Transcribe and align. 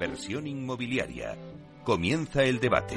inversión 0.00 0.46
inmobiliaria. 0.46 1.36
Comienza 1.84 2.42
el 2.42 2.58
debate. 2.58 2.96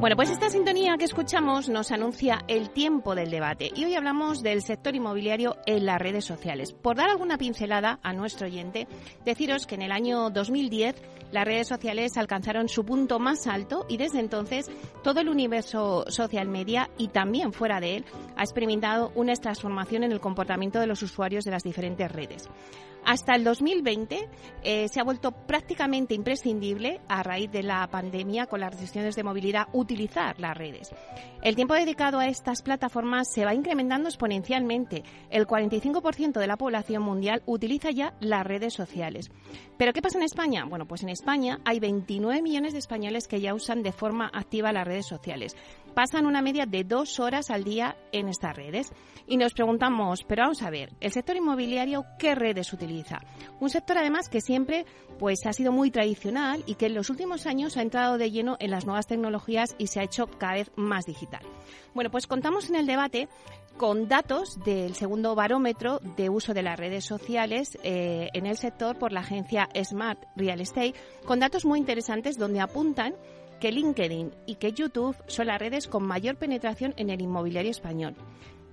Bueno, 0.00 0.16
pues 0.16 0.30
esta 0.30 0.48
sintonía 0.48 0.96
que 0.96 1.04
escuchamos 1.04 1.68
nos 1.68 1.90
anuncia 1.92 2.44
el 2.48 2.70
tiempo 2.70 3.14
del 3.14 3.30
debate 3.30 3.70
y 3.74 3.84
hoy 3.84 3.94
hablamos 3.94 4.42
del 4.42 4.62
sector 4.62 4.94
inmobiliario 4.94 5.56
en 5.66 5.84
las 5.84 5.98
redes 5.98 6.24
sociales. 6.24 6.72
Por 6.72 6.96
dar 6.96 7.10
alguna 7.10 7.36
pincelada 7.36 8.00
a 8.02 8.14
nuestro 8.14 8.46
oyente, 8.46 8.88
deciros 9.26 9.66
que 9.66 9.74
en 9.74 9.82
el 9.82 9.92
año 9.92 10.30
2010 10.30 11.02
las 11.30 11.44
redes 11.44 11.68
sociales 11.68 12.16
alcanzaron 12.16 12.70
su 12.70 12.86
punto 12.86 13.18
más 13.18 13.46
alto 13.46 13.84
y 13.86 13.98
desde 13.98 14.20
entonces 14.20 14.70
todo 15.02 15.20
el 15.20 15.28
universo 15.28 16.04
social 16.08 16.48
media 16.48 16.88
y 16.96 17.08
también 17.08 17.52
fuera 17.52 17.80
de 17.80 17.96
él 17.96 18.04
ha 18.36 18.44
experimentado 18.44 19.12
una 19.14 19.34
transformación 19.34 20.04
en 20.04 20.12
el 20.12 20.20
comportamiento 20.20 20.80
de 20.80 20.86
los 20.86 21.02
usuarios 21.02 21.44
de 21.44 21.50
las 21.50 21.62
diferentes 21.62 22.10
redes. 22.10 22.48
Hasta 23.04 23.34
el 23.34 23.44
2020 23.44 24.28
eh, 24.62 24.88
se 24.88 25.00
ha 25.00 25.04
vuelto 25.04 25.32
prácticamente 25.32 26.14
imprescindible, 26.14 27.00
a 27.08 27.22
raíz 27.22 27.50
de 27.50 27.62
la 27.62 27.86
pandemia 27.88 28.46
con 28.46 28.60
las 28.60 28.70
restricciones 28.70 29.14
de 29.14 29.22
movilidad, 29.22 29.68
utilizar 29.72 30.38
las 30.40 30.56
redes. 30.56 30.90
El 31.42 31.56
tiempo 31.56 31.74
dedicado 31.74 32.18
a 32.18 32.26
estas 32.26 32.62
plataformas 32.62 33.30
se 33.30 33.44
va 33.44 33.54
incrementando 33.54 34.08
exponencialmente. 34.08 35.02
El 35.28 35.46
45% 35.46 36.40
de 36.40 36.46
la 36.46 36.56
población 36.56 37.02
mundial 37.02 37.42
utiliza 37.46 37.90
ya 37.90 38.14
las 38.20 38.46
redes 38.46 38.72
sociales. 38.72 39.30
¿Pero 39.76 39.92
qué 39.92 40.00
pasa 40.00 40.18
en 40.18 40.24
España? 40.24 40.64
Bueno, 40.64 40.86
pues 40.86 41.02
en 41.02 41.10
España 41.10 41.60
hay 41.64 41.80
29 41.80 42.40
millones 42.40 42.72
de 42.72 42.78
españoles 42.78 43.28
que 43.28 43.40
ya 43.40 43.54
usan 43.54 43.82
de 43.82 43.92
forma 43.92 44.30
activa 44.32 44.72
las 44.72 44.86
redes 44.86 45.06
sociales 45.06 45.56
pasan 45.94 46.26
una 46.26 46.42
media 46.42 46.66
de 46.66 46.84
dos 46.84 47.20
horas 47.20 47.50
al 47.50 47.64
día 47.64 47.96
en 48.12 48.28
estas 48.28 48.56
redes. 48.56 48.92
Y 49.26 49.36
nos 49.36 49.54
preguntamos, 49.54 50.24
pero 50.24 50.42
vamos 50.42 50.62
a 50.62 50.70
ver, 50.70 50.92
¿el 51.00 51.12
sector 51.12 51.36
inmobiliario 51.36 52.04
qué 52.18 52.34
redes 52.34 52.72
utiliza? 52.72 53.20
Un 53.60 53.70
sector 53.70 53.96
además 53.96 54.28
que 54.28 54.40
siempre 54.40 54.84
pues 55.18 55.46
ha 55.46 55.52
sido 55.52 55.72
muy 55.72 55.90
tradicional 55.90 56.62
y 56.66 56.74
que 56.74 56.86
en 56.86 56.94
los 56.94 57.08
últimos 57.08 57.46
años 57.46 57.76
ha 57.76 57.82
entrado 57.82 58.18
de 58.18 58.30
lleno 58.30 58.56
en 58.58 58.70
las 58.70 58.84
nuevas 58.84 59.06
tecnologías 59.06 59.74
y 59.78 59.86
se 59.86 60.00
ha 60.00 60.04
hecho 60.04 60.26
cada 60.26 60.54
vez 60.54 60.70
más 60.76 61.06
digital. 61.06 61.42
Bueno, 61.94 62.10
pues 62.10 62.26
contamos 62.26 62.68
en 62.68 62.76
el 62.76 62.86
debate 62.86 63.28
con 63.76 64.08
datos 64.08 64.58
del 64.64 64.94
segundo 64.94 65.34
barómetro 65.34 66.00
de 66.16 66.28
uso 66.28 66.54
de 66.54 66.62
las 66.62 66.78
redes 66.78 67.04
sociales 67.04 67.76
eh, 67.82 68.28
en 68.32 68.46
el 68.46 68.56
sector 68.56 68.98
por 68.98 69.12
la 69.12 69.20
agencia 69.20 69.68
Smart 69.82 70.22
Real 70.36 70.60
Estate, 70.60 70.94
con 71.24 71.40
datos 71.40 71.64
muy 71.64 71.78
interesantes 71.78 72.38
donde 72.38 72.60
apuntan 72.60 73.14
que 73.64 73.72
LinkedIn 73.72 74.30
y 74.44 74.56
que 74.56 74.72
YouTube 74.72 75.16
son 75.26 75.46
las 75.46 75.58
redes 75.58 75.88
con 75.88 76.02
mayor 76.02 76.36
penetración 76.36 76.92
en 76.98 77.08
el 77.08 77.22
inmobiliario 77.22 77.70
español. 77.70 78.14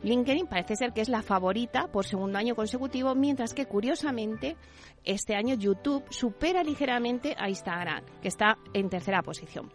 LinkedIn 0.03 0.47
parece 0.47 0.75
ser 0.75 0.91
que 0.91 0.99
es 0.99 1.07
la 1.07 1.21
favorita 1.21 1.87
por 1.87 2.05
segundo 2.05 2.37
año 2.37 2.55
consecutivo, 2.55 3.15
mientras 3.15 3.53
que 3.53 3.67
curiosamente 3.67 4.57
este 5.05 5.33
año 5.35 5.55
YouTube 5.55 6.03
supera 6.09 6.61
ligeramente 6.61 7.37
a 7.39 7.47
Instagram, 7.47 8.03
que 8.21 8.27
está 8.27 8.57
en 8.73 8.89
tercera 8.89 9.21
posición. 9.21 9.71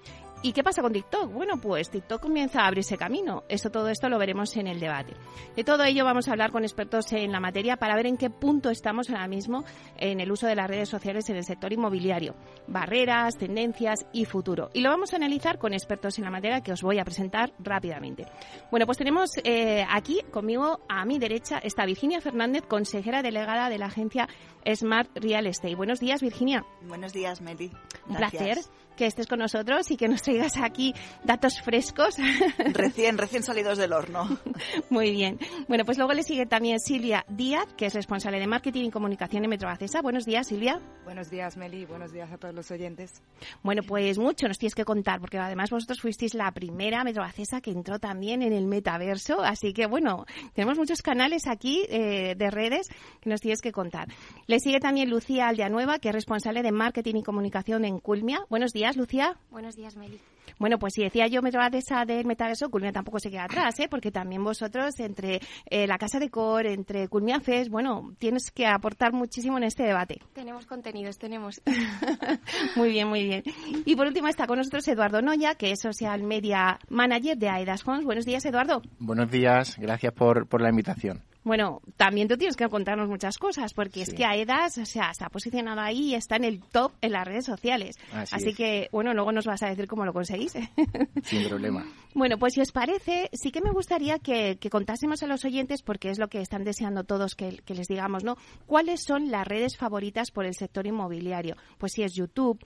¿Y 0.46 0.52
qué 0.52 0.62
pasa 0.62 0.80
con 0.80 0.92
TikTok? 0.92 1.32
Bueno, 1.32 1.56
pues 1.60 1.90
TikTok 1.90 2.22
comienza 2.22 2.60
a 2.60 2.68
abrirse 2.68 2.96
camino. 2.96 3.42
Esto, 3.48 3.68
todo 3.68 3.88
esto 3.88 4.08
lo 4.08 4.16
veremos 4.16 4.56
en 4.56 4.68
el 4.68 4.78
debate. 4.78 5.12
De 5.56 5.64
todo 5.64 5.82
ello 5.82 6.04
vamos 6.04 6.28
a 6.28 6.30
hablar 6.30 6.52
con 6.52 6.62
expertos 6.62 7.12
en 7.14 7.32
la 7.32 7.40
materia 7.40 7.78
para 7.78 7.96
ver 7.96 8.06
en 8.06 8.16
qué 8.16 8.30
punto 8.30 8.70
estamos 8.70 9.10
ahora 9.10 9.26
mismo 9.26 9.64
en 9.96 10.20
el 10.20 10.30
uso 10.30 10.46
de 10.46 10.54
las 10.54 10.68
redes 10.68 10.88
sociales 10.88 11.28
en 11.30 11.36
el 11.36 11.42
sector 11.42 11.72
inmobiliario. 11.72 12.36
Barreras, 12.68 13.36
tendencias 13.36 14.06
y 14.12 14.24
futuro. 14.24 14.70
Y 14.72 14.82
lo 14.82 14.90
vamos 14.90 15.12
a 15.12 15.16
analizar 15.16 15.58
con 15.58 15.72
expertos 15.72 16.16
en 16.18 16.24
la 16.26 16.30
materia 16.30 16.60
que 16.60 16.70
os 16.70 16.80
voy 16.80 17.00
a 17.00 17.04
presentar 17.04 17.52
rápidamente. 17.58 18.26
Bueno, 18.70 18.86
pues 18.86 18.98
tenemos 18.98 19.30
eh, 19.42 19.84
aquí 19.90 20.20
conmigo 20.30 20.78
a 20.88 21.04
mi 21.06 21.18
derecha 21.18 21.58
está 21.58 21.84
Virginia 21.84 22.20
Fernández, 22.20 22.62
consejera 22.68 23.20
delegada 23.20 23.68
de 23.68 23.78
la 23.78 23.86
agencia 23.86 24.28
Smart 24.74 25.08
Real 25.14 25.46
Estate. 25.46 25.74
Buenos 25.74 26.00
días, 26.00 26.20
Virginia. 26.20 26.64
Buenos 26.82 27.12
días, 27.12 27.40
Meli. 27.40 27.70
Un 28.08 28.16
placer 28.16 28.58
que 28.96 29.06
estés 29.06 29.26
con 29.26 29.38
nosotros 29.38 29.90
y 29.90 29.96
que 29.96 30.08
nos 30.08 30.22
traigas 30.22 30.56
aquí 30.56 30.94
datos 31.22 31.60
frescos. 31.60 32.16
Recién, 32.72 33.18
recién 33.18 33.42
salidos 33.42 33.78
del 33.78 33.92
horno. 33.92 34.38
Muy 34.90 35.10
bien. 35.10 35.38
Bueno, 35.68 35.84
pues 35.84 35.98
luego 35.98 36.14
le 36.14 36.22
sigue 36.22 36.46
también 36.46 36.80
Silvia 36.80 37.24
Díaz, 37.28 37.66
que 37.76 37.86
es 37.86 37.94
responsable 37.94 38.40
de 38.40 38.46
Marketing 38.46 38.86
y 38.86 38.90
Comunicación 38.90 39.44
en 39.44 39.50
Metrobacesa. 39.50 40.00
Buenos 40.00 40.24
días, 40.24 40.48
Silvia. 40.48 40.80
Buenos 41.04 41.30
días, 41.30 41.56
Meli. 41.56 41.84
Buenos 41.84 42.12
días 42.12 42.32
a 42.32 42.38
todos 42.38 42.54
los 42.54 42.70
oyentes. 42.70 43.22
Bueno, 43.62 43.82
pues 43.86 44.18
mucho 44.18 44.48
nos 44.48 44.58
tienes 44.58 44.74
que 44.74 44.84
contar, 44.84 45.20
porque 45.20 45.38
además 45.38 45.70
vosotros 45.70 46.00
fuisteis 46.00 46.34
la 46.34 46.50
primera 46.52 47.04
Metrobacesa 47.04 47.60
que 47.60 47.70
entró 47.70 47.98
también 47.98 48.42
en 48.42 48.52
el 48.52 48.66
metaverso. 48.66 49.42
Así 49.42 49.74
que, 49.74 49.86
bueno, 49.86 50.24
tenemos 50.54 50.78
muchos 50.78 51.02
canales 51.02 51.46
aquí 51.46 51.84
eh, 51.90 52.34
de 52.36 52.50
redes 52.50 52.88
que 53.20 53.28
nos 53.28 53.40
tienes 53.40 53.60
que 53.60 53.72
contar. 53.72 54.08
Le 54.46 54.55
sigue 54.60 54.80
también 54.80 55.10
Lucía 55.10 55.48
Aldeanueva, 55.48 55.98
que 55.98 56.08
es 56.08 56.14
responsable 56.14 56.62
de 56.62 56.72
Marketing 56.72 57.16
y 57.16 57.22
Comunicación 57.22 57.84
en 57.84 57.98
Culmia. 57.98 58.40
Buenos 58.48 58.72
días. 58.72 58.96
Lucía? 58.96 59.36
Buenos 59.50 59.76
días, 59.76 59.96
Meli. 59.96 60.20
Bueno, 60.58 60.78
pues 60.78 60.94
si 60.94 61.02
decía 61.02 61.26
yo 61.26 61.40
esa 61.72 62.04
del 62.04 62.24
metaverso, 62.24 62.70
Culmia 62.70 62.92
tampoco 62.92 63.18
se 63.18 63.30
queda 63.30 63.44
atrás, 63.44 63.78
¿eh? 63.80 63.88
porque 63.90 64.10
también 64.10 64.42
vosotros, 64.42 64.98
entre 65.00 65.40
eh, 65.68 65.86
la 65.86 65.98
Casa 65.98 66.18
de 66.18 66.30
Cor, 66.30 66.66
entre 66.66 67.08
Culmia 67.08 67.40
Fest, 67.40 67.70
bueno, 67.70 68.14
tienes 68.18 68.50
que 68.50 68.66
aportar 68.66 69.12
muchísimo 69.12 69.58
en 69.58 69.64
este 69.64 69.82
debate. 69.82 70.20
Tenemos 70.32 70.66
contenidos, 70.66 71.18
tenemos. 71.18 71.60
muy 72.76 72.90
bien, 72.90 73.08
muy 73.08 73.24
bien. 73.24 73.42
Y 73.84 73.96
por 73.96 74.06
último 74.06 74.28
está 74.28 74.46
con 74.46 74.58
nosotros 74.58 74.86
Eduardo 74.88 75.20
Noya, 75.20 75.54
que 75.54 75.72
es 75.72 75.80
Social 75.80 76.22
Media 76.22 76.78
Manager 76.88 77.36
de 77.36 77.48
AEDAS 77.48 77.86
Homes. 77.86 78.04
Buenos 78.04 78.24
días, 78.24 78.44
Eduardo. 78.46 78.82
Buenos 78.98 79.30
días, 79.30 79.76
gracias 79.78 80.12
por, 80.12 80.46
por 80.46 80.62
la 80.62 80.70
invitación. 80.70 81.22
Bueno, 81.46 81.80
también 81.96 82.26
tú 82.26 82.36
tienes 82.36 82.56
que 82.56 82.68
contarnos 82.68 83.08
muchas 83.08 83.38
cosas, 83.38 83.72
porque 83.72 84.02
es 84.02 84.12
que 84.12 84.24
AEDAS, 84.24 84.78
o 84.78 84.84
sea, 84.84 85.10
está 85.12 85.28
posicionado 85.28 85.80
ahí 85.80 86.06
y 86.06 86.14
está 86.16 86.34
en 86.34 86.42
el 86.42 86.60
top 86.60 86.90
en 87.00 87.12
las 87.12 87.24
redes 87.24 87.44
sociales. 87.44 87.94
Así, 88.12 88.52
que, 88.52 88.88
bueno, 88.90 89.14
luego 89.14 89.30
nos 89.30 89.46
vas 89.46 89.62
a 89.62 89.68
decir 89.68 89.86
cómo 89.86 90.04
lo 90.04 90.12
conseguís. 90.12 90.54
Sin 91.22 91.48
problema. 91.48 91.86
Bueno, 92.14 92.36
pues 92.36 92.54
si 92.54 92.62
os 92.62 92.72
parece, 92.72 93.30
sí 93.32 93.52
que 93.52 93.60
me 93.60 93.70
gustaría 93.70 94.18
que, 94.18 94.58
contásemos 94.72 95.22
a 95.22 95.28
los 95.28 95.44
oyentes, 95.44 95.82
porque 95.82 96.10
es 96.10 96.18
lo 96.18 96.26
que 96.26 96.40
están 96.40 96.64
deseando 96.64 97.04
todos 97.04 97.36
que, 97.36 97.62
les 97.64 97.86
digamos, 97.86 98.24
¿no? 98.24 98.36
¿Cuáles 98.66 99.04
son 99.04 99.30
las 99.30 99.46
redes 99.46 99.76
favoritas 99.76 100.32
por 100.32 100.46
el 100.46 100.54
sector 100.54 100.84
inmobiliario? 100.84 101.54
Pues 101.78 101.92
si 101.92 102.02
es 102.02 102.12
YouTube, 102.12 102.58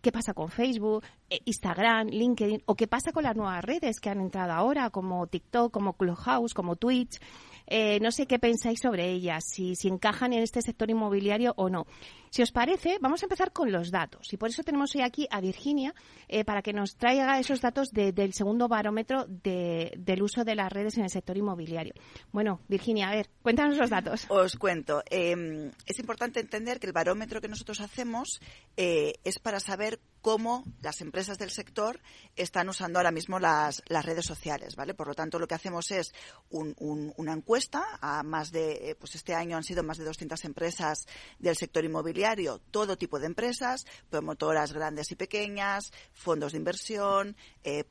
qué 0.00 0.12
pasa 0.12 0.32
con 0.32 0.48
Facebook, 0.48 1.04
eh, 1.28 1.40
Instagram, 1.44 2.08
LinkedIn, 2.08 2.62
o 2.64 2.74
qué 2.74 2.86
pasa 2.86 3.12
con 3.12 3.24
las 3.24 3.36
nuevas 3.36 3.62
redes 3.62 4.00
que 4.00 4.08
han 4.08 4.22
entrado 4.22 4.52
ahora, 4.52 4.88
como 4.88 5.26
TikTok, 5.26 5.70
como 5.70 5.92
Clubhouse, 5.92 6.54
como 6.54 6.76
Twitch. 6.76 7.20
Eh, 7.66 7.98
no 8.00 8.10
sé 8.10 8.26
qué 8.26 8.38
pensáis 8.38 8.80
sobre 8.80 9.10
ellas, 9.10 9.44
si, 9.46 9.74
si 9.74 9.88
encajan 9.88 10.32
en 10.32 10.42
este 10.42 10.62
sector 10.62 10.90
inmobiliario 10.90 11.54
o 11.56 11.68
no. 11.68 11.86
Si 12.34 12.42
os 12.42 12.50
parece, 12.50 12.98
vamos 13.00 13.22
a 13.22 13.26
empezar 13.26 13.52
con 13.52 13.70
los 13.70 13.92
datos. 13.92 14.32
Y 14.32 14.36
por 14.36 14.48
eso 14.48 14.64
tenemos 14.64 14.92
hoy 14.96 15.02
aquí 15.02 15.28
a 15.30 15.40
Virginia 15.40 15.94
eh, 16.26 16.44
para 16.44 16.62
que 16.62 16.72
nos 16.72 16.96
traiga 16.96 17.38
esos 17.38 17.60
datos 17.60 17.92
del 17.92 18.32
segundo 18.34 18.66
barómetro 18.66 19.24
del 19.28 20.20
uso 20.20 20.42
de 20.42 20.56
las 20.56 20.72
redes 20.72 20.96
en 20.98 21.04
el 21.04 21.10
sector 21.10 21.36
inmobiliario. 21.36 21.94
Bueno, 22.32 22.60
Virginia, 22.66 23.08
a 23.08 23.14
ver, 23.14 23.30
cuéntanos 23.40 23.78
los 23.78 23.88
datos. 23.88 24.26
Os 24.30 24.56
cuento. 24.56 25.04
Em, 25.08 25.70
es 25.86 25.98
importante 26.00 26.40
entender 26.40 26.80
que 26.80 26.88
el 26.88 26.92
barómetro 26.92 27.40
que 27.40 27.46
nosotros 27.46 27.80
hacemos 27.80 28.40
eh, 28.76 29.14
es 29.22 29.38
para 29.38 29.60
saber 29.60 30.00
cómo 30.24 30.64
las 30.80 31.02
empresas 31.02 31.36
del 31.36 31.50
sector 31.50 32.00
están 32.34 32.70
usando 32.70 32.98
ahora 32.98 33.10
mismo 33.10 33.38
las, 33.38 33.82
redes 33.86 34.24
sociales, 34.24 34.74
¿vale? 34.74 34.94
Por 34.94 35.06
lo 35.06 35.14
tanto, 35.14 35.38
lo 35.38 35.46
que 35.46 35.54
hacemos 35.54 35.90
es 35.90 36.14
una 36.48 37.34
encuesta 37.34 37.84
a 38.00 38.22
más 38.22 38.50
de, 38.50 38.88
eh, 38.88 38.94
pues 38.94 39.16
este 39.16 39.34
año 39.34 39.58
han 39.58 39.64
sido 39.64 39.82
más 39.82 39.98
de 39.98 40.04
200 40.04 40.42
empresas 40.46 41.06
del 41.38 41.56
sector 41.56 41.84
inmobiliario, 41.84 42.58
todo 42.70 42.96
tipo 42.96 43.20
de 43.20 43.26
empresas, 43.26 43.84
promotoras 44.08 44.72
grandes 44.72 45.12
y 45.12 45.14
pequeñas, 45.14 45.92
fondos 46.14 46.52
de 46.52 46.58
inversión, 46.58 47.36
eh, 47.62 47.84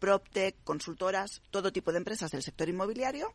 consultoras, 0.63 1.44
todo 1.52 1.72
tipo 1.72 1.92
de 1.92 2.00
empresas 2.00 2.31
del 2.31 2.42
sector 2.42 2.68
inmobiliario 2.68 3.31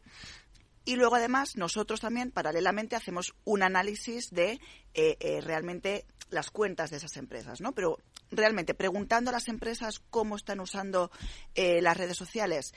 y 0.89 0.97
luego, 0.97 1.17
además, 1.17 1.59
nosotros 1.59 2.01
también, 2.01 2.31
paralelamente, 2.31 2.97
hacemos 2.97 3.35
un 3.45 3.63
análisis 3.63 4.31
de 4.31 4.53
eh, 4.95 5.19
eh, 5.21 5.43
realmente 5.43 6.07
las 6.31 6.51
cuentas 6.51 6.91
de 6.91 6.97
esas 6.97 7.19
empresas, 7.19 7.61
¿no? 7.61 7.73
Pero 7.73 7.99
realmente, 8.31 8.73
preguntando 8.73 9.29
a 9.29 9.35
las 9.35 9.49
empresas 9.49 10.01
cómo 10.09 10.35
están 10.35 10.61
usando 10.61 11.11
eh, 11.55 11.83
las 11.83 11.95
redes 11.95 12.17
sociales, 12.17 12.73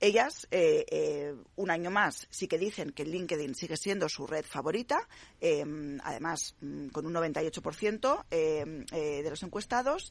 ellas, 0.00 0.48
un 1.54 1.70
año 1.70 1.90
más, 1.90 2.26
sí 2.30 2.48
que 2.48 2.58
dicen 2.58 2.90
que 2.90 3.04
LinkedIn 3.04 3.54
sigue 3.54 3.76
siendo 3.76 4.08
su 4.08 4.26
red 4.26 4.46
favorita, 4.46 5.06
además 5.40 6.56
mm, 6.60 6.88
con 6.88 7.06
un 7.06 7.12
98% 7.12 8.24
de 8.30 9.30
los 9.30 9.42
encuestados. 9.42 10.10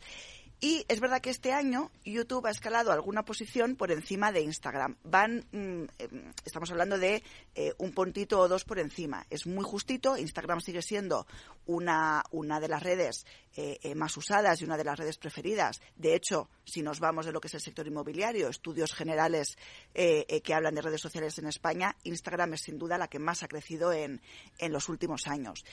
Y 0.64 0.86
es 0.88 1.00
verdad 1.00 1.22
que 1.22 1.32
este 1.32 1.54
año 1.54 1.90
YouTube 2.06 2.46
ha 2.46 2.52
escalado 2.52 2.92
alguna 2.92 3.26
posición 3.26 3.76
por 3.76 3.92
encima 3.92 4.32
de 4.32 4.42
Instagram. 4.42 4.96
Van, 5.04 5.44
mm, 5.52 5.86
em, 5.98 6.34
estamos 6.46 6.70
hablando 6.70 7.00
de 7.00 7.24
eh, 7.56 7.74
un 7.80 7.94
puntito 7.94 8.40
o 8.40 8.48
dos 8.48 8.64
por 8.64 8.78
encima. 8.78 9.26
Es 9.32 9.48
muy 9.48 9.64
justito. 9.64 10.18
Instagram 10.18 10.62
sigue 10.62 10.84
siendo 10.84 11.26
una, 11.66 12.24
una 12.30 12.60
de 12.60 12.68
las 12.68 12.84
redes 12.84 13.26
eh, 13.56 13.80
eh, 13.82 13.96
más 13.96 14.16
usadas 14.18 14.62
y 14.62 14.66
una 14.66 14.78
de 14.78 14.84
las 14.84 15.00
redes 15.00 15.18
preferidas. 15.18 15.82
De 15.96 16.14
hecho, 16.14 16.48
si 16.64 16.84
nos 16.84 17.00
vamos 17.00 17.26
de 17.26 17.32
lo 17.32 17.42
que 17.42 17.48
es 17.48 17.56
el 17.56 17.62
sector 17.62 17.88
inmobiliario, 17.88 18.48
estudios 18.48 18.94
generales 18.94 19.58
que 19.94 20.54
hablan 20.54 20.76
de 20.76 20.82
redes 20.82 21.02
sociales 21.02 21.38
en 21.40 21.48
España, 21.48 21.96
Instagram 22.04 22.54
es 22.54 22.62
sin 22.62 22.78
duda 22.78 23.00
la 23.00 23.08
que 23.08 23.20
más 23.20 23.42
ha 23.42 23.48
crecido 23.48 23.92
en, 23.92 24.22
en 24.60 24.72
los 24.72 24.90
últimos 24.90 25.26
años. 25.26 25.66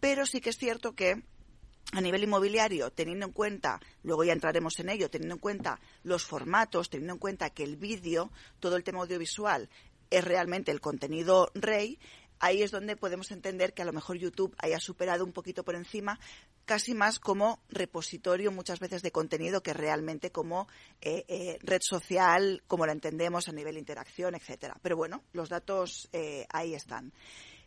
pero 0.00 0.26
sí 0.26 0.40
que 0.40 0.50
es 0.50 0.58
cierto 0.58 0.94
que 0.94 1.22
a 1.94 2.00
nivel 2.00 2.24
inmobiliario, 2.24 2.90
teniendo 2.90 3.26
en 3.26 3.32
cuenta, 3.32 3.80
luego 4.02 4.24
ya 4.24 4.32
entraremos 4.32 4.78
en 4.80 4.88
ello, 4.88 5.10
teniendo 5.10 5.36
en 5.36 5.40
cuenta 5.40 5.80
los 6.02 6.24
formatos, 6.24 6.90
teniendo 6.90 7.14
en 7.14 7.18
cuenta 7.18 7.50
que 7.50 7.62
el 7.62 7.76
vídeo, 7.76 8.30
todo 8.60 8.76
el 8.76 8.84
tema 8.84 9.00
audiovisual, 9.00 9.68
es 10.10 10.24
realmente 10.24 10.70
el 10.72 10.80
contenido 10.80 11.50
rey, 11.54 11.98
ahí 12.40 12.62
es 12.62 12.70
donde 12.70 12.96
podemos 12.96 13.30
entender 13.30 13.74
que 13.74 13.82
a 13.82 13.84
lo 13.84 13.92
mejor 13.92 14.16
YouTube 14.16 14.54
haya 14.58 14.80
superado 14.80 15.24
un 15.24 15.32
poquito 15.32 15.64
por 15.64 15.76
encima, 15.76 16.18
casi 16.64 16.94
más 16.94 17.20
como 17.20 17.60
repositorio 17.68 18.50
muchas 18.50 18.80
veces 18.80 19.02
de 19.02 19.12
contenido 19.12 19.62
que 19.62 19.72
realmente 19.72 20.30
como 20.30 20.66
eh, 21.00 21.24
eh, 21.28 21.58
red 21.62 21.80
social, 21.82 22.62
como 22.66 22.86
la 22.86 22.92
entendemos 22.92 23.48
a 23.48 23.52
nivel 23.52 23.78
interacción, 23.78 24.34
etcétera. 24.34 24.76
Pero 24.82 24.96
bueno, 24.96 25.22
los 25.32 25.48
datos 25.48 26.08
eh, 26.12 26.46
ahí 26.50 26.74
están. 26.74 27.12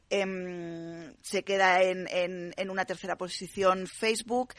Em, 0.10 1.14
se 1.22 1.44
queda 1.44 1.84
en, 1.84 2.08
en, 2.56 2.70
una 2.70 2.86
tercera 2.86 3.18
posición 3.18 3.88
Facebook, 3.88 4.54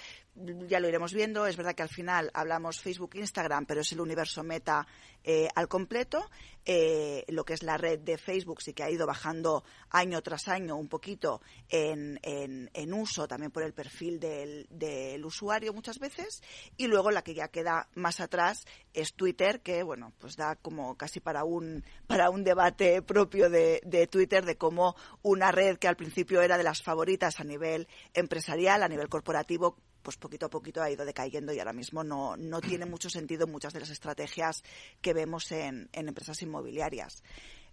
ya 0.69 0.81
lo 0.81 0.89
iremos 0.89 1.13
viendo. 1.13 1.47
Es 1.47 1.57
verdad 1.57 1.75
que 1.75 1.83
al 1.83 1.89
final 1.89 2.31
hablamos 2.35 2.81
Facebook, 2.81 3.15
Instagram, 3.15 3.67
pero 3.67 3.81
es 3.81 3.93
el 3.93 4.01
universo 4.01 4.43
meta 4.43 4.87
eh, 5.25 5.49
al 5.55 5.69
completo. 5.69 6.31
Eh, 6.65 7.25
lo 7.29 7.45
que 7.45 7.55
es 7.55 7.63
la 7.63 7.79
red 7.79 7.99
de 8.01 8.19
Facebook 8.19 8.61
sí 8.61 8.75
que 8.75 8.83
ha 8.83 8.91
ido 8.91 9.07
bajando 9.07 9.65
año 9.89 10.21
tras 10.23 10.49
año 10.49 10.77
un 10.77 10.89
poquito 10.89 11.41
en, 11.69 12.21
en, 12.23 12.93
uso, 12.93 13.27
también 13.27 13.51
por 13.51 13.63
el 13.63 13.73
perfil 13.73 14.21
del, 14.21 14.67
del, 14.69 15.25
usuario 15.25 15.73
muchas 15.73 15.99
veces. 15.99 16.43
Y 16.77 16.87
luego 16.87 17.11
la 17.11 17.23
que 17.23 17.35
ya 17.35 17.49
queda 17.49 17.89
más 17.95 18.21
atrás 18.21 18.67
es 18.93 19.15
Twitter, 19.15 19.61
que 19.61 19.83
bueno, 19.83 20.13
pues 20.19 20.37
da 20.37 20.57
como 20.57 20.97
casi 20.97 21.21
para 21.21 21.45
un, 21.45 21.85
para 22.07 22.29
un 22.29 22.45
debate 22.45 23.01
propio 23.01 23.49
de, 23.49 23.81
de 23.85 24.07
Twitter 24.07 24.45
de 24.45 24.57
cómo 24.57 24.95
una 25.23 25.53
red 25.53 25.79
que 25.79 25.89
al 25.89 25.97
principio 25.97 26.43
era 26.43 26.59
de 26.59 26.65
las 26.65 26.83
favoritas 26.83 27.41
a 27.41 27.45
nivel 27.45 27.89
empresarial, 28.13 28.83
a 28.83 28.89
nivel 28.89 29.09
corporativo, 29.09 29.79
pues 30.03 30.17
poquito 30.17 30.47
a 30.47 30.51
poquito 30.51 30.83
ha 30.83 30.91
ido 30.91 31.05
decayendo 31.05 31.53
y 31.53 31.59
ahora 31.59 31.73
mismo 31.73 32.05
no, 32.05 32.37
no 32.37 32.61
tiene 32.61 32.87
mucho 32.87 33.11
sentido 33.11 33.47
muchas 33.47 33.73
de 33.73 33.81
las 33.81 33.91
estrategias 33.91 34.63
que 35.01 35.13
vemos 35.13 35.51
en, 35.53 35.89
empresas 35.93 36.41
inmobiliarias. 36.43 37.23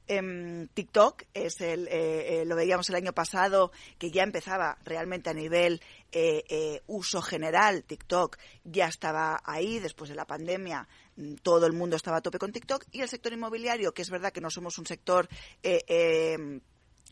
Em, 0.08 0.68
TikTok 0.68 1.24
es 1.34 1.62
el, 1.62 1.88
eh, 1.88 2.42
eh, 2.42 2.46
lo 2.46 2.56
veíamos 2.56 2.88
el 2.90 2.96
año 2.96 3.14
pasado 3.14 3.72
que 3.98 4.12
ya 4.12 4.22
empezaba 4.22 4.78
realmente 4.84 5.32
a 5.32 5.34
nivel 5.34 5.82
eh, 6.12 6.82
uso 6.86 7.24
general. 7.24 7.84
TikTok 7.84 8.38
ya 8.64 8.88
estaba 8.88 9.42
ahí 9.44 9.80
después 9.80 10.10
de 10.10 10.16
la 10.16 10.26
pandemia. 10.26 10.88
Mm, 11.16 11.36
todo 11.42 11.66
el 11.66 11.74
mundo 11.74 11.96
estaba 11.96 12.18
a 12.18 12.22
tope 12.22 12.38
con 12.38 12.52
TikTok 12.52 12.86
y 12.92 13.02
el 13.02 13.10
sector 13.10 13.34
inmobiliario, 13.34 13.94
que 13.94 14.04
es 14.04 14.12
verdad 14.12 14.32
que 14.32 14.42
no 14.42 14.52
somos 14.52 14.78
un 14.78 14.86
sector 14.86 15.28
em, 15.64 16.62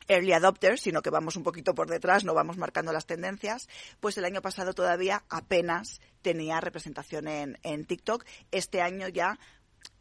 early 0.07 0.33
adopters, 0.33 0.81
sino 0.81 1.01
que 1.01 1.09
vamos 1.09 1.35
un 1.35 1.43
poquito 1.43 1.75
por 1.75 1.89
detrás, 1.89 2.23
no 2.23 2.33
vamos 2.33 2.57
marcando 2.57 2.91
las 2.91 3.05
tendencias, 3.05 3.67
pues 3.99 4.17
el 4.17 4.25
año 4.25 4.41
pasado 4.41 4.73
todavía 4.73 5.23
apenas 5.29 6.01
tenía 6.21 6.61
representación 6.61 7.27
en, 7.27 7.57
en 7.63 7.85
TikTok. 7.85 8.25
Este 8.51 8.81
año 8.81 9.07
ya 9.09 9.39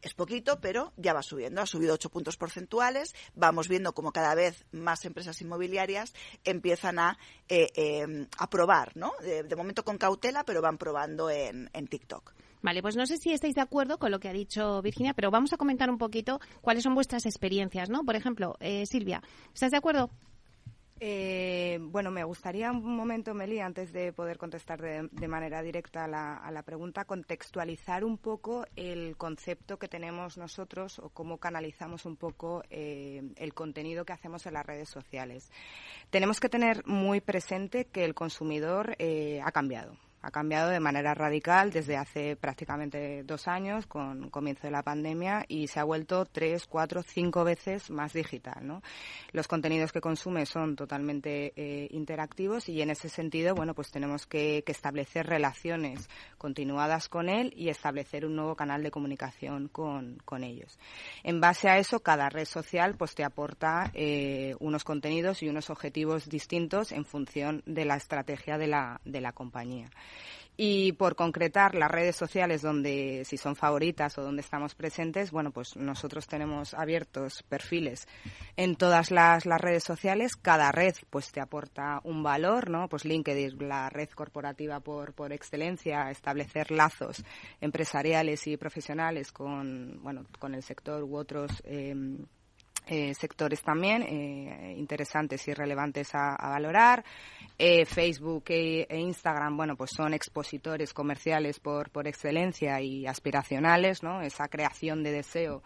es 0.01 0.15
poquito, 0.15 0.61
pero 0.61 0.93
ya 0.97 1.13
va 1.13 1.23
subiendo. 1.23 1.61
Ha 1.61 1.67
subido 1.67 1.95
ocho 1.95 2.11
puntos 2.11 2.37
porcentuales. 2.37 3.15
Vamos 3.35 3.69
viendo 3.69 3.95
como 3.95 4.13
cada 4.13 4.35
vez 4.35 4.65
más 4.73 5.05
empresas 5.05 5.41
inmobiliarias 5.41 6.13
empiezan 6.45 6.99
a, 6.99 7.19
eh, 7.49 7.69
eh, 7.75 8.27
probar, 8.51 8.97
¿no? 8.97 9.13
De, 9.23 9.57
momento 9.57 9.85
con 9.85 9.99
cautela, 9.99 10.45
pero 10.45 10.61
van 10.61 10.79
probando 10.79 11.31
en, 11.31 11.71
en 11.73 11.87
TikTok. 11.87 12.35
Vale, 12.63 12.81
pues 12.81 12.97
no 12.97 13.07
sé 13.07 13.19
si 13.19 13.33
estáis 13.33 13.57
de 13.57 13.61
acuerdo 13.61 13.99
con 13.99 14.13
lo 14.13 14.21
que 14.21 14.29
ha 14.29 14.33
dicho 14.33 14.81
Virginia, 14.83 15.15
pero 15.15 15.33
vamos 15.33 15.53
a 15.53 15.57
comentar 15.57 15.91
un 15.91 15.99
poquito 15.99 16.41
cuáles 16.61 16.85
son 16.85 16.95
vuestras 16.95 17.27
experiencias, 17.27 17.91
¿no? 17.91 18.05
Por 18.05 18.15
ejemplo, 18.15 18.57
eh, 18.61 18.87
Silvia, 18.87 19.21
¿estás 19.53 19.73
de 19.73 19.79
acuerdo? 19.79 20.11
Eh, 21.05 21.81
bueno, 21.81 22.13
me 22.13 22.23
gustaría 22.23 22.71
un 22.71 22.95
momento, 22.95 23.35
Meli, 23.35 23.59
antes 23.59 23.93
de 23.93 24.13
poder 24.13 24.39
contestar 24.39 24.81
de, 24.81 25.27
manera 25.27 25.61
directa 25.61 26.05
a 26.05 26.07
la, 26.53 26.63
pregunta, 26.63 27.05
contextualizar 27.05 28.05
un 28.05 28.19
poco 28.19 28.65
el 28.77 29.17
concepto 29.17 29.81
que 29.81 29.89
tenemos 29.89 30.39
nosotros 30.39 31.01
o 31.01 31.09
cómo 31.09 31.39
canalizamos 31.39 32.07
un 32.07 32.17
poco 32.17 32.63
eh, 32.71 33.33
el 33.35 33.53
contenido 33.53 34.05
que 34.05 34.13
hacemos 34.13 34.47
en 34.47 34.55
las 34.55 34.65
redes 34.65 34.89
sociales. 34.89 35.51
Tenemos 36.11 36.39
que 36.39 36.49
tener 36.49 36.87
muy 36.87 37.21
presente 37.21 37.87
que 37.87 38.05
el 38.05 38.15
consumidor 38.15 38.97
ha 39.43 39.51
cambiado 39.51 39.97
ha 40.23 40.31
cambiado 40.31 40.71
de 40.71 40.81
manera 40.81 41.15
radical 41.15 41.71
desde 41.71 41.97
hace 41.97 42.37
prácticamente 42.37 43.25
dos 43.25 43.49
años, 43.49 43.87
con 43.87 44.31
comienzo 44.31 44.69
de 44.69 44.71
la 44.71 44.83
pandemia, 44.83 45.45
y 45.49 45.67
se 45.67 45.81
ha 45.81 45.85
vuelto 45.85 46.25
tres, 46.25 46.67
cuatro, 46.67 47.03
cinco 47.03 47.45
veces 47.45 47.91
más 47.91 48.13
digital. 48.13 48.81
Los 49.33 49.49
contenidos 49.49 49.93
que 49.93 50.01
consume 50.01 50.47
son 50.47 50.77
totalmente 50.77 51.53
eh, 51.57 51.89
interactivos 51.91 52.69
y 52.69 52.81
en 52.83 52.91
ese 52.91 53.09
sentido, 53.09 53.55
bueno, 53.55 53.75
pues 53.75 53.91
tenemos 53.91 54.27
que, 54.27 54.63
establecer 54.73 55.27
relaciones 55.27 56.09
continuadas 56.39 57.11
con 57.11 57.29
él 57.29 57.53
y 57.55 57.69
establecer 57.69 58.25
un 58.25 58.37
nuevo 58.37 58.57
canal 58.57 58.83
de 58.83 58.91
comunicación 58.91 59.69
con, 59.69 60.19
ellos. 60.43 60.79
En 61.25 61.43
base 61.43 61.69
a 61.69 61.77
eso, 61.77 62.01
cada 62.01 62.31
red 62.31 62.47
social 62.47 62.97
pues 62.97 63.15
te 63.15 63.23
aporta 63.23 63.91
eh, 63.93 64.55
unos 64.61 64.83
contenidos 64.83 65.43
y 65.43 65.49
unos 65.51 65.69
objetivos 65.69 66.27
distintos 66.31 66.91
en 66.91 67.05
función 67.05 67.63
de 67.67 67.85
la 67.85 67.97
estrategia 67.97 68.57
de 68.57 68.67
la, 68.67 68.99
de 69.05 69.21
la 69.21 69.33
compañía. 69.33 69.91
Y 70.57 70.93
por 70.93 71.17
concretar 71.17 71.75
las 71.75 71.91
redes 71.91 72.15
sociales 72.15 72.61
donde, 72.61 73.25
si 73.25 73.39
son 73.39 73.57
favoritas 73.57 74.19
o 74.19 74.23
donde 74.23 74.43
estamos 74.43 74.75
presentes, 74.75 75.31
bueno, 75.31 75.51
pues 75.51 75.77
nosotros 75.77 76.27
tenemos 76.27 76.75
abiertos 76.75 77.43
perfiles 77.49 78.07
en 78.57 78.77
todas 78.77 79.11
las, 79.11 79.47
las 79.47 79.61
redes 79.61 79.83
sociales. 79.83 80.37
Cada 80.37 80.71
red, 80.71 80.95
pues 81.09 81.33
te 81.33 81.41
aporta 81.41 82.01
un 82.05 82.23
valor, 82.23 82.69
¿no? 82.69 82.89
Pues 82.89 83.07
LinkedIn, 83.07 83.67
la 83.67 83.89
red 83.89 84.11
corporativa 84.11 84.81
por, 84.81 85.15
por 85.15 85.33
excelencia, 85.33 86.11
establecer 86.11 86.71
lazos 86.71 87.25
empresariales 87.61 88.47
y 88.47 88.59
profesionales 88.59 89.33
con, 89.33 90.03
bueno, 90.03 90.27
con 90.39 90.55
el 90.55 90.63
sector 90.63 91.03
u 91.03 91.17
otros 91.17 91.63
eh, 91.65 91.95
eh, 92.87 93.15
sectores 93.15 93.63
también 93.63 94.03
eh, 94.03 94.75
interesantes 94.77 95.47
y 95.47 95.55
relevantes 95.55 96.11
a, 96.15 96.37
valorar. 96.49 97.05
Eh, 97.57 97.85
Facebook 97.87 98.45
e, 98.49 98.87
e, 98.89 98.99
Instagram, 98.99 99.57
bueno, 99.57 99.77
pues 99.77 99.93
son 99.95 100.15
expositores 100.15 100.93
comerciales 100.93 101.61
por, 101.61 101.91
por 101.91 102.09
excelencia 102.09 102.81
y 102.81 103.07
aspiracionales, 103.07 104.03
¿no? 104.03 104.21
Esa 104.21 104.49
creación 104.49 105.03
de 105.03 105.13
deseo 105.13 105.63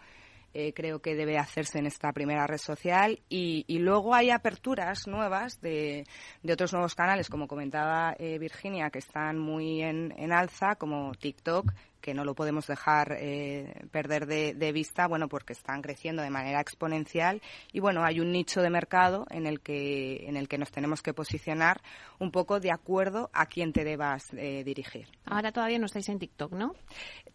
creo 0.73 1.03
que 1.03 1.13
debe 1.13 1.37
hacerse 1.37 1.77
en 1.77 1.85
esta 1.85 2.11
primera 2.13 2.47
red 2.47 2.57
social 2.57 3.19
y, 3.29 3.63
luego 3.77 4.15
hay 4.15 4.31
aperturas 4.31 5.05
nuevas 5.05 5.61
de, 5.61 6.03
de, 6.41 6.53
otros 6.53 6.73
nuevos 6.73 6.95
canales, 6.95 7.29
como 7.29 7.47
comentaba 7.47 8.15
Virginia, 8.17 8.89
que 8.89 8.97
están 8.97 9.37
muy 9.37 9.83
en, 9.83 10.15
en 10.17 10.33
alza, 10.33 10.73
como 10.73 11.11
TikTok, 11.13 11.71
que 12.01 12.13
no 12.13 12.23
lo 12.23 12.35
podemos 12.35 12.67
dejar 12.67 13.17
eh, 13.19 13.85
perder 13.91 14.25
de, 14.25 14.71
vista, 14.71 15.07
bueno, 15.07 15.27
porque 15.27 15.53
están 15.53 15.81
creciendo 15.81 16.21
de 16.21 16.29
manera 16.29 16.59
exponencial 16.59 17.41
y 17.71 17.79
bueno, 17.79 18.03
hay 18.03 18.19
un 18.19 18.31
nicho 18.31 18.61
de 18.61 18.69
mercado 18.69 19.25
en 19.29 19.47
el 19.47 19.61
que 19.61 20.27
en 20.27 20.37
el 20.37 20.47
que 20.47 20.57
nos 20.57 20.71
tenemos 20.71 21.01
que 21.01 21.13
posicionar 21.13 21.81
un 22.19 22.31
poco 22.31 22.59
de 22.59 22.71
acuerdo 22.71 23.29
a 23.33 23.45
quién 23.45 23.73
te 23.73 23.83
debas 23.83 24.33
eh, 24.33 24.63
dirigir. 24.63 25.07
Ahora 25.25 25.51
todavía 25.51 25.79
no 25.79 25.85
estáis 25.85 26.09
en 26.09 26.19
TikTok, 26.19 26.53
¿no? 26.53 26.73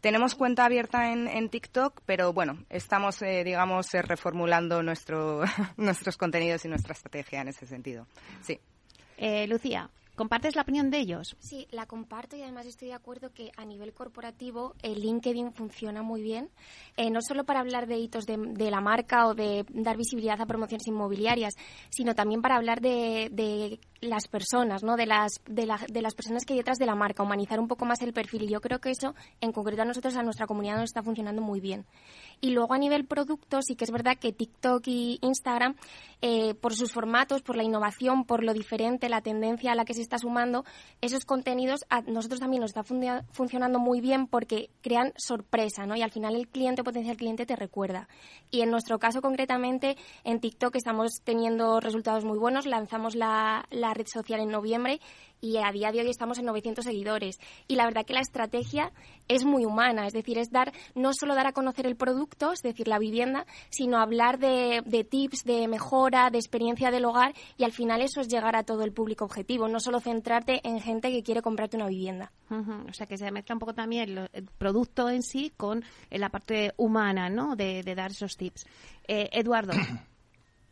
Tenemos 0.01 0.35
cuenta 0.35 0.65
abierta 0.65 1.13
en, 1.13 1.49
TikTok, 1.49 2.01
pero 2.07 2.33
bueno, 2.33 2.65
estamos, 2.71 3.23
eh, 3.23 3.45
digamos, 3.45 3.89
reformulando 3.93 4.83
nuestro, 4.83 5.43
nuestros 5.77 6.17
contenidos 6.17 6.65
y 6.65 6.69
nuestra 6.69 6.93
estrategia 6.93 7.41
en 7.41 7.49
ese 7.49 7.67
sentido. 7.67 8.07
Sí. 8.41 8.59
Lucía, 9.47 9.89
¿Compartes 10.23 10.55
la 10.55 10.63
opinión 10.63 10.89
de 10.89 11.01
ellos? 11.01 11.35
Sí, 11.41 11.67
la 11.73 11.87
comparto 11.87 12.37
y 12.37 12.43
además 12.43 12.65
estoy 12.67 12.87
de 12.87 12.95
acuerdo 12.95 13.33
que 13.35 13.51
a 13.57 13.65
nivel 13.65 13.93
corporativo 13.93 14.77
el 14.81 15.01
LinkedIn 15.01 15.53
funciona 15.53 16.03
muy 16.03 16.23
bien, 16.23 16.49
eh, 16.97 17.11
no 17.11 17.21
solo 17.21 17.43
para 17.43 17.59
hablar 17.59 17.89
de 17.89 17.99
hitos 17.99 18.25
de, 18.25 18.37
la 18.71 18.81
marca 18.81 19.27
o 19.27 19.35
de 19.35 19.67
dar 19.71 19.97
visibilidad 19.97 20.41
a 20.41 20.47
promociones 20.47 20.87
inmobiliarias, 20.87 21.55
sino 21.91 22.15
también 22.15 22.41
para 22.41 22.55
hablar 22.55 22.81
de, 22.81 23.31
de 23.33 23.81
las 24.01 24.29
personas, 24.29 24.85
¿no? 24.85 24.97
De 24.97 25.07
las, 25.07 25.41
de, 25.47 25.69
de, 25.89 26.03
las 26.03 26.15
personas 26.15 26.45
que 26.45 26.53
hay 26.53 26.61
detrás 26.61 26.79
de 26.79 26.87
la 26.87 26.95
marca, 26.95 27.25
humanizar 27.25 27.59
un 27.59 27.67
poco 27.67 27.85
más 27.85 28.01
el 28.03 28.13
perfil. 28.13 28.45
Y 28.45 28.53
yo 28.53 28.61
creo 28.61 28.79
que 28.79 28.91
eso, 28.91 29.17
en 29.41 29.51
concreto 29.51 29.83
a 29.83 29.87
nosotros, 29.87 30.15
a 30.15 30.23
nuestra 30.23 30.47
comunidad, 30.47 30.77
nos 30.77 30.85
está 30.85 31.03
funcionando 31.03 31.43
muy 31.43 31.59
bien. 31.59 31.85
Y 32.43 32.51
luego 32.51 32.75
a 32.75 32.79
nivel 32.79 33.07
producto, 33.07 33.63
sí 33.63 33.77
que 33.77 33.85
es 33.85 33.93
verdad 33.93 34.19
que 34.19 34.33
TikTok 34.33 34.83
y 34.89 35.19
Instagram, 35.23 35.77
eh, 36.21 36.55
por 36.55 36.75
sus 36.75 36.93
formatos, 36.93 37.41
por 37.41 37.57
la 37.57 37.63
innovación, 37.63 38.25
por 38.25 38.43
lo 38.43 38.53
diferente, 38.53 39.09
la 39.09 39.21
tendencia 39.23 39.71
a 39.71 39.75
la 39.77 39.85
que 39.85 39.95
se 39.95 40.03
está 40.03 40.19
sumando, 40.19 40.65
esos 41.01 41.25
contenidos 41.25 41.85
a 41.89 42.01
nosotros 42.03 42.41
también 42.41 42.61
nos 42.61 42.73
está 42.75 42.83
funcionando 42.83 43.79
muy 43.79 44.01
bien 44.01 44.27
porque 44.27 44.71
crean 44.81 45.13
sorpresa, 45.17 45.87
¿no? 45.87 45.95
Y 45.95 46.03
al 46.03 46.11
final 46.11 46.35
el 46.35 46.49
cliente, 46.49 46.83
potencial 46.83 47.17
cliente, 47.17 47.47
te 47.47 47.55
recuerda. 47.55 48.09
Y 48.51 48.63
en 48.63 48.71
nuestro 48.73 48.99
caso, 48.99 49.23
concretamente, 49.23 49.97
en 50.25 50.41
TikTok 50.41 50.75
estamos 50.75 51.23
teniendo 51.23 51.79
resultados 51.79 52.25
muy 52.25 52.39
buenos. 52.39 52.67
Lanzamos 52.67 53.15
la 53.15 53.53
la 53.71 53.95
red 53.95 54.07
social 54.07 54.41
en 54.41 54.51
noviembre 54.51 55.01
y 55.43 55.59
a 55.59 55.71
día 55.73 55.91
de 55.91 56.01
hoy 56.01 56.09
estamos 56.09 56.39
en 56.39 56.47
900 56.47 56.85
seguidores. 56.85 57.39
Y 57.69 57.75
la 57.75 57.85
verdad 57.85 58.07
que 58.07 58.15
la 58.15 58.21
estrategia 58.21 58.93
es 59.29 59.45
muy 59.45 59.65
humana, 59.65 60.07
es 60.07 60.13
decir, 60.13 60.39
es 60.39 60.51
dar 60.51 60.73
no 60.95 61.13
solo 61.13 61.35
dar 61.35 61.49
a 61.49 61.53
conocer 61.53 61.87
el 61.87 61.97
producto, 61.97 62.53
es 62.53 62.63
decir, 62.63 62.89
la 62.89 62.99
vivienda, 62.99 63.45
sino 63.69 63.99
hablar 63.99 64.39
de, 64.39 65.07
tips, 65.11 65.45
de 65.45 65.67
mejora, 65.67 66.31
de 66.31 66.39
experiencia 66.39 66.91
del 66.91 67.05
hogar 67.05 67.35
y 67.59 67.65
al 67.65 67.73
final 67.73 68.01
eso 68.01 68.21
es 68.21 68.29
llegar 68.29 68.55
a 68.55 68.63
todo 68.63 68.85
el 68.85 68.93
público 68.93 69.25
objetivo, 69.25 69.69
no 69.69 69.81
solo 69.81 69.99
centrarte 69.99 70.61
en 70.63 70.81
gente 70.81 71.11
que 71.11 71.25
quiere 71.25 71.43
comprarte 71.43 71.77
una 71.77 71.89
vivienda. 71.89 72.33
O 72.51 72.93
sea, 72.93 73.07
que 73.07 73.17
se 73.17 73.31
mezcla 73.33 73.55
un 73.55 73.59
poco 73.59 73.75
también 73.75 74.29
el, 74.33 74.49
producto 74.59 75.09
en 75.09 75.23
sí 75.23 75.53
con 75.57 75.83
la 76.11 76.29
parte 76.29 76.73
humana, 76.77 77.29
¿no? 77.29 77.57
De, 77.57 77.83
dar 77.83 78.13
esos 78.13 78.37
tips. 78.37 78.65
Eh, 79.09 79.29
Eduardo. 79.33 79.73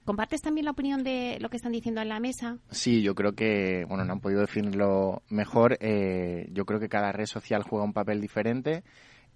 ¿Compartes 0.04 0.40
también 0.40 0.64
la 0.64 0.70
opinión 0.70 1.04
de 1.04 1.38
lo 1.40 1.50
que 1.50 1.56
están 1.56 1.72
diciendo 1.72 2.00
en 2.00 2.08
la 2.08 2.20
mesa? 2.20 2.58
Sí, 2.70 3.02
yo 3.02 3.14
creo 3.14 3.34
que, 3.34 3.84
bueno, 3.86 4.04
no 4.04 4.14
han 4.14 4.20
podido 4.20 4.40
definirlo 4.40 5.22
mejor. 5.28 5.76
Eh, 5.80 6.48
yo 6.52 6.64
creo 6.64 6.80
que 6.80 6.88
cada 6.88 7.12
red 7.12 7.26
social 7.26 7.62
juega 7.62 7.84
un 7.84 7.92
papel 7.92 8.20
diferente. 8.20 8.82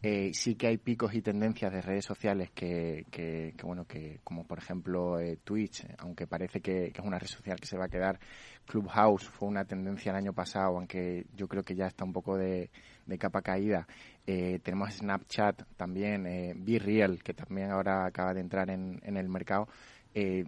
Eh, 0.02 0.32
sí 0.34 0.54
que 0.54 0.66
hay 0.66 0.76
picos 0.76 1.14
y 1.14 1.22
tendencias 1.22 1.72
de 1.72 1.80
redes 1.80 2.04
sociales 2.04 2.50
que, 2.50 3.06
que, 3.10 3.54
bueno, 3.62 3.86
que 3.86 4.20
como 4.22 4.46
por 4.46 4.58
ejemplo 4.58 5.18
eh, 5.18 5.38
Twitch, 5.42 5.86
aunque 5.98 6.26
parece 6.26 6.60
que, 6.60 6.86
es 6.88 6.98
una 7.02 7.18
red 7.18 7.26
social 7.26 7.58
que 7.58 7.66
se 7.66 7.78
va 7.78 7.86
a 7.86 7.88
quedar, 7.88 8.18
Clubhouse 8.66 9.24
fue 9.28 9.48
una 9.48 9.64
tendencia 9.64 10.10
el 10.10 10.16
año 10.16 10.34
pasado, 10.34 10.76
aunque 10.76 11.24
yo 11.34 11.48
creo 11.48 11.62
que 11.62 11.74
ya 11.74 11.86
está 11.86 12.04
un 12.04 12.12
poco 12.12 12.36
de, 12.36 12.70
capa 13.18 13.40
caída. 13.40 13.86
tenemos 14.26 14.92
Snapchat 14.92 15.62
también, 15.76 16.24
Be 16.64 16.78
Real, 16.78 17.22
que 17.22 17.32
también 17.32 17.70
ahora 17.70 18.04
acaba 18.04 18.34
de 18.34 18.40
entrar 18.40 18.68
en, 18.68 19.00
en 19.04 19.16
el 19.16 19.28
mercado 19.30 19.68
eh, 20.14 20.44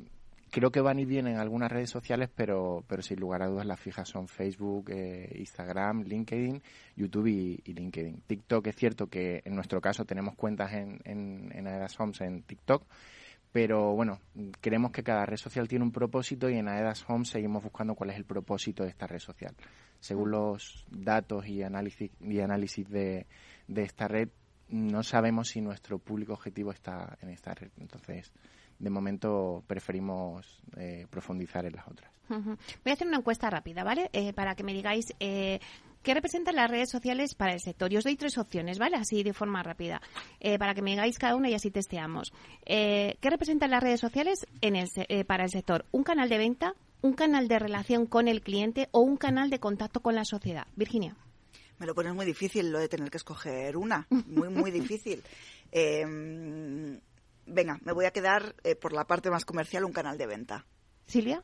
creo 0.50 0.70
que 0.70 0.80
van 0.80 0.98
y 0.98 1.04
vienen 1.04 1.34
en 1.34 1.40
algunas 1.40 1.70
redes 1.70 1.90
sociales, 1.90 2.30
pero, 2.34 2.84
pero 2.86 3.02
sin 3.02 3.20
lugar 3.20 3.42
a 3.42 3.48
dudas 3.48 3.66
las 3.66 3.80
fijas 3.80 4.08
son 4.08 4.28
Facebook, 4.28 4.90
eh, 4.90 5.32
Instagram, 5.36 6.02
LinkedIn, 6.04 6.62
YouTube 6.96 7.26
y, 7.26 7.72
LinkedIn. 7.72 8.22
TikTok 8.26 8.66
es 8.68 8.76
cierto 8.76 9.08
que 9.08 9.42
en 9.44 9.54
nuestro 9.54 9.80
caso 9.80 10.04
tenemos 10.04 10.34
cuentas 10.34 10.72
en, 10.72 11.00
en, 11.04 11.50
en 11.52 11.66
Aedas 11.66 11.98
Homes 12.00 12.20
en 12.20 12.42
TikTok, 12.42 12.84
pero 13.52 13.94
bueno, 13.94 14.20
creemos 14.60 14.92
que 14.92 15.02
cada 15.02 15.24
red 15.26 15.36
social 15.36 15.68
tiene 15.68 15.84
un 15.84 15.92
propósito 15.92 16.48
y 16.48 16.56
en 16.56 16.68
Aedas 16.68 17.04
Homes 17.08 17.28
seguimos 17.28 17.62
buscando 17.62 17.94
cuál 17.94 18.10
es 18.10 18.16
el 18.16 18.24
propósito 18.24 18.82
de 18.82 18.90
esta 18.90 19.06
red 19.06 19.18
social. 19.18 19.54
Según 20.00 20.30
los 20.30 20.86
datos 20.90 21.46
y 21.46 21.62
análisis, 21.62 22.10
y 22.20 22.40
análisis 22.40 22.88
de, 22.88 23.26
de 23.66 23.82
esta 23.82 24.08
red, 24.08 24.28
no 24.68 25.02
sabemos 25.02 25.48
si 25.48 25.60
nuestro 25.60 25.98
público 25.98 26.34
objetivo 26.34 26.70
está 26.70 27.16
en 27.22 27.30
esta 27.30 27.54
red. 27.54 27.70
Entonces, 27.78 28.32
de 28.78 28.90
momento 28.90 29.62
preferimos 29.66 30.60
eh, 30.76 31.06
profundizar 31.10 31.64
en 31.64 31.76
las 31.76 31.86
otras. 31.88 32.10
Voy 32.28 32.90
a 32.90 32.92
hacer 32.92 33.06
una 33.06 33.18
encuesta 33.18 33.48
rápida, 33.48 33.84
¿vale? 33.84 34.10
Eh, 34.12 34.32
para 34.32 34.54
que 34.56 34.64
me 34.64 34.72
digáis 34.72 35.14
eh, 35.20 35.60
qué 36.02 36.12
representan 36.12 36.56
las 36.56 36.70
redes 36.70 36.90
sociales 36.90 37.34
para 37.34 37.52
el 37.52 37.60
sector. 37.60 37.92
Y 37.92 37.96
os 37.96 38.04
doy 38.04 38.16
tres 38.16 38.36
opciones, 38.36 38.78
¿vale? 38.78 38.96
Así 38.96 39.22
de 39.22 39.32
forma 39.32 39.62
rápida, 39.62 40.00
para 40.58 40.74
que 40.74 40.82
me 40.82 40.90
digáis 40.90 41.18
cada 41.18 41.36
una 41.36 41.48
y 41.48 41.54
así 41.54 41.70
testeamos. 41.70 42.32
¿Qué 42.64 43.16
representan 43.22 43.70
las 43.70 43.82
redes 43.82 44.00
sociales 44.00 44.46
en 44.60 44.76
el, 44.76 44.88
para 45.26 45.44
el 45.44 45.50
sector? 45.50 45.84
¿Un 45.92 46.02
canal 46.02 46.28
de 46.28 46.38
venta, 46.38 46.74
un 47.02 47.14
canal 47.14 47.48
de 47.48 47.58
relación 47.58 48.06
con 48.06 48.28
el 48.28 48.40
cliente 48.40 48.88
o 48.90 49.00
un 49.00 49.16
canal 49.16 49.50
de 49.50 49.60
contacto 49.60 50.00
con 50.00 50.14
la 50.14 50.24
sociedad? 50.24 50.66
Virginia. 50.76 51.16
Me 51.78 51.86
lo 51.86 51.94
pones 51.94 52.14
muy 52.14 52.24
difícil 52.24 52.70
lo 52.70 52.78
de 52.78 52.88
tener 52.88 53.10
que 53.10 53.18
escoger 53.18 53.76
una. 53.76 54.06
Muy, 54.10 54.48
muy 54.48 54.70
difícil. 54.70 55.22
Venga, 57.46 57.78
me 57.82 57.92
voy 57.92 58.04
a 58.04 58.10
quedar 58.10 58.54
eh, 58.64 58.74
por 58.74 58.92
la 58.92 59.06
parte 59.06 59.30
más 59.30 59.44
comercial, 59.44 59.84
un 59.84 59.92
canal 59.92 60.18
de 60.18 60.26
venta. 60.26 60.66
Silvia. 61.06 61.42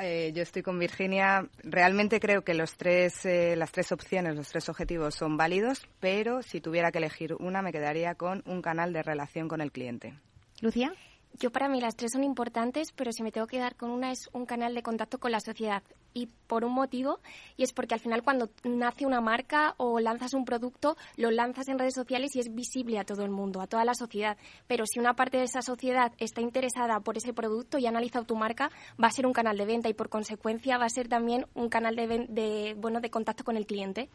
Eh, 0.00 0.32
yo 0.34 0.42
estoy 0.42 0.62
con 0.62 0.78
Virginia. 0.78 1.48
Realmente 1.62 2.18
creo 2.18 2.42
que 2.42 2.54
los 2.54 2.76
tres, 2.76 3.24
eh, 3.26 3.54
las 3.56 3.70
tres 3.70 3.92
opciones, 3.92 4.34
los 4.34 4.48
tres 4.48 4.68
objetivos 4.68 5.14
son 5.14 5.36
válidos, 5.36 5.86
pero 6.00 6.42
si 6.42 6.60
tuviera 6.60 6.90
que 6.90 6.98
elegir 6.98 7.34
una, 7.34 7.62
me 7.62 7.72
quedaría 7.72 8.14
con 8.14 8.42
un 8.46 8.60
canal 8.60 8.92
de 8.92 9.02
relación 9.02 9.48
con 9.48 9.60
el 9.60 9.70
cliente. 9.70 10.18
Lucía. 10.60 10.92
Yo 11.36 11.50
para 11.50 11.68
mí 11.68 11.80
las 11.80 11.96
tres 11.96 12.12
son 12.12 12.22
importantes, 12.22 12.92
pero 12.92 13.10
si 13.10 13.24
me 13.24 13.32
tengo 13.32 13.48
que 13.48 13.58
dar 13.58 13.74
con 13.74 13.90
una 13.90 14.12
es 14.12 14.28
un 14.32 14.46
canal 14.46 14.72
de 14.72 14.84
contacto 14.84 15.18
con 15.18 15.32
la 15.32 15.40
sociedad. 15.40 15.82
Y 16.12 16.28
por 16.46 16.64
un 16.64 16.72
motivo, 16.72 17.18
y 17.56 17.64
es 17.64 17.72
porque 17.72 17.94
al 17.94 18.00
final 18.00 18.22
cuando 18.22 18.50
nace 18.62 19.04
una 19.04 19.20
marca 19.20 19.74
o 19.78 19.98
lanzas 19.98 20.32
un 20.32 20.44
producto, 20.44 20.96
lo 21.16 21.32
lanzas 21.32 21.66
en 21.66 21.78
redes 21.80 21.94
sociales 21.94 22.36
y 22.36 22.38
es 22.38 22.54
visible 22.54 23.00
a 23.00 23.04
todo 23.04 23.24
el 23.24 23.30
mundo, 23.30 23.60
a 23.60 23.66
toda 23.66 23.84
la 23.84 23.94
sociedad. 23.94 24.36
Pero 24.68 24.84
si 24.86 25.00
una 25.00 25.14
parte 25.14 25.38
de 25.38 25.44
esa 25.44 25.60
sociedad 25.60 26.12
está 26.18 26.40
interesada 26.40 27.00
por 27.00 27.16
ese 27.16 27.32
producto 27.32 27.78
y 27.78 27.86
ha 27.86 27.88
analizado 27.88 28.26
tu 28.26 28.36
marca, 28.36 28.70
va 29.02 29.08
a 29.08 29.10
ser 29.10 29.26
un 29.26 29.32
canal 29.32 29.56
de 29.56 29.66
venta 29.66 29.88
y 29.88 29.94
por 29.94 30.08
consecuencia 30.08 30.78
va 30.78 30.86
a 30.86 30.90
ser 30.90 31.08
también 31.08 31.46
un 31.54 31.68
canal 31.68 31.96
de, 31.96 32.26
de 32.28 32.74
bueno, 32.78 33.00
de 33.00 33.10
contacto 33.10 33.42
con 33.42 33.56
el 33.56 33.66
cliente. 33.66 34.08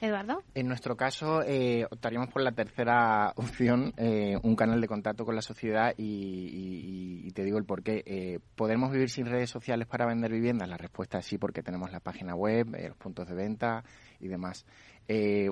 Eduardo. 0.00 0.42
En 0.54 0.68
nuestro 0.68 0.96
caso, 0.96 1.42
eh, 1.42 1.86
optaríamos 1.90 2.28
por 2.28 2.42
la 2.42 2.52
tercera 2.52 3.32
opción, 3.36 3.92
eh, 3.96 4.36
un 4.42 4.56
canal 4.56 4.80
de 4.80 4.88
contacto 4.88 5.24
con 5.24 5.34
la 5.34 5.42
sociedad 5.42 5.94
y, 5.96 7.30
te 7.32 7.44
digo 7.44 7.58
el 7.58 7.64
porqué. 7.64 8.02
Eh, 8.06 8.38
¿Podemos 8.54 8.92
vivir 8.92 9.10
sin 9.10 9.26
redes 9.26 9.50
sociales 9.50 9.88
para 9.88 10.06
vender 10.06 10.30
viviendas? 10.30 10.68
La 10.68 10.76
respuesta 10.76 11.18
es 11.18 11.26
sí, 11.26 11.38
porque 11.38 11.62
tenemos 11.62 11.90
la 11.90 12.00
página 12.00 12.34
web, 12.34 12.76
los 12.88 12.96
puntos 12.96 13.28
de 13.28 13.34
venta 13.34 13.84
y 14.20 14.28
demás. 14.28 14.64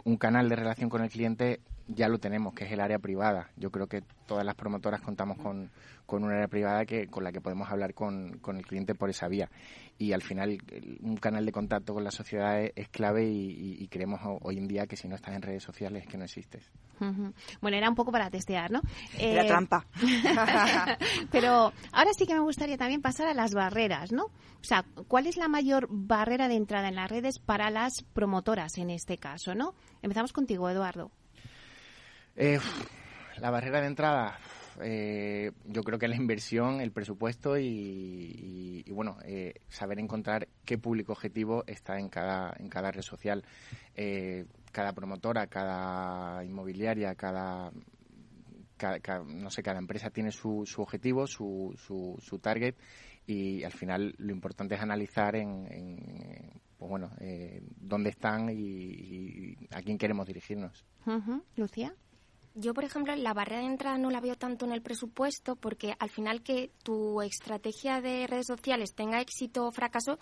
un 0.05 0.17
canal 0.17 0.49
de 0.49 0.57
relación 0.57 0.89
con 0.89 1.03
el 1.03 1.11
cliente 1.11 1.61
ya 1.95 2.09
lo 2.09 2.19
tenemos, 2.19 2.55
que 2.55 2.65
es 2.65 2.73
el 2.73 2.81
área 2.81 2.99
privada. 2.99 3.51
Yo 3.57 3.71
creo 3.71 3.87
que 3.87 4.03
todas 4.27 4.45
las 4.45 4.55
promotoras 4.55 5.01
contamos 5.01 5.39
con, 5.39 5.71
con 6.07 6.25
un 6.25 6.33
área 6.33 6.49
privada 6.49 6.85
que, 6.85 7.07
con 7.09 7.25
la 7.25 7.33
que 7.33 7.41
podemos 7.41 7.71
hablar 7.71 7.95
con, 7.95 8.39
con 8.39 8.57
el 8.57 8.67
cliente 8.67 8.95
por 8.95 9.11
esa 9.11 9.29
vía. 9.29 9.51
Y 9.99 10.13
al 10.13 10.23
final, 10.23 10.59
un 11.01 11.17
canal 11.17 11.47
de 11.47 11.53
contacto 11.53 11.95
con 11.95 12.03
la 12.03 12.11
sociedad 12.11 12.61
es, 12.61 12.89
clave 12.89 13.25
y, 13.25 13.87
creemos 13.89 14.21
hoy 14.41 14.59
en 14.59 14.67
día 14.67 14.87
que 14.87 14.97
si 14.97 15.07
no 15.07 15.15
estás 15.15 15.35
en 15.35 15.43
redes 15.43 15.63
sociales 15.63 16.05
es 16.05 16.09
que 16.09 16.17
no 16.17 16.25
existes. 16.25 16.71
Bueno, 17.61 17.77
era 17.77 17.89
un 17.89 17.95
poco 17.95 18.11
para 18.11 18.31
testear, 18.31 18.71
¿no? 18.71 18.81
Era 19.19 19.45
eh, 19.45 19.47
trampa. 19.47 19.87
Pero 21.31 21.73
ahora 21.93 22.13
sí 22.17 22.27
que 22.27 22.35
me 22.35 22.41
gustaría 22.41 22.79
también 22.79 23.03
pasar 23.03 23.29
a 23.29 23.35
las 23.35 23.55
barreras, 23.55 24.13
¿no? 24.13 24.25
O 24.25 24.65
sea, 24.65 24.85
¿cuál 25.09 25.27
es 25.27 25.37
la 25.37 25.49
mayor 25.49 25.89
barrera 25.91 26.49
de 26.49 26.55
entrada 26.55 26.89
en 26.89 26.97
las 26.97 27.11
redes 27.11 27.39
para 27.39 27.71
las 27.71 28.03
promotoras 28.03 28.79
en 28.79 28.91
este 28.91 29.19
caso, 29.19 29.55
¿no? 29.55 29.75
Empezamos 30.03 30.33
contigo, 30.33 30.69
Eduardo. 30.71 31.11
Eh, 32.37 32.59
la 33.39 33.51
barrera 33.51 33.81
de 33.81 33.87
entrada, 33.89 34.39
eh, 34.81 35.53
yo 35.67 35.83
creo 35.83 35.99
que 35.99 36.09
la 36.09 36.17
inversión, 36.17 36.81
el 36.81 36.91
presupuesto 36.91 37.59
y, 37.59 38.85
bueno, 38.91 39.19
eh, 39.25 39.55
saber 39.69 39.99
encontrar 39.99 40.49
qué 40.65 40.79
público 40.79 41.13
objetivo 41.13 41.65
está 41.67 41.99
en 41.99 42.09
cada, 42.09 42.55
en 42.59 42.69
cada 42.69 42.91
red 42.91 43.03
social. 43.03 43.45
cada 44.73 44.93
promotora, 44.95 45.47
cada 45.49 46.43
inmobiliaria, 46.45 47.15
cada, 47.15 47.71
no 49.27 49.51
sé, 49.51 49.63
cada 49.63 49.79
empresa 49.79 50.11
tiene 50.11 50.33
su, 50.33 50.65
su 50.67 50.81
objetivo, 50.81 51.27
su, 51.27 51.75
su, 51.77 52.17
su, 52.21 52.39
target 52.39 52.75
y 53.27 53.63
al 53.65 53.73
final 53.73 54.15
lo 54.17 54.33
importante 54.33 54.75
es 54.75 54.81
analizar 54.81 55.37
en, 55.37 56.61
pues 56.79 56.89
bueno, 56.89 57.11
dónde 57.77 58.11
están 58.11 58.49
y, 58.51 59.57
a 59.71 59.83
quién 59.83 59.99
queremos 59.99 60.27
dirigirnos. 60.27 60.87
Lucía. 61.57 61.95
Yo, 62.55 62.75
por 62.75 62.85
ejemplo, 62.85 63.17
la 63.17 63.33
barrera 63.33 63.63
de 63.63 63.67
entrada 63.67 63.97
no 63.97 64.11
la 64.11 64.21
veo 64.21 64.37
tanto 64.37 64.67
en 64.67 64.73
el 64.73 64.83
presupuesto 64.83 65.57
porque 65.57 65.95
al 65.99 66.11
final 66.11 66.43
que 66.43 66.71
tu 66.83 67.23
estrategia 67.23 68.03
de 68.03 68.27
redes 68.27 68.47
sociales 68.47 68.95
tenga 68.95 69.23
éxito 69.23 69.67
o 69.67 69.73
fracaso 69.73 70.19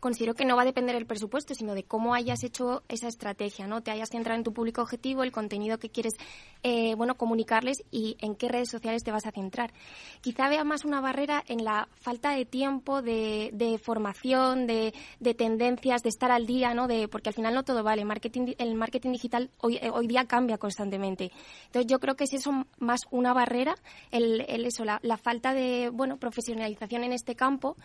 considero 0.00 0.34
que 0.34 0.44
no 0.44 0.56
va 0.56 0.62
a 0.62 0.64
depender 0.64 0.94
del 0.94 1.06
presupuesto, 1.06 1.54
sino 1.54 1.74
de 1.74 1.84
cómo 1.84 2.14
hayas 2.14 2.44
hecho 2.44 2.82
esa 2.88 3.08
estrategia, 3.08 3.66
¿no? 3.66 3.82
Te 3.82 3.90
hayas 3.90 4.10
centrado 4.10 4.38
en 4.38 4.44
tu 4.44 4.52
público 4.52 4.82
objetivo, 4.82 5.22
el 5.22 5.32
contenido 5.32 5.78
que 5.78 5.90
quieres, 5.90 6.14
eh, 6.62 6.94
bueno, 6.94 7.16
comunicarles 7.16 7.84
y 7.90 8.16
en 8.20 8.34
qué 8.34 8.48
redes 8.48 8.70
sociales 8.70 9.04
te 9.04 9.10
vas 9.10 9.26
a 9.26 9.32
centrar. 9.32 9.72
Quizá 10.20 10.48
vea 10.48 10.64
más 10.64 10.84
una 10.84 11.00
barrera 11.00 11.42
en 11.46 11.64
la 11.64 11.88
falta 11.94 12.30
de 12.30 12.44
tiempo, 12.44 13.02
de, 13.02 13.80
formación, 13.82 14.66
de, 14.66 14.92
tendencias, 15.36 16.02
de 16.02 16.08
estar 16.08 16.30
al 16.30 16.46
día, 16.46 16.74
¿no? 16.74 16.86
De, 16.86 17.08
porque 17.08 17.30
al 17.30 17.34
final 17.34 17.54
no 17.54 17.62
todo 17.64 17.82
vale. 17.82 18.04
Marketing, 18.04 18.54
el 18.58 18.74
marketing 18.74 19.12
digital 19.12 19.50
hoy, 19.58 19.76
eh, 19.76 19.90
hoy 19.92 20.06
día 20.06 20.24
cambia 20.24 20.58
constantemente. 20.58 21.30
Entonces 21.66 21.90
yo 21.90 21.98
creo 21.98 22.16
que 22.16 22.24
es 22.24 22.32
eso 22.32 22.64
más 22.78 23.00
una 23.10 23.32
barrera, 23.32 23.74
el, 24.10 24.40
eso, 24.40 24.84
la, 24.84 25.16
falta 25.16 25.52
de, 25.54 25.90
bueno, 25.90 26.18
profesionalización 26.18 27.04
en 27.04 27.12
este 27.12 27.34
campo 27.34 27.76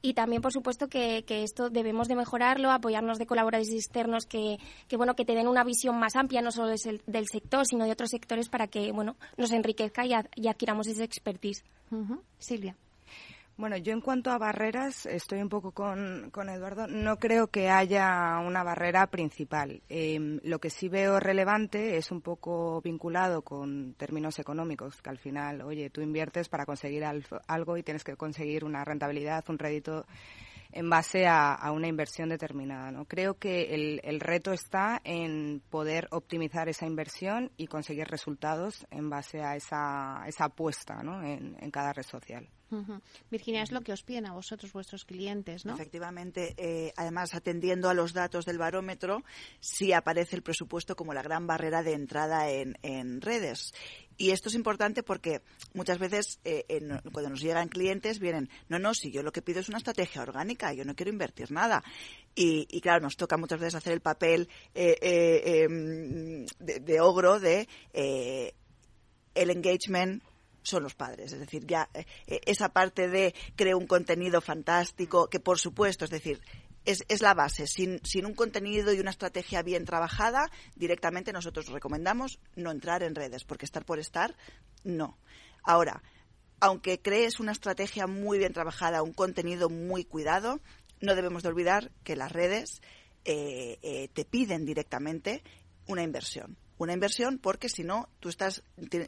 y 0.00 0.14
también, 0.14 0.42
por 0.42 0.52
supuesto, 0.52 0.88
que, 0.88 1.24
que 1.26 1.42
esto 1.42 1.61
debemos 1.70 2.08
de 2.08 2.16
mejorarlo, 2.16 2.70
apoyarnos 2.70 3.18
de 3.18 3.26
colaboradores 3.26 3.72
externos 3.72 4.26
que, 4.26 4.58
que, 4.88 4.96
bueno, 4.96 5.14
que 5.14 5.24
te 5.24 5.34
den 5.34 5.48
una 5.48 5.64
visión 5.64 5.98
más 5.98 6.16
amplia, 6.16 6.42
no 6.42 6.50
solo 6.50 6.68
del 6.68 7.28
sector, 7.28 7.66
sino 7.66 7.84
de 7.84 7.92
otros 7.92 8.10
sectores 8.10 8.48
para 8.48 8.66
que, 8.66 8.92
bueno, 8.92 9.16
nos 9.36 9.52
enriquezca 9.52 10.04
y, 10.04 10.14
adquiramos 10.48 10.86
esa 10.86 11.04
expertise. 11.04 11.64
Silvia. 12.38 12.76
Bueno, 13.58 13.76
yo 13.76 13.92
en 13.92 14.00
cuanto 14.00 14.30
a 14.30 14.38
barreras, 14.38 15.04
estoy 15.04 15.42
un 15.42 15.50
poco 15.50 15.72
con, 15.72 16.30
con 16.32 16.48
Eduardo. 16.48 16.86
No 16.86 17.18
creo 17.18 17.48
que 17.48 17.68
haya 17.68 18.38
una 18.38 18.62
barrera 18.62 19.06
principal. 19.08 19.82
Em, 19.88 20.40
lo 20.42 20.58
que 20.58 20.70
sí 20.70 20.88
veo 20.88 21.20
relevante 21.20 21.96
es 21.98 22.10
un 22.10 22.22
poco 22.22 22.80
vinculado 22.80 23.42
con 23.42 23.94
términos 23.94 24.38
económicos, 24.38 25.02
que 25.02 25.10
al 25.10 25.18
final, 25.18 25.60
oye, 25.60 25.90
tú 25.90 26.00
inviertes 26.00 26.48
para 26.48 26.64
conseguir 26.64 27.04
algo 27.04 27.76
y 27.76 27.82
tienes 27.82 28.04
que 28.04 28.16
conseguir 28.16 28.64
una 28.64 28.84
rentabilidad, 28.84 29.44
un 29.48 29.58
rédito 29.58 30.06
en 30.72 30.90
base 30.90 31.26
a, 31.26 31.70
una 31.72 31.88
inversión 31.88 32.28
determinada. 32.28 32.90
¿no? 32.90 33.04
Creo 33.04 33.34
que 33.34 33.74
el, 33.74 34.00
el, 34.04 34.20
reto 34.20 34.52
está 34.52 35.00
en 35.04 35.62
poder 35.70 36.08
optimizar 36.10 36.68
esa 36.68 36.86
inversión 36.86 37.52
y 37.56 37.66
conseguir 37.66 38.08
resultados 38.08 38.86
en 38.90 39.10
base 39.10 39.42
a 39.42 39.56
esa, 39.56 40.24
esa 40.26 40.44
apuesta 40.46 41.02
¿no? 41.02 41.22
en, 41.22 41.56
en 41.60 41.70
cada 41.70 41.92
red 41.92 42.04
social. 42.04 42.48
Virginia, 43.30 43.62
es 43.62 43.72
lo 43.72 43.82
que 43.82 43.92
os 43.92 44.02
piden 44.02 44.26
a 44.26 44.32
vosotros, 44.32 44.72
vuestros 44.72 45.04
clientes, 45.04 45.64
¿no? 45.66 45.74
Efectivamente. 45.74 46.54
Eh, 46.56 46.92
además, 46.96 47.34
atendiendo 47.34 47.88
a 47.88 47.94
los 47.94 48.12
datos 48.12 48.44
del 48.44 48.58
barómetro, 48.58 49.22
sí 49.60 49.92
aparece 49.92 50.36
el 50.36 50.42
presupuesto 50.42 50.96
como 50.96 51.12
la 51.12 51.22
gran 51.22 51.46
barrera 51.46 51.82
de 51.82 51.92
entrada 51.92 52.48
en, 52.50 53.20
redes. 53.20 53.74
Y 54.22 54.30
esto 54.30 54.50
es 54.50 54.54
importante 54.54 55.02
porque 55.02 55.42
muchas 55.74 55.98
veces 55.98 56.38
eh, 56.44 56.64
cuando 57.10 57.30
nos 57.30 57.40
llegan 57.40 57.66
clientes 57.66 58.20
vienen, 58.20 58.48
no, 58.68 58.78
no, 58.78 58.94
si 58.94 59.10
yo 59.10 59.24
lo 59.24 59.32
que 59.32 59.42
pido 59.42 59.58
es 59.58 59.68
una 59.68 59.78
estrategia 59.78 60.22
orgánica, 60.22 60.72
yo 60.72 60.84
no 60.84 60.94
quiero 60.94 61.10
invertir 61.10 61.50
nada. 61.50 61.82
Y, 62.36 62.80
claro, 62.82 63.00
nos 63.00 63.16
toca 63.16 63.36
muchas 63.36 63.58
veces 63.58 63.74
hacer 63.74 63.92
el 63.92 64.00
papel 64.00 64.48
eh, 64.76 65.64
em, 65.64 66.46
de, 66.60 67.00
ogro 67.00 67.40
de 67.40 67.66
el 69.34 69.50
engagement 69.50 70.22
son 70.62 70.82
los 70.82 70.94
padres. 70.94 71.32
Es 71.32 71.40
decir, 71.40 71.66
ya 71.66 71.88
eh, 71.94 72.06
eh, 72.26 72.40
esa 72.46 72.70
parte 72.70 73.08
de 73.08 73.34
creo 73.56 73.78
un 73.78 73.86
contenido 73.86 74.40
fantástico, 74.40 75.28
que 75.28 75.40
por 75.40 75.58
supuesto, 75.58 76.04
es 76.04 76.10
decir, 76.10 76.40
es, 76.84 77.20
la 77.20 77.34
base. 77.34 77.66
Sin, 77.66 78.00
sin, 78.04 78.26
un 78.26 78.34
contenido 78.34 78.92
y 78.92 79.00
una 79.00 79.10
estrategia 79.10 79.62
bien 79.62 79.84
trabajada, 79.84 80.50
directamente 80.74 81.32
nosotros 81.32 81.68
recomendamos 81.68 82.38
no 82.56 82.70
entrar 82.70 83.02
en 83.02 83.14
redes, 83.14 83.44
porque 83.44 83.64
estar 83.64 83.84
por 83.84 83.98
estar, 83.98 84.36
no. 84.84 85.18
Ahora, 85.62 86.02
aunque 86.60 87.00
crees 87.00 87.40
una 87.40 87.52
estrategia 87.52 88.06
muy 88.06 88.38
bien 88.38 88.52
trabajada, 88.52 89.02
un 89.02 89.12
contenido 89.12 89.68
muy 89.68 90.04
cuidado, 90.04 90.60
no 91.00 91.14
debemos 91.14 91.42
de 91.42 91.48
olvidar 91.48 91.90
que 92.04 92.16
las 92.16 92.30
redes 92.30 92.82
eh, 93.24 94.08
te 94.12 94.24
piden 94.24 94.64
directamente 94.64 95.42
una 95.86 96.02
inversión 96.02 96.56
una 96.82 96.92
inversión 96.94 97.38
porque 97.38 97.68
si 97.68 97.84
no, 97.84 98.08
tú 98.20 98.28
estás 98.28 98.62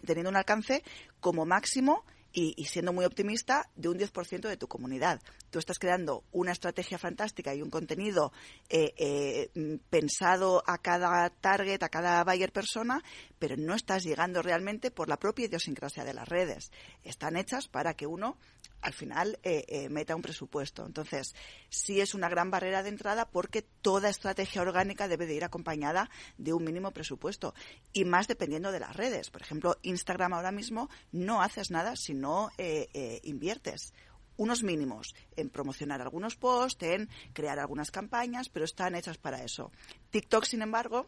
teniendo 0.07 0.31
un 0.31 0.37
alcance 0.37 0.83
como 1.21 1.45
máximo 1.45 2.05
y, 2.33 2.65
siendo 2.65 2.93
muy 2.93 3.05
optimista 3.05 3.71
de 3.77 3.89
un 3.89 3.99
10% 3.99 4.49
de 4.49 4.57
tu 4.57 4.67
comunidad. 4.67 5.21
Tú 5.55 5.61
estás 5.61 5.79
creando 5.79 6.25
una 6.33 6.51
estrategia 6.51 6.99
fantástica 6.99 7.55
y 7.55 7.63
un 7.63 7.71
contenido 7.71 8.33
eh, 8.69 8.93
eh, 8.97 9.79
pensado 9.89 10.65
a 10.67 10.79
cada 10.79 11.31
target, 11.31 11.81
a 11.85 11.89
cada 11.91 12.25
buyer 12.25 12.51
persona, 12.51 13.05
pero 13.39 13.57
no 13.57 13.77
estás 13.77 14.03
llegando 14.03 14.43
realmente 14.43 14.91
por 14.91 15.09
la 15.09 15.17
propia 15.17 15.47
idiosincrasia 15.47 16.03
de 16.03 16.13
las 16.13 16.29
redes. 16.29 16.73
Están 17.05 17.37
hechas 17.37 17.69
para 17.69 17.95
que 17.95 18.09
uno 18.09 18.37
al 18.85 18.93
final 18.93 19.39
eh, 19.45 19.65
eh, 19.69 19.89
meta 19.89 20.17
un 20.17 20.23
presupuesto. 20.23 20.85
Entonces, 20.85 21.35
sí 21.69 22.01
es 22.01 22.15
una 22.15 22.29
gran 22.29 22.51
barrera 22.51 22.83
de 22.83 22.89
entrada 22.89 23.25
porque 23.25 23.63
toda 23.63 24.11
estrategia 24.11 24.61
orgánica 24.61 25.07
debe 25.07 25.27
de 25.27 25.35
ir 25.35 25.45
acompañada 25.45 26.11
de 26.37 26.53
un 26.53 26.65
mínimo 26.65 26.91
presupuesto 26.91 27.55
y 27.93 28.05
más 28.05 28.27
dependiendo 28.27 28.73
de 28.73 28.81
las 28.81 28.95
redes. 28.95 29.31
Por 29.31 29.41
ejemplo, 29.41 29.79
Instagram 29.83 30.35
ahora 30.35 30.51
mismo 30.51 30.91
no 31.13 31.43
haces 31.43 31.71
nada 31.71 31.95
si 31.95 32.13
no 32.13 32.51
eh, 32.59 33.21
inviertes 33.23 33.93
unos 34.37 34.63
mínimos 34.63 35.15
en 35.37 35.51
promocionar 35.51 36.01
algunos 36.03 36.37
posts, 36.37 36.83
en 36.83 37.09
crear 37.33 37.59
algunas 37.59 37.91
campañas, 37.91 38.49
pero 38.49 38.65
están 38.65 38.95
hechas 38.95 39.19
para 39.19 39.43
eso. 39.43 39.71
TikTok, 40.11 40.45
sin 40.45 40.63
embargo, 40.63 41.07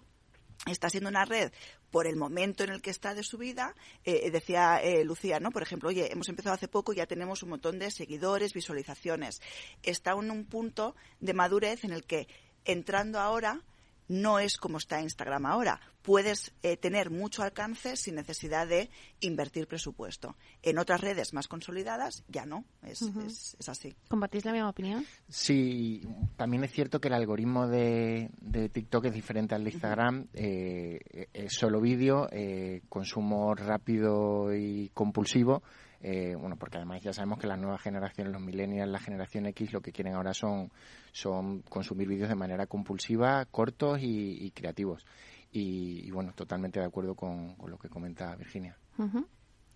está 0.67 0.91
siendo 0.91 1.11
una 1.11 1.25
red 1.25 1.53
por 1.91 2.07
el 2.07 2.17
momento 2.17 2.65
en 2.65 2.71
el 2.71 2.83
que 2.83 2.91
está 2.91 3.15
de 3.15 3.23
su 3.23 3.39
vida, 3.39 3.75
eh, 4.05 4.31
decía 4.31 4.81
eh, 4.83 5.05
Lucía, 5.05 5.41
¿no? 5.41 5.51
Por 5.51 5.63
ejemplo, 5.63 5.89
oye, 5.89 6.13
hemos 6.13 6.29
empezado 6.29 6.55
hace 6.55 6.69
poco 6.69 6.93
y 6.93 6.97
ya 6.97 7.07
tenemos 7.07 7.43
un 7.43 7.51
montón 7.51 7.79
de 7.79 7.91
seguidores, 7.91 8.53
visualizaciones. 8.53 9.41
Está 9.83 10.13
en 10.13 10.31
un 10.31 10.45
punto 10.45 10.97
de 11.21 11.35
madurez 11.35 11.85
en 11.85 11.93
el 11.93 12.05
que 12.05 12.29
entrando 12.65 13.21
ahora 13.21 13.63
no 14.09 14.39
es 14.39 14.57
como 14.57 14.79
está 14.79 15.01
Instagram 15.01 15.47
ahora. 15.47 15.81
Puedes 16.03 16.53
eh, 16.63 16.77
tener 16.77 17.11
mucho 17.11 17.43
alcance 17.43 17.97
sin 17.97 18.15
necesidad 18.15 18.67
de 18.67 18.91
invertir 19.21 19.67
presupuesto. 19.67 20.37
En 20.63 20.79
otras 20.79 21.01
redes 21.01 21.33
más 21.33 21.49
consolidadas 21.49 22.23
ya 22.29 22.47
no, 22.47 22.65
es, 22.83 23.03
es, 23.03 23.69
así. 23.69 23.97
¿Compartís 24.09 24.45
la 24.45 24.53
misma 24.53 24.71
opinión? 24.71 25.05
Sí, 25.29 26.03
también 26.37 26.63
es 26.63 26.71
cierto 26.71 27.01
que 27.01 27.09
el 27.09 27.15
algoritmo 27.15 27.67
de, 27.67 28.31
TikTok 28.73 29.07
es 29.07 29.15
diferente 29.15 29.57
al 29.57 29.65
de 29.65 29.71
Instagram. 29.71 30.29
Eh, 30.33 31.29
es 31.33 31.55
solo 31.55 31.81
vídeo, 31.81 32.29
eh, 32.31 32.83
consumo 32.89 33.55
rápido 33.55 34.55
y 34.55 34.91
compulsivo 34.95 35.63
eh, 36.01 36.35
bueno, 36.39 36.57
porque 36.57 36.77
además 36.77 37.03
ya 37.03 37.13
sabemos 37.13 37.39
que 37.39 37.47
las 37.47 37.59
nuevas 37.59 37.81
generaciones, 37.81 38.33
los 38.33 38.43
millennials, 38.43 38.91
la 38.91 38.99
generación 38.99 39.47
X, 39.47 39.73
lo 39.73 39.81
que 39.81 39.93
quieren 39.93 40.15
ahora 40.15 40.35
son, 40.35 40.71
son 41.13 41.63
consumir 41.63 42.09
vídeos 42.09 42.29
de 42.29 42.35
manera 42.35 42.67
compulsiva, 42.67 43.45
cortos 43.47 43.99
y, 44.01 44.51
creativos. 44.53 45.07
Y, 45.53 46.11
bueno, 46.11 46.33
totalmente 46.35 46.81
de 46.81 46.87
acuerdo 46.87 47.15
con, 47.15 47.57
lo 47.67 47.79
que 47.79 47.89
comenta 47.89 48.37
Virginia. 48.37 48.77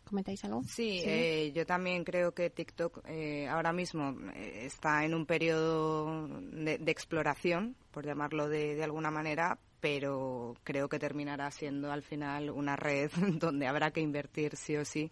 ¿Comentáis 0.05 0.45
algo? 0.45 0.63
Sí, 0.65 1.03
eh, 1.05 1.53
yo 1.55 1.65
también 1.65 2.05
creo 2.05 2.33
que 2.33 2.51
TikTok 2.51 3.03
eh, 3.07 3.49
ahora 3.49 3.73
mismo 3.73 4.17
está 4.35 5.05
en 5.05 5.15
un 5.15 5.25
periodo 5.25 6.27
de, 6.41 6.79
exploración, 6.87 7.77
por 7.93 8.05
llamarlo 8.05 8.49
de, 8.49 8.75
de, 8.75 8.85
alguna 8.85 9.11
manera, 9.11 9.59
pero 9.81 10.57
creo 10.65 10.89
que 10.89 10.99
terminará 10.99 11.51
siendo 11.51 11.91
al 11.91 12.03
final 12.03 12.51
una 12.51 12.77
red 12.77 13.11
donde 13.39 13.67
habrá 13.67 13.91
que 13.91 14.01
invertir 14.01 14.57
sí 14.57 14.77
o 14.77 14.85
sí 14.85 15.11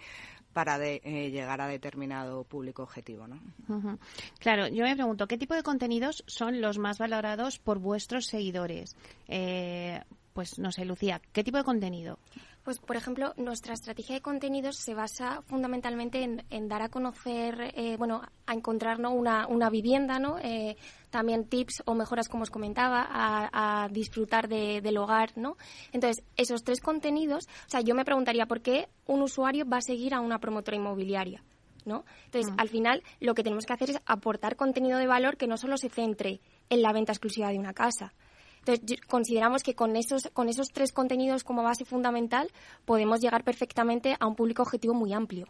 para 0.52 0.78
eh, 0.84 1.30
llegar 1.30 1.61
a 1.61 1.68
determinado 1.68 2.44
público 2.44 2.82
objetivo. 2.82 3.26
¿no? 3.26 3.38
Claro, 4.38 4.68
yo 4.68 4.84
me 4.84 4.94
pregunto, 4.94 5.26
¿qué 5.26 5.38
tipo 5.38 5.54
de 5.54 5.62
contenidos 5.62 6.24
son 6.26 6.61
los 6.61 6.78
más 6.78 6.98
valorados 6.98 7.58
por 7.58 7.78
vuestros 7.78 8.26
seguidores? 8.26 8.96
Eh, 9.28 10.00
pues 10.32 10.58
no 10.58 10.72
sé, 10.72 10.84
Lucía, 10.84 11.20
¿qué 11.32 11.42
tipo 11.42 11.58
de 11.58 11.64
contenido? 11.64 12.18
Pues, 12.68 12.81
por 12.81 12.96
ejemplo, 12.96 13.33
nuestra 13.38 13.72
estrategia 13.72 14.16
de 14.16 14.20
contenidos 14.20 14.76
se 14.76 14.92
basa 14.92 15.40
fundamentalmente 15.46 16.22
en, 16.50 16.68
dar 16.68 16.83
a 16.83 16.90
conocer, 16.90 17.72
eh, 17.74 17.96
bueno, 17.96 18.20
a 18.44 18.52
encontrar 18.52 19.00
una, 19.00 19.46
una, 19.46 19.70
vivienda, 19.70 20.18
¿no? 20.18 20.38
Eh, 20.38 20.76
también 21.09 21.48
tips 21.48 21.83
o 21.87 21.94
mejoras, 21.94 22.28
como 22.28 22.42
os 22.42 22.50
comentaba, 22.50 23.09
a, 23.11 23.88
disfrutar 23.88 24.48
del 24.48 24.98
hogar, 24.98 25.33
¿no? 25.37 25.57
Entonces, 25.92 26.22
esos 26.37 26.62
tres 26.62 26.83
contenidos, 26.83 27.46
o 27.46 27.70
sea, 27.70 27.81
yo 27.81 27.94
me 27.94 28.04
preguntaría 28.04 28.44
por 28.44 28.61
qué 28.61 28.90
un 29.07 29.22
usuario 29.22 29.64
va 29.66 29.78
a 29.78 29.81
seguir 29.81 30.12
a 30.12 30.20
una 30.20 30.38
promotora 30.38 30.76
inmobiliaria. 30.76 31.42
¿no? 31.87 32.04
Entonces, 32.26 32.52
mm. 32.52 32.61
al 32.61 32.68
final, 32.68 33.02
lo 33.18 33.33
que 33.35 33.42
tenemos 33.42 33.64
que 33.64 33.72
hacer 33.72 33.88
es 33.88 33.98
aportar 34.04 34.57
contenido 34.57 34.98
de 34.98 35.07
valor 35.07 35.38
que 35.38 35.46
no 35.46 35.57
solo 35.57 35.78
se 35.78 35.88
centre 35.88 36.42
en 36.68 36.83
la 36.83 36.92
venta 36.92 37.12
exclusiva 37.12 37.48
de 37.48 37.59
una 37.59 37.72
casa, 37.72 38.12
entonces, 38.68 39.00
consideramos 39.07 39.62
que 39.62 39.74
con 39.74 39.96
esos, 39.96 40.28
con 40.33 40.48
esos 40.48 40.68
tres 40.68 40.92
contenidos 40.92 41.44
como 41.44 41.62
base 41.62 41.85
fundamental 41.85 42.48
podemos 42.85 43.20
llegar 43.20 43.44
perfectamente 43.44 44.16
a 44.18 44.26
un 44.26 44.37
público 44.37 44.62
objetivo 44.62 44.94
muy 44.94 45.12
amplio. 45.12 45.46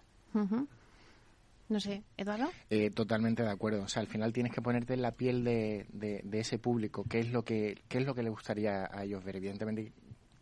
No 1.68 1.81
sé, 1.81 2.02
Eduardo. 2.16 2.48
Eh, 2.70 2.90
totalmente 2.90 3.42
de 3.42 3.50
acuerdo. 3.50 3.83
O 3.83 3.88
sea, 3.88 4.00
al 4.00 4.09
final 4.09 4.33
tienes 4.33 4.52
que 4.52 4.62
ponerte 4.62 4.94
en 4.94 5.02
la 5.02 5.12
piel 5.12 5.44
de, 5.44 5.87
de, 5.92 6.38
ese 6.38 6.59
público. 6.59 7.04
¿Qué 7.09 7.18
es 7.18 7.31
lo 7.31 7.44
que 7.44 7.83
qué 7.88 7.98
es 7.98 8.07
lo 8.07 8.14
que 8.14 8.22
le 8.22 8.31
gustaría 8.31 8.88
a 8.90 9.04
ellos 9.04 9.22
ver? 9.24 9.37
Evidentemente 9.37 9.92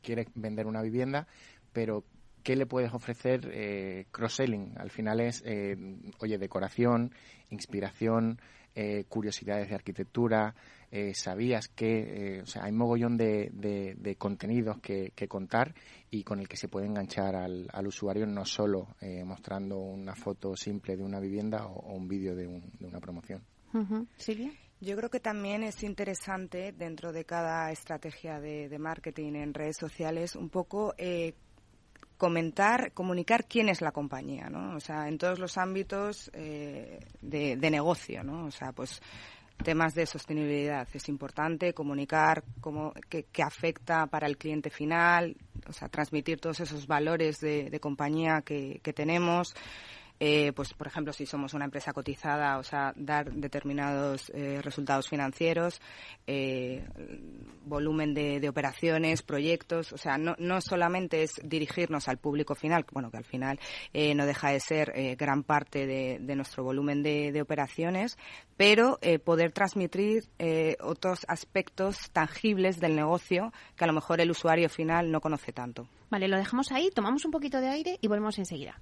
quieres 0.03 0.29
vender 0.35 0.67
una 0.67 0.83
vivienda, 0.83 1.27
pero 1.73 2.05
¿qué 2.45 2.55
le 2.55 2.67
puedes 2.67 2.95
ofrecer 2.95 3.51
eh, 3.53 4.07
cross-selling? 4.13 4.75
Al 4.77 4.91
final 4.91 5.21
es, 5.21 5.43
eh, 5.45 5.77
oye, 6.21 6.39
decoración, 6.39 7.13
inspiración, 7.51 8.39
eh, 8.77 9.05
curiosidades 9.09 9.69
de 9.69 9.75
arquitectura, 9.75 10.55
eh, 10.97 11.15
sabías 11.15 11.69
que, 11.69 12.37
eh, 12.39 12.43
o 12.43 12.47
sea, 12.47 12.65
hay 12.65 12.73
mogollón 12.73 13.17
de, 13.17 13.51
de, 13.53 14.17
contenidos 14.17 14.79
que, 14.81 15.13
contar 15.29 15.75
y 16.11 16.25
con 16.25 16.41
el 16.41 16.49
que 16.49 16.57
se 16.57 16.69
puede 16.69 16.87
enganchar 16.87 17.37
al, 17.37 17.69
al 17.71 17.87
usuario 17.87 18.27
no 18.27 18.45
solo 18.45 18.89
mostrando 19.25 19.79
una 19.79 20.15
foto 20.15 20.57
simple 20.57 20.97
de 20.97 21.03
una 21.03 21.21
vivienda 21.21 21.67
o, 21.67 21.95
un 21.95 22.09
vídeo 22.09 22.35
de, 22.35 22.47
una 22.81 23.01
promoción. 23.01 23.43
¿Silvia? 24.17 24.53
Yo 24.81 24.97
creo 24.97 25.11
que 25.11 25.21
también 25.21 25.63
es 25.63 25.83
interesante 25.83 26.73
dentro 26.73 27.13
de 27.13 27.25
cada 27.25 27.71
estrategia 27.71 28.41
de, 28.41 28.69
de 28.69 28.79
marketing 28.79 29.35
en 29.35 29.55
redes 29.55 29.77
sociales 29.77 30.35
un 30.35 30.49
poco 30.49 30.95
comentar, 32.17 32.93
comunicar 32.93 33.47
quién 33.47 33.69
es 33.69 33.81
la 33.81 33.93
compañía, 33.93 34.49
¿no? 34.49 34.77
O 34.77 34.81
sea, 34.81 35.09
en 35.09 35.19
todos 35.19 35.39
los 35.39 35.59
ámbitos 35.59 36.31
eh, 36.33 37.01
de, 37.21 37.71
negocio, 37.71 38.23
¿no? 38.23 38.47
O 38.47 38.51
sea, 38.51 38.73
pues 38.73 39.03
temas 39.63 39.95
de 39.95 40.07
sostenibilidad. 40.07 40.87
Es 40.93 41.09
importante 41.09 41.73
comunicar 41.73 42.45
cómo, 42.61 42.93
qué, 43.09 43.27
afecta 43.43 44.07
para 44.07 44.27
el 44.27 44.37
cliente 44.37 44.71
final, 44.71 45.37
o 45.69 45.73
sea, 45.73 45.89
transmitir 45.89 46.41
todos 46.41 46.61
esos 46.61 46.87
valores 46.87 47.41
de, 47.41 47.79
compañía 47.81 48.43
que, 48.43 48.81
tenemos. 48.95 49.55
Eh, 50.19 50.53
pues 50.55 50.73
por 50.75 50.87
ejemplo, 50.87 51.13
si 51.13 51.27
somos 51.27 51.55
una 51.55 51.67
empresa 51.67 51.93
cotizada, 51.93 52.59
o 52.59 52.63
sea, 52.63 52.93
dar 52.97 53.33
determinados 53.33 54.31
eh, 54.35 54.61
resultados 54.63 55.09
financieros, 55.09 55.81
eh, 56.27 56.85
volumen 57.65 58.15
de, 58.15 58.47
operaciones, 58.49 59.23
proyectos, 59.23 59.93
o 59.93 59.99
sea, 59.99 60.19
no, 60.19 60.35
no 60.39 60.61
solamente 60.61 61.23
es 61.23 61.33
dirigirnos 61.43 62.09
al 62.09 62.19
público 62.19 62.55
final, 62.55 62.87
bueno, 62.93 63.11
que 63.11 63.17
al 63.17 63.25
final 63.25 63.59
no 63.93 64.25
deja 64.25 64.51
de 64.51 64.61
ser 64.61 65.17
gran 65.17 65.43
parte 65.43 65.87
de, 65.87 66.19
de 66.21 66.37
nuestro 66.37 66.63
volumen 66.63 67.03
de, 67.03 67.33
de 67.33 67.43
operaciones, 67.43 68.17
pero 68.57 69.01
poder 69.25 69.53
transmitir 69.53 70.25
otros 70.81 71.27
aspectos 71.29 72.11
tangibles 72.13 72.79
del 72.79 72.95
negocio 72.95 73.53
que 73.77 73.85
a 73.85 73.87
lo 73.89 73.93
mejor 73.93 74.21
el 74.21 74.31
usuario 74.31 74.69
final 74.69 75.11
no 75.11 75.21
conoce 75.21 75.53
tanto. 75.53 75.89
Vale, 76.11 76.29
lo 76.29 76.37
dejamos 76.37 76.71
ahí, 76.71 76.91
tomamos 76.95 77.25
un 77.25 77.33
poquito 77.33 77.61
de 77.61 77.69
aire 77.69 77.99
y 78.01 78.07
volvemos 78.07 78.39
enseguida. 78.39 78.81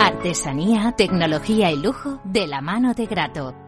Artesanía, 0.00 0.92
tecnología 0.96 1.70
y 1.70 1.76
lujo 1.76 2.20
de 2.24 2.46
la 2.46 2.60
mano 2.60 2.92
de 2.92 3.06
Grato 3.06 3.67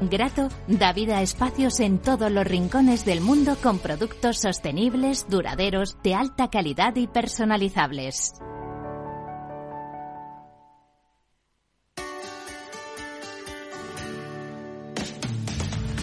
Grato 0.00 0.48
da 0.66 0.92
vida 0.92 1.18
a 1.18 1.22
espacios 1.22 1.80
en 1.80 1.98
todos 1.98 2.30
los 2.30 2.46
rincones 2.46 3.04
del 3.04 3.20
mundo 3.20 3.56
con 3.62 3.78
productos 3.78 4.38
sostenibles, 4.38 5.26
duraderos, 5.28 5.96
de 6.02 6.14
alta 6.14 6.50
calidad 6.50 6.96
y 6.96 7.06
personalizables. 7.06 8.34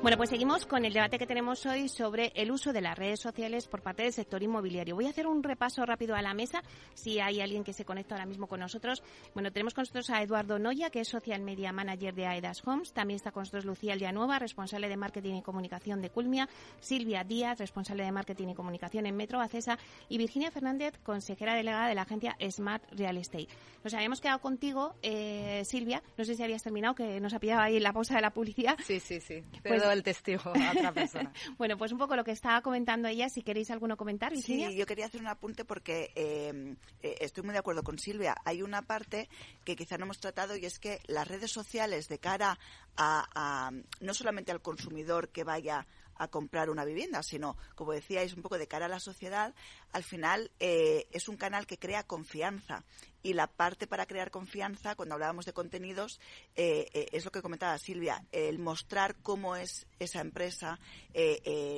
Bueno, 0.00 0.16
pues 0.16 0.30
seguimos 0.30 0.64
con 0.64 0.84
el 0.84 0.92
debate 0.92 1.18
que 1.18 1.26
tenemos 1.26 1.66
hoy 1.66 1.88
sobre 1.88 2.32
el 2.36 2.52
uso 2.52 2.72
de 2.72 2.80
las 2.80 2.96
redes 2.96 3.18
sociales 3.18 3.66
por 3.66 3.82
parte 3.82 4.04
del 4.04 4.12
sector 4.12 4.40
inmobiliario. 4.44 4.94
Voy 4.94 5.06
a 5.06 5.10
hacer 5.10 5.26
un 5.26 5.42
repaso 5.42 5.84
rápido 5.84 6.14
a 6.14 6.22
la 6.22 6.34
mesa, 6.34 6.62
si 6.94 7.18
hay 7.18 7.40
alguien 7.40 7.64
que 7.64 7.72
se 7.72 7.84
conecta 7.84 8.14
ahora 8.14 8.24
mismo 8.24 8.46
con 8.46 8.60
nosotros. 8.60 9.02
Bueno, 9.34 9.50
tenemos 9.50 9.74
con 9.74 9.82
nosotros 9.82 10.08
a 10.10 10.22
Eduardo 10.22 10.60
Noya, 10.60 10.90
que 10.90 11.00
es 11.00 11.08
Social 11.08 11.42
Media 11.42 11.72
Manager 11.72 12.14
de 12.14 12.26
Aedas 12.26 12.62
Homes. 12.64 12.92
También 12.92 13.16
está 13.16 13.32
con 13.32 13.40
nosotros 13.40 13.64
Lucía 13.64 13.92
Aldianueva, 13.92 14.38
responsable 14.38 14.88
de 14.88 14.96
Marketing 14.96 15.34
y 15.34 15.42
Comunicación 15.42 16.00
de 16.00 16.10
Culmia. 16.10 16.48
Silvia 16.78 17.24
Díaz, 17.24 17.58
responsable 17.58 18.04
de 18.04 18.12
Marketing 18.12 18.48
y 18.50 18.54
Comunicación 18.54 19.04
en 19.04 19.16
Metro 19.16 19.40
Acesa. 19.40 19.78
Y 20.08 20.16
Virginia 20.16 20.52
Fernández, 20.52 20.96
consejera 21.02 21.54
delegada 21.54 21.88
de 21.88 21.96
la 21.96 22.02
agencia 22.02 22.36
Smart 22.48 22.84
Real 22.92 23.16
Estate. 23.18 23.48
Nos 23.82 23.94
habíamos 23.94 24.20
quedado 24.20 24.38
contigo, 24.38 24.94
eh, 25.02 25.62
Silvia. 25.64 26.04
No 26.16 26.24
sé 26.24 26.36
si 26.36 26.42
habías 26.44 26.62
terminado, 26.62 26.94
que 26.94 27.20
nos 27.20 27.34
ha 27.34 27.40
pillado 27.40 27.62
ahí 27.62 27.80
la 27.80 27.92
pausa 27.92 28.14
de 28.14 28.22
la 28.22 28.30
publicidad. 28.30 28.76
Sí, 28.86 29.00
sí, 29.00 29.20
sí. 29.20 29.42
Pues 29.64 29.82
el 29.98 30.04
testigo 30.04 30.52
a 30.54 30.70
otra 30.70 30.92
persona. 30.92 31.32
bueno, 31.58 31.76
pues 31.76 31.92
un 31.92 31.98
poco 31.98 32.16
lo 32.16 32.24
que 32.24 32.32
estaba 32.32 32.62
comentando 32.62 33.08
ella, 33.08 33.28
si 33.28 33.42
queréis 33.42 33.70
alguno 33.70 33.96
comentar, 33.96 34.32
Virginia. 34.32 34.70
Sí, 34.70 34.76
yo 34.76 34.86
quería 34.86 35.06
hacer 35.06 35.20
un 35.20 35.28
apunte 35.28 35.64
porque 35.64 36.10
eh, 36.14 36.76
eh, 37.02 37.16
estoy 37.20 37.44
muy 37.44 37.52
de 37.52 37.58
acuerdo 37.58 37.82
con 37.82 37.98
Silvia. 37.98 38.34
Hay 38.44 38.62
una 38.62 38.82
parte 38.82 39.28
que 39.64 39.76
quizá 39.76 39.98
no 39.98 40.04
hemos 40.04 40.18
tratado 40.18 40.56
y 40.56 40.64
es 40.64 40.78
que 40.78 41.00
las 41.06 41.28
redes 41.28 41.50
sociales 41.50 42.08
de 42.08 42.18
cara 42.18 42.58
a 42.96 43.70
no 44.00 44.14
solamente 44.14 44.50
al 44.50 44.60
consumidor 44.60 45.28
que 45.28 45.44
vaya 45.44 45.86
a 46.18 46.28
comprar 46.28 46.68
una 46.68 46.84
vivienda, 46.84 47.22
sino, 47.22 47.56
como 47.74 47.92
decíais, 47.92 48.34
un 48.34 48.42
poco 48.42 48.58
de 48.58 48.66
cara 48.66 48.86
a 48.86 48.88
la 48.88 49.00
sociedad, 49.00 49.54
al 49.92 50.04
final 50.04 50.50
eh, 50.60 51.06
es 51.12 51.28
un 51.28 51.36
canal 51.36 51.66
que 51.66 51.78
crea 51.78 52.04
confianza. 52.04 52.84
Y 53.20 53.32
la 53.32 53.48
parte 53.48 53.88
para 53.88 54.06
crear 54.06 54.30
confianza, 54.30 54.94
cuando 54.94 55.16
hablábamos 55.16 55.44
de 55.44 55.52
contenidos, 55.52 56.20
eh, 56.54 56.88
eh, 56.92 57.08
es 57.10 57.24
lo 57.24 57.32
que 57.32 57.42
comentaba 57.42 57.76
Silvia, 57.76 58.24
el 58.30 58.60
mostrar 58.60 59.16
cómo 59.22 59.56
es 59.56 59.88
esa 59.98 60.20
empresa, 60.20 60.78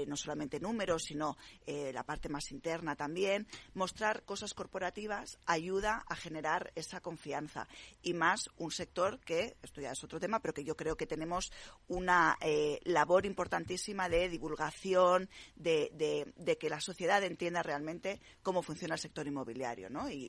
no 0.06 0.16
solamente 0.16 0.60
números, 0.60 1.04
sino 1.04 1.38
la 1.66 2.04
parte 2.04 2.28
más 2.28 2.52
interna 2.52 2.94
también. 2.94 3.46
Mostrar 3.72 4.22
cosas 4.24 4.52
corporativas 4.52 5.38
ayuda 5.46 6.04
a 6.06 6.14
generar 6.14 6.72
esa 6.74 7.00
confianza. 7.00 7.66
Y 8.02 8.12
más 8.12 8.50
un 8.58 8.70
sector 8.70 9.18
que, 9.20 9.56
esto 9.62 9.80
ya 9.80 9.92
es 9.92 10.04
otro 10.04 10.20
tema, 10.20 10.40
pero 10.40 10.52
que 10.52 10.64
yo 10.64 10.76
creo 10.76 10.96
que 10.96 11.06
tenemos 11.06 11.50
una 11.88 12.36
labor 12.84 13.24
importantísima 13.24 14.10
de 14.10 14.28
divulgación, 14.28 15.30
de, 15.56 15.90
de 16.36 16.58
que 16.58 16.68
la 16.68 16.82
sociedad 16.82 17.24
entienda 17.24 17.62
realmente 17.62 17.99
cómo 18.42 18.62
funciona 18.62 18.94
el 18.94 19.00
sector 19.00 19.26
inmobiliario 19.26 19.90
¿no? 19.90 20.10
y, 20.10 20.28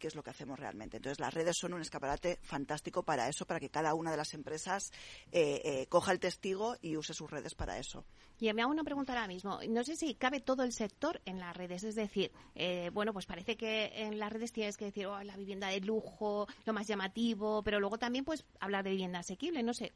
qué 0.00 0.06
es 0.06 0.14
lo 0.14 0.22
que 0.22 0.30
hacemos 0.30 0.58
realmente. 0.58 0.96
Entonces, 0.96 1.20
las 1.20 1.34
redes 1.34 1.56
son 1.56 1.74
un 1.74 1.82
escaparate 1.82 2.38
fantástico 2.42 3.02
para 3.02 3.28
eso, 3.28 3.46
para 3.46 3.60
que 3.60 3.68
cada 3.68 3.94
una 3.94 4.10
de 4.10 4.16
las 4.16 4.34
empresas 4.34 4.92
eh, 5.30 5.60
eh, 5.64 5.86
coja 5.88 6.12
el 6.12 6.20
testigo 6.20 6.76
y 6.80 6.96
use 6.96 7.12
sus 7.12 7.30
redes 7.30 7.54
para 7.54 7.78
eso. 7.78 8.04
Y 8.40 8.52
me 8.54 8.62
hago 8.62 8.70
una 8.70 8.84
pregunta 8.84 9.12
ahora 9.12 9.28
mismo. 9.28 9.60
No 9.68 9.84
sé 9.84 9.96
si 9.96 10.14
cabe 10.14 10.40
todo 10.40 10.62
el 10.62 10.72
sector 10.72 11.20
en 11.26 11.38
las 11.38 11.54
redes. 11.54 11.84
Es 11.84 11.94
decir, 11.94 12.32
eh, 12.54 12.90
bueno, 12.92 13.12
pues 13.12 13.26
parece 13.26 13.56
que 13.56 13.92
en 13.94 14.18
las 14.18 14.32
redes 14.32 14.50
tienes 14.52 14.78
que 14.78 14.86
decir 14.86 15.06
oh, 15.06 15.22
la 15.22 15.36
vivienda 15.36 15.68
de 15.68 15.80
lujo, 15.80 16.46
lo 16.64 16.72
más 16.72 16.86
llamativo, 16.86 17.62
pero 17.62 17.78
luego 17.80 17.98
también 17.98 18.24
pues 18.24 18.46
hablar 18.58 18.82
de 18.82 18.90
vivienda 18.90 19.18
asequible. 19.18 19.62
No 19.62 19.74
sé. 19.74 19.92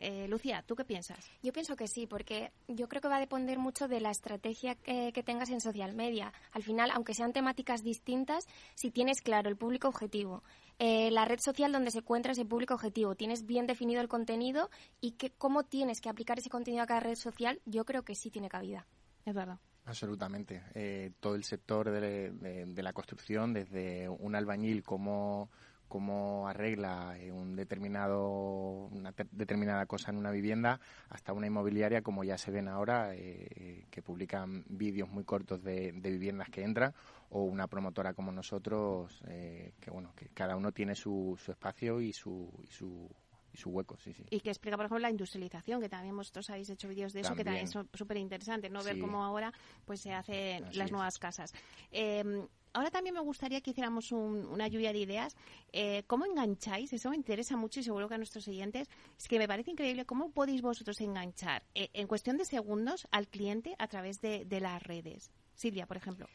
Eh, 0.00 0.28
Lucía, 0.28 0.62
¿tú 0.62 0.76
qué 0.76 0.84
piensas? 0.84 1.28
Yo 1.42 1.52
pienso 1.52 1.74
que 1.74 1.88
sí, 1.88 2.06
porque 2.06 2.52
yo 2.68 2.88
creo 2.88 3.02
que 3.02 3.08
va 3.08 3.16
a 3.16 3.20
depender 3.20 3.58
mucho 3.58 3.88
de 3.88 4.00
la 4.00 4.10
estrategia 4.10 4.76
que, 4.76 5.12
tengas 5.24 5.50
en 5.50 5.60
social 5.60 5.92
media. 5.92 6.32
Al 6.52 6.62
final, 6.62 6.92
aunque 6.92 7.14
sean 7.14 7.32
temáticas 7.32 7.82
distintas, 7.82 8.46
si 8.76 8.92
tienes 8.92 9.20
claro 9.20 9.48
el 9.50 9.56
público 9.56 9.88
objetivo, 9.88 10.44
eh, 10.78 11.10
la 11.10 11.24
red 11.24 11.40
social 11.40 11.72
donde 11.72 11.90
se 11.90 11.98
encuentra 11.98 12.32
ese 12.32 12.44
público 12.44 12.74
objetivo, 12.74 13.14
tienes 13.14 13.46
bien 13.46 13.66
definido 13.66 14.00
el 14.00 14.08
contenido 14.08 14.70
y 15.00 15.12
que, 15.12 15.30
cómo 15.30 15.64
tienes 15.64 16.00
que 16.00 16.08
aplicar 16.08 16.38
ese 16.38 16.50
contenido 16.50 16.82
a 16.82 16.86
cada 16.86 17.00
red 17.00 17.16
social, 17.16 17.60
yo 17.64 17.84
creo 17.84 18.04
que 18.04 18.14
sí 18.14 18.30
tiene 18.30 18.48
cabida. 18.48 18.86
Es 19.24 19.34
verdad. 19.34 19.58
Absolutamente. 19.84 20.62
Eh, 20.74 21.12
todo 21.18 21.34
el 21.34 21.44
sector 21.44 21.90
de, 21.90 22.30
de, 22.30 22.82
la 22.82 22.92
construcción, 22.92 23.54
desde 23.54 24.08
un 24.08 24.34
albañil 24.34 24.82
como 24.82 25.50
cómo 25.88 26.48
arregla 26.48 27.16
eh, 27.18 27.32
un 27.32 27.56
determinado, 27.56 28.88
una 28.92 29.12
determinada 29.32 29.86
cosa 29.86 30.10
en 30.10 30.18
una 30.18 30.30
vivienda, 30.30 30.80
hasta 31.08 31.32
una 31.32 31.46
inmobiliaria, 31.46 32.02
como 32.02 32.24
ya 32.24 32.38
se 32.38 32.50
ven 32.50 32.68
ahora, 32.68 33.14
eh, 33.14 33.86
que 33.90 34.02
publican 34.02 34.64
vídeos 34.68 35.08
muy 35.08 35.24
cortos 35.24 35.62
de, 35.62 35.92
viviendas 35.92 36.50
que 36.50 36.62
entran, 36.62 36.94
o 37.30 37.42
una 37.42 37.66
promotora 37.66 38.14
como 38.14 38.32
nosotros, 38.32 39.22
eh, 39.28 39.72
que 39.80 39.90
bueno, 39.90 40.12
que 40.14 40.28
cada 40.28 40.56
uno 40.56 40.72
tiene 40.72 40.94
su, 40.94 41.38
su 41.42 41.50
espacio 41.50 42.00
y 42.00 42.12
su, 42.12 42.50
y 42.62 42.70
su 42.70 43.10
su 43.58 43.70
hueco, 43.70 43.98
sí, 43.98 44.12
sí. 44.12 44.24
Y 44.30 44.40
que 44.40 44.50
explica, 44.50 44.76
por 44.76 44.86
ejemplo, 44.86 45.00
la 45.00 45.10
industrialización, 45.10 45.80
que 45.80 45.88
también 45.88 46.16
vosotros 46.16 46.48
habéis 46.50 46.70
hecho 46.70 46.88
vídeos 46.88 47.12
de 47.12 47.20
eso, 47.20 47.34
que 47.34 47.44
también 47.44 47.64
es 47.64 47.70
súper 47.70 48.16
interesante, 48.16 48.70
¿no? 48.70 48.82
Ver 48.82 48.98
cómo 48.98 49.24
ahora 49.24 49.52
pues 49.84 50.00
se 50.00 50.12
hacen 50.12 50.64
las 50.72 50.90
nuevas 50.90 51.18
casas. 51.18 51.52
Eh, 51.90 52.46
ahora 52.72 52.90
también 52.90 53.14
me 53.14 53.20
gustaría 53.20 53.60
que 53.60 53.70
hiciéramos 53.70 54.12
una 54.12 54.68
lluvia 54.68 54.92
de 54.92 55.00
ideas. 55.00 55.36
Eh, 55.72 56.04
¿Cómo 56.06 56.24
engancháis? 56.26 56.92
Eso 56.92 57.10
me 57.10 57.16
interesa 57.16 57.56
mucho 57.56 57.80
y 57.80 57.82
seguro 57.82 58.08
que 58.08 58.14
a 58.14 58.18
nuestros 58.18 58.46
oyentes. 58.48 58.88
Es 59.18 59.28
que 59.28 59.38
me 59.38 59.48
parece 59.48 59.70
increíble 59.70 60.04
cómo 60.04 60.30
podéis 60.30 60.62
vosotros 60.62 61.00
enganchar 61.00 61.64
eh, 61.74 61.90
en 61.92 62.06
cuestión 62.06 62.36
de 62.36 62.44
segundos 62.44 63.06
al 63.10 63.28
cliente 63.28 63.74
a 63.78 63.88
través 63.88 64.20
de, 64.20 64.46
las 64.60 64.82
redes. 64.82 65.30
Silvia, 65.54 65.86
por 65.86 65.96
ejemplo. 65.96 66.26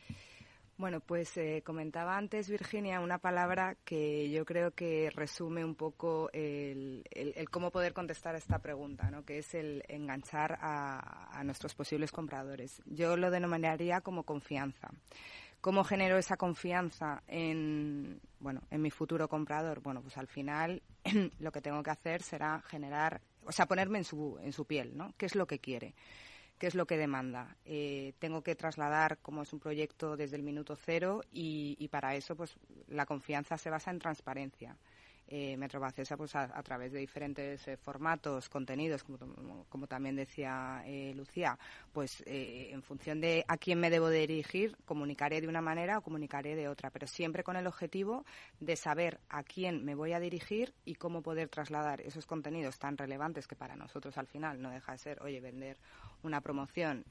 Bueno, 0.75 1.01
pues 1.01 1.37
eh, 1.37 1.61
comentaba 1.63 2.17
antes, 2.17 2.49
Virginia, 2.49 2.99
una 2.99 3.19
palabra 3.19 3.77
que 3.85 4.31
yo 4.31 4.43
creo 4.43 4.71
que 4.71 5.11
resume 5.11 5.63
un 5.63 5.75
poco 5.75 6.31
el, 6.33 7.03
cómo 7.51 7.69
poder 7.69 7.93
contestar 7.93 8.33
a 8.33 8.39
esta 8.39 8.57
pregunta, 8.57 9.11
¿no? 9.11 9.23
que 9.23 9.37
es 9.37 9.53
el 9.53 9.83
enganchar 9.87 10.57
a, 10.59 11.41
nuestros 11.43 11.75
posibles 11.75 12.11
compradores. 12.11 12.81
Yo 12.85 13.15
lo 13.17 13.29
denominaría 13.29 14.01
como 14.01 14.23
confianza. 14.23 14.89
¿Cómo 15.61 15.83
genero 15.83 16.17
esa 16.17 16.37
confianza 16.37 17.21
en, 17.27 18.19
bueno, 18.39 18.63
en 18.71 18.81
mi 18.81 18.89
futuro 18.89 19.27
comprador? 19.29 19.81
Bueno, 19.81 20.01
pues 20.01 20.17
al 20.17 20.27
final 20.27 20.81
lo 21.39 21.51
que 21.51 21.61
tengo 21.61 21.83
que 21.83 21.91
hacer 21.91 22.23
será 22.23 22.61
generar, 22.61 23.21
o 23.45 23.51
sea, 23.51 23.67
ponerme 23.67 23.99
en 23.99 24.03
su, 24.05 24.39
en 24.41 24.51
su 24.51 24.65
piel, 24.65 24.97
¿no? 24.97 25.13
¿Qué 25.17 25.27
es 25.27 25.35
lo 25.35 25.45
que 25.45 25.59
quiere? 25.59 25.93
¿Qué 26.63 26.67
es 26.67 26.75
lo 26.75 26.85
que 26.85 26.95
demanda? 26.95 27.57
Eh, 27.65 28.13
tengo 28.19 28.41
que 28.41 28.55
trasladar 28.55 29.17
cómo 29.21 29.41
es 29.41 29.51
un 29.51 29.59
proyecto 29.59 30.15
desde 30.15 30.37
el 30.37 30.43
minuto 30.43 30.77
cero 30.77 31.21
y, 31.29 31.89
para 31.89 32.15
eso, 32.15 32.37
pues, 32.37 32.55
la 32.87 33.05
confianza 33.05 33.57
se 33.57 33.69
basa 33.69 33.91
en 33.91 33.99
transparencia 33.99 34.77
eh, 35.27 35.57
Metrobacesa 35.57 36.15
pues 36.15 36.35
a, 36.35 36.47
través 36.63 36.93
de 36.93 36.99
diferentes 36.99 37.67
eh, 37.67 37.75
formatos, 37.75 38.47
contenidos, 38.47 39.03
como, 39.03 39.87
también 39.87 40.15
decía 40.15 40.83
Lucía, 41.15 41.57
pues 41.91 42.23
en 42.25 42.81
función 42.81 43.19
de 43.19 43.43
a 43.47 43.57
quién 43.57 43.79
me 43.79 43.89
debo 43.89 44.09
dirigir, 44.09 44.77
comunicaré 44.85 45.41
de 45.41 45.49
una 45.49 45.61
manera 45.61 45.97
o 45.97 46.01
comunicaré 46.01 46.55
de 46.55 46.69
otra, 46.69 46.91
pero 46.91 47.07
siempre 47.07 47.43
con 47.43 47.57
el 47.57 47.67
objetivo 47.67 48.25
de 48.61 48.77
saber 48.77 49.19
a 49.27 49.43
quién 49.43 49.83
me 49.83 49.95
voy 49.95 50.13
a 50.13 50.19
dirigir 50.21 50.73
y 50.85 50.95
cómo 50.95 51.21
poder 51.21 51.49
trasladar 51.49 51.99
esos 51.99 52.25
contenidos 52.25 52.79
tan 52.79 52.97
relevantes 52.97 53.47
que 53.47 53.55
para 53.57 53.75
nosotros 53.75 54.17
al 54.17 54.27
final 54.27 54.61
no 54.61 54.69
deja 54.69 54.93
de 54.93 54.97
ser, 54.97 55.21
oye, 55.21 55.41
vender 55.41 55.77
una 56.23 56.41
promoción 56.41 57.05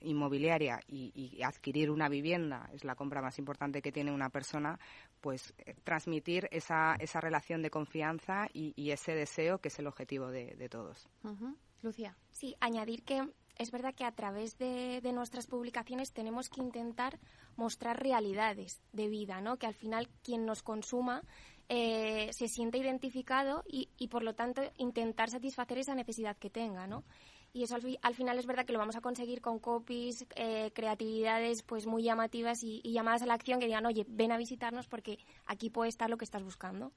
inmobiliaria 0.00 0.80
y, 0.86 1.12
y, 1.14 1.42
adquirir 1.42 1.90
una 1.90 2.08
vivienda 2.08 2.68
es 2.72 2.84
la 2.84 2.94
compra 2.94 3.22
más 3.22 3.38
importante 3.38 3.82
que 3.82 3.92
tiene 3.92 4.12
una 4.12 4.30
persona, 4.30 4.78
pues 5.20 5.54
transmitir 5.84 6.48
esa, 6.50 6.96
esa 6.98 7.20
relación 7.20 7.62
de 7.62 7.70
confianza 7.70 8.48
y, 8.52 8.90
ese 8.90 9.14
deseo 9.14 9.58
que 9.58 9.68
es 9.68 9.78
el 9.78 9.86
objetivo 9.86 10.28
de, 10.28 10.68
todos. 10.70 11.08
Lucía. 11.82 12.16
Sí, 12.30 12.56
añadir 12.60 13.04
que 13.04 13.28
es 13.56 13.70
verdad 13.70 13.94
que 13.94 14.04
a 14.04 14.12
través 14.12 14.56
de, 14.58 15.00
nuestras 15.12 15.46
publicaciones 15.46 16.12
tenemos 16.12 16.48
que 16.48 16.60
intentar 16.60 17.18
mostrar 17.56 18.00
realidades 18.00 18.80
de 18.92 19.08
vida, 19.08 19.40
¿no? 19.40 19.56
Que 19.56 19.66
al 19.66 19.74
final 19.74 20.08
quien 20.22 20.46
nos 20.46 20.62
consuma 20.62 21.22
eh, 21.68 22.30
se 22.32 22.48
sienta 22.48 22.78
identificado 22.78 23.62
y, 23.66 23.90
y, 23.98 24.08
por 24.08 24.22
lo 24.22 24.34
tanto, 24.34 24.62
intentar 24.78 25.28
satisfacer 25.28 25.78
esa 25.78 25.94
necesidad 25.94 26.36
que 26.36 26.50
tenga, 26.50 26.86
¿no? 26.86 27.04
Y 27.52 27.62
eso 27.62 27.76
al, 28.02 28.14
final 28.14 28.38
es 28.38 28.46
verdad 28.46 28.66
que 28.66 28.72
lo 28.72 28.78
vamos 28.78 28.96
a 28.96 29.00
conseguir 29.00 29.40
con 29.40 29.58
copies, 29.58 30.26
eh, 30.36 30.70
creatividades 30.74 31.62
pues 31.62 31.86
muy 31.86 32.02
llamativas 32.02 32.62
y, 32.62 32.82
llamadas 32.82 33.22
a 33.22 33.26
la 33.26 33.34
acción 33.34 33.58
que 33.58 33.66
digan, 33.66 33.86
oye, 33.86 34.04
ven 34.08 34.32
a 34.32 34.36
visitarnos 34.36 34.86
porque 34.86 35.18
aquí 35.46 35.70
puede 35.70 35.88
estar 35.88 36.10
lo 36.10 36.18
que 36.18 36.24
estás 36.24 36.42
buscando. 36.42 36.92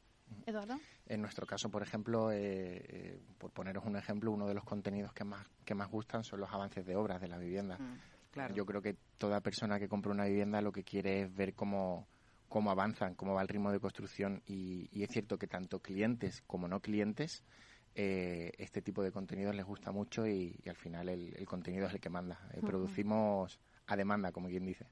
Eduardo. 0.45 0.79
En 1.07 1.21
nuestro 1.21 1.45
caso, 1.45 1.69
por 1.69 1.83
ejemplo, 1.83 2.31
eh, 2.31 2.85
eh, 2.87 3.19
por 3.37 3.51
poneros 3.51 3.85
un 3.85 3.97
ejemplo, 3.97 4.31
uno 4.31 4.47
de 4.47 4.53
los 4.53 4.63
contenidos 4.63 5.13
que 5.13 5.23
más, 5.23 5.45
que 5.65 5.75
más 5.75 5.89
gustan 5.89 6.23
son 6.23 6.39
los 6.39 6.51
avances 6.51 6.85
de 6.85 6.95
obras 6.95 7.19
de 7.19 7.27
la 7.27 7.37
vivienda. 7.37 7.77
Mm, 7.77 7.99
claro. 8.31 8.55
Yo 8.55 8.65
creo 8.65 8.81
que 8.81 8.95
toda 9.17 9.41
persona 9.41 9.77
que 9.77 9.89
compra 9.89 10.11
una 10.11 10.25
vivienda 10.25 10.61
lo 10.61 10.71
que 10.71 10.83
quiere 10.83 11.23
es 11.23 11.35
ver 11.35 11.53
cómo, 11.53 12.07
cómo 12.47 12.71
avanzan, 12.71 13.15
cómo 13.15 13.33
va 13.33 13.41
el 13.41 13.49
ritmo 13.49 13.71
de 13.71 13.79
construcción 13.79 14.41
y, 14.45 14.89
y 14.91 15.03
es 15.03 15.09
cierto 15.09 15.37
que 15.37 15.47
tanto 15.47 15.79
clientes 15.79 16.41
como 16.47 16.67
no 16.67 16.79
clientes 16.79 17.43
eh, 17.95 18.51
este 18.57 18.81
tipo 18.81 19.03
de 19.03 19.11
contenidos 19.11 19.55
les 19.55 19.65
gusta 19.65 19.91
mucho 19.91 20.27
y, 20.27 20.57
al 20.67 20.75
final 20.75 21.09
el, 21.09 21.45
contenido 21.45 21.87
es 21.87 21.93
el 21.93 21.99
que 21.99 22.09
manda. 22.09 22.39
Eh, 22.53 22.61
producimos 22.61 23.59
a 23.87 23.95
demanda, 23.95 24.31
como 24.31 24.47
quien 24.47 24.65
dice. 24.65 24.85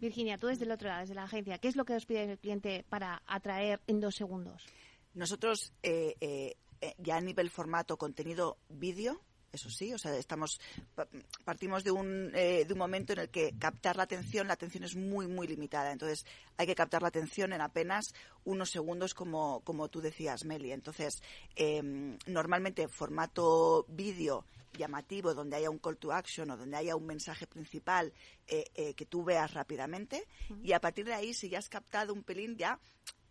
Virginia, 0.00 0.36
tú 0.36 0.48
desde 0.48 0.64
el 0.64 0.72
otro 0.72 0.88
lado, 0.88 1.00
desde 1.00 1.14
la 1.14 1.24
agencia, 1.24 1.58
¿qué 1.58 1.68
es 1.68 1.76
lo 1.76 1.84
que 1.84 1.94
os 1.94 2.06
pide 2.06 2.24
el 2.30 2.38
cliente 2.38 2.84
para 2.88 3.22
atraer 3.26 3.80
en 3.86 4.00
dos 4.00 4.16
segundos? 4.16 4.66
Nosotros, 5.14 5.72
eh, 5.82 6.56
ya 6.98 7.16
a 7.16 7.20
nivel 7.20 7.50
formato, 7.50 7.96
contenido 7.96 8.58
vídeo, 8.68 9.20
eso 9.52 9.70
sí, 9.70 9.92
o 9.92 9.98
sea, 9.98 10.16
estamos 10.16 10.60
partimos 11.44 11.84
de 11.84 11.90
un, 11.90 12.32
eh, 12.34 12.64
de 12.64 12.72
un 12.72 12.78
momento 12.78 13.12
en 13.12 13.20
el 13.20 13.28
que 13.28 13.54
captar 13.58 13.96
la 13.96 14.04
atención, 14.04 14.48
la 14.48 14.54
atención 14.54 14.84
es 14.84 14.96
muy, 14.96 15.26
muy 15.26 15.46
limitada. 15.46 15.92
Entonces, 15.92 16.24
hay 16.56 16.66
que 16.66 16.74
captar 16.74 17.02
la 17.02 17.08
atención 17.08 17.52
en 17.52 17.60
apenas 17.60 18.14
unos 18.44 18.70
segundos, 18.70 19.14
como, 19.14 19.60
como 19.60 19.88
tú 19.88 20.00
decías, 20.00 20.44
Meli. 20.44 20.72
Entonces, 20.72 21.22
eh, 21.56 21.82
normalmente 22.26 22.88
formato 22.88 23.84
vídeo 23.88 24.44
llamativo, 24.72 25.34
donde 25.34 25.56
haya 25.56 25.70
un 25.70 25.78
call 25.78 25.98
to 25.98 26.12
action 26.12 26.50
o 26.50 26.56
donde 26.56 26.76
haya 26.76 26.96
un 26.96 27.06
mensaje 27.06 27.46
principal 27.46 28.12
eh, 28.46 28.64
eh 28.74 28.94
que 28.94 29.04
tú 29.04 29.22
veas 29.22 29.52
rápidamente. 29.52 30.26
Y 30.62 30.72
a 30.72 30.80
partir 30.80 31.04
de 31.04 31.14
ahí, 31.14 31.34
si 31.34 31.50
ya 31.50 31.58
has 31.58 31.68
captado 31.68 32.14
un 32.14 32.22
pelín, 32.22 32.56
ya 32.56 32.78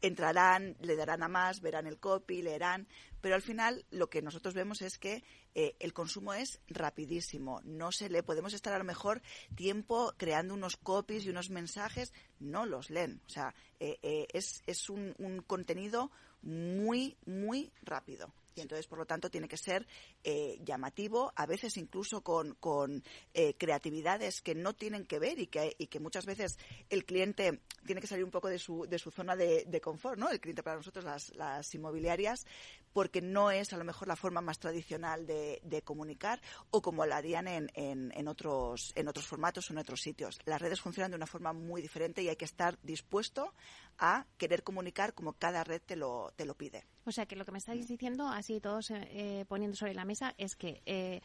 entrarán, 0.02 0.76
le 0.82 0.96
darán 0.96 1.24
a 1.24 1.28
más, 1.28 1.62
verán 1.62 1.88
el 1.88 2.00
copy, 2.00 2.42
leerán, 2.42 2.88
pero 3.22 3.36
al 3.36 3.42
final 3.42 3.86
lo 3.92 4.10
que 4.10 4.22
nosotros 4.22 4.54
vemos 4.54 4.82
es 4.82 4.98
que 4.98 5.24
eh, 5.54 5.76
el 5.80 5.94
consumo 5.94 6.34
es 6.34 6.60
rapidísimo. 6.68 7.62
No 7.64 7.92
se 7.92 8.10
le 8.10 8.24
podemos 8.24 8.54
estar 8.54 8.74
a 8.74 8.80
lo 8.80 8.84
mejor 8.84 9.22
tiempo 9.56 10.14
creando 10.18 10.54
unos 10.54 10.78
copies 10.78 11.26
y 11.26 11.30
unos 11.30 11.50
mensajes, 11.50 12.14
no 12.40 12.66
los 12.66 12.90
leen. 12.90 13.22
O 13.28 13.30
sea, 13.30 13.54
eh, 13.80 14.00
eh, 14.02 14.28
es, 14.34 14.64
es 14.66 14.90
un, 14.90 15.14
un 15.20 15.42
contenido 15.42 16.12
muy, 16.42 17.18
muy 17.26 17.72
rápido 17.84 18.34
y 18.56 18.62
entonces 18.62 18.88
por 18.88 19.00
lo 19.00 19.06
tanto 19.06 19.30
tiene 19.30 19.48
que 19.48 19.58
ser 19.58 19.88
eh, 20.24 20.60
llamativo 20.64 21.32
a 21.36 21.46
veces 21.46 21.78
incluso 21.78 22.22
con, 22.22 22.56
con 22.56 23.04
eh, 23.34 23.56
creatividades 23.56 24.42
que 24.42 24.56
no 24.56 24.74
tienen 24.74 25.06
que 25.06 25.20
ver 25.20 25.40
y 25.40 25.48
que, 25.48 25.76
y 25.78 25.88
que 25.88 26.00
muchas 26.00 26.26
veces 26.26 26.58
el 26.90 27.06
cliente 27.06 27.62
tiene 27.86 28.02
que 28.02 28.08
salir 28.08 28.24
un 28.24 28.32
poco 28.32 28.50
de 28.50 28.60
su, 28.60 28.86
de 28.88 29.00
su 29.00 29.12
zona 29.12 29.36
de, 29.36 29.66
de 29.66 29.82
confort, 29.82 30.18
¿no? 30.18 30.30
El 30.30 30.40
cliente 30.40 30.64
para 30.64 30.78
nosotros, 30.78 31.06
las, 31.06 31.36
las 31.36 31.74
inmobiliarias, 31.74 32.46
porque 32.94 33.22
no 33.22 33.52
es 33.52 33.74
a 33.74 33.78
lo 33.78 33.84
mejor 33.84 34.08
la 34.08 34.16
forma 34.16 34.42
más 34.42 34.60
tradicional 34.60 35.26
de, 35.26 35.62
de 35.64 35.82
comunicar 35.82 36.42
o 36.70 36.82
como 36.82 37.06
la 37.06 37.18
harían 37.18 37.48
en, 37.48 37.72
en, 37.74 38.12
en, 38.16 38.28
otros, 38.28 38.92
en 38.96 39.08
otros 39.08 39.26
formatos 39.26 39.70
o 39.70 39.74
en 39.74 39.80
otros 39.80 40.02
sitios. 40.02 40.40
Las 40.46 40.62
redes 40.62 40.82
funcionan 40.82 41.12
de 41.12 41.18
una 41.18 41.28
forma 41.28 41.54
muy 41.54 41.82
diferente 41.82 42.22
y 42.22 42.30
hay 42.30 42.36
que 42.36 42.46
estar 42.46 42.78
dispuesto 42.84 43.54
a 43.98 44.26
querer 44.38 44.64
comunicar 44.64 45.14
como 45.14 45.34
cada 45.34 45.64
red 45.64 45.82
te 45.86 45.96
lo, 45.96 46.32
te 46.36 46.46
lo 46.46 46.56
pide. 46.56 46.86
O 47.06 47.12
sea 47.12 47.26
que 47.26 47.36
lo 47.36 47.46
que 47.46 47.52
me 47.52 47.58
estáis 47.58 47.88
diciendo, 47.88 48.28
así 48.28 48.60
todos 48.60 48.92
eh, 48.92 49.08
eh, 49.12 49.46
poniendo 49.48 49.76
sobre 49.76 49.94
la 49.94 50.06
mesa, 50.06 50.34
es 50.38 50.56
que 50.56 50.82
eh, 50.86 51.22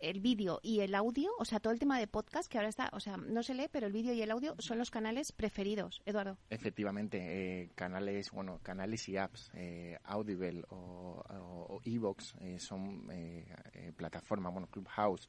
el 0.00 0.20
vídeo 0.20 0.60
y 0.62 0.80
el 0.80 0.94
audio, 0.94 1.30
o 1.38 1.44
sea, 1.44 1.60
todo 1.60 1.72
el 1.72 1.78
tema 1.78 1.98
de 1.98 2.06
podcast 2.06 2.50
que 2.50 2.58
ahora 2.58 2.68
está, 2.68 2.90
o 2.92 3.00
sea, 3.00 3.16
no 3.16 3.42
se 3.42 3.54
lee, 3.54 3.68
pero 3.70 3.86
el 3.86 3.92
vídeo 3.92 4.12
y 4.12 4.22
el 4.22 4.30
audio 4.30 4.54
son 4.58 4.78
los 4.78 4.90
canales 4.90 5.32
preferidos, 5.32 6.02
Eduardo. 6.04 6.38
Efectivamente, 6.48 7.70
canales, 7.74 8.30
bueno, 8.30 8.58
canales 8.62 9.08
y 9.08 9.16
apps, 9.16 9.50
Audible 10.04 10.64
o 10.70 11.80
Evox 11.84 12.34
son 12.58 13.08
plataformas, 13.96 14.52
bueno, 14.52 14.68
Clubhouse, 14.68 15.28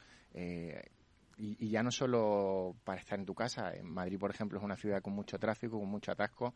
y, 1.42 1.70
ya 1.70 1.82
no 1.82 1.92
solo 1.92 2.76
para 2.84 3.00
estar 3.00 3.18
en 3.18 3.26
tu 3.26 3.34
casa. 3.34 3.74
En 3.74 3.92
Madrid, 3.92 4.20
por 4.20 4.30
ejemplo, 4.30 4.60
es 4.60 4.64
una 4.64 4.76
ciudad 4.76 5.02
con 5.02 5.14
mucho 5.14 5.40
tráfico, 5.40 5.80
con 5.80 5.90
mucho 5.90 6.12
atasco. 6.12 6.54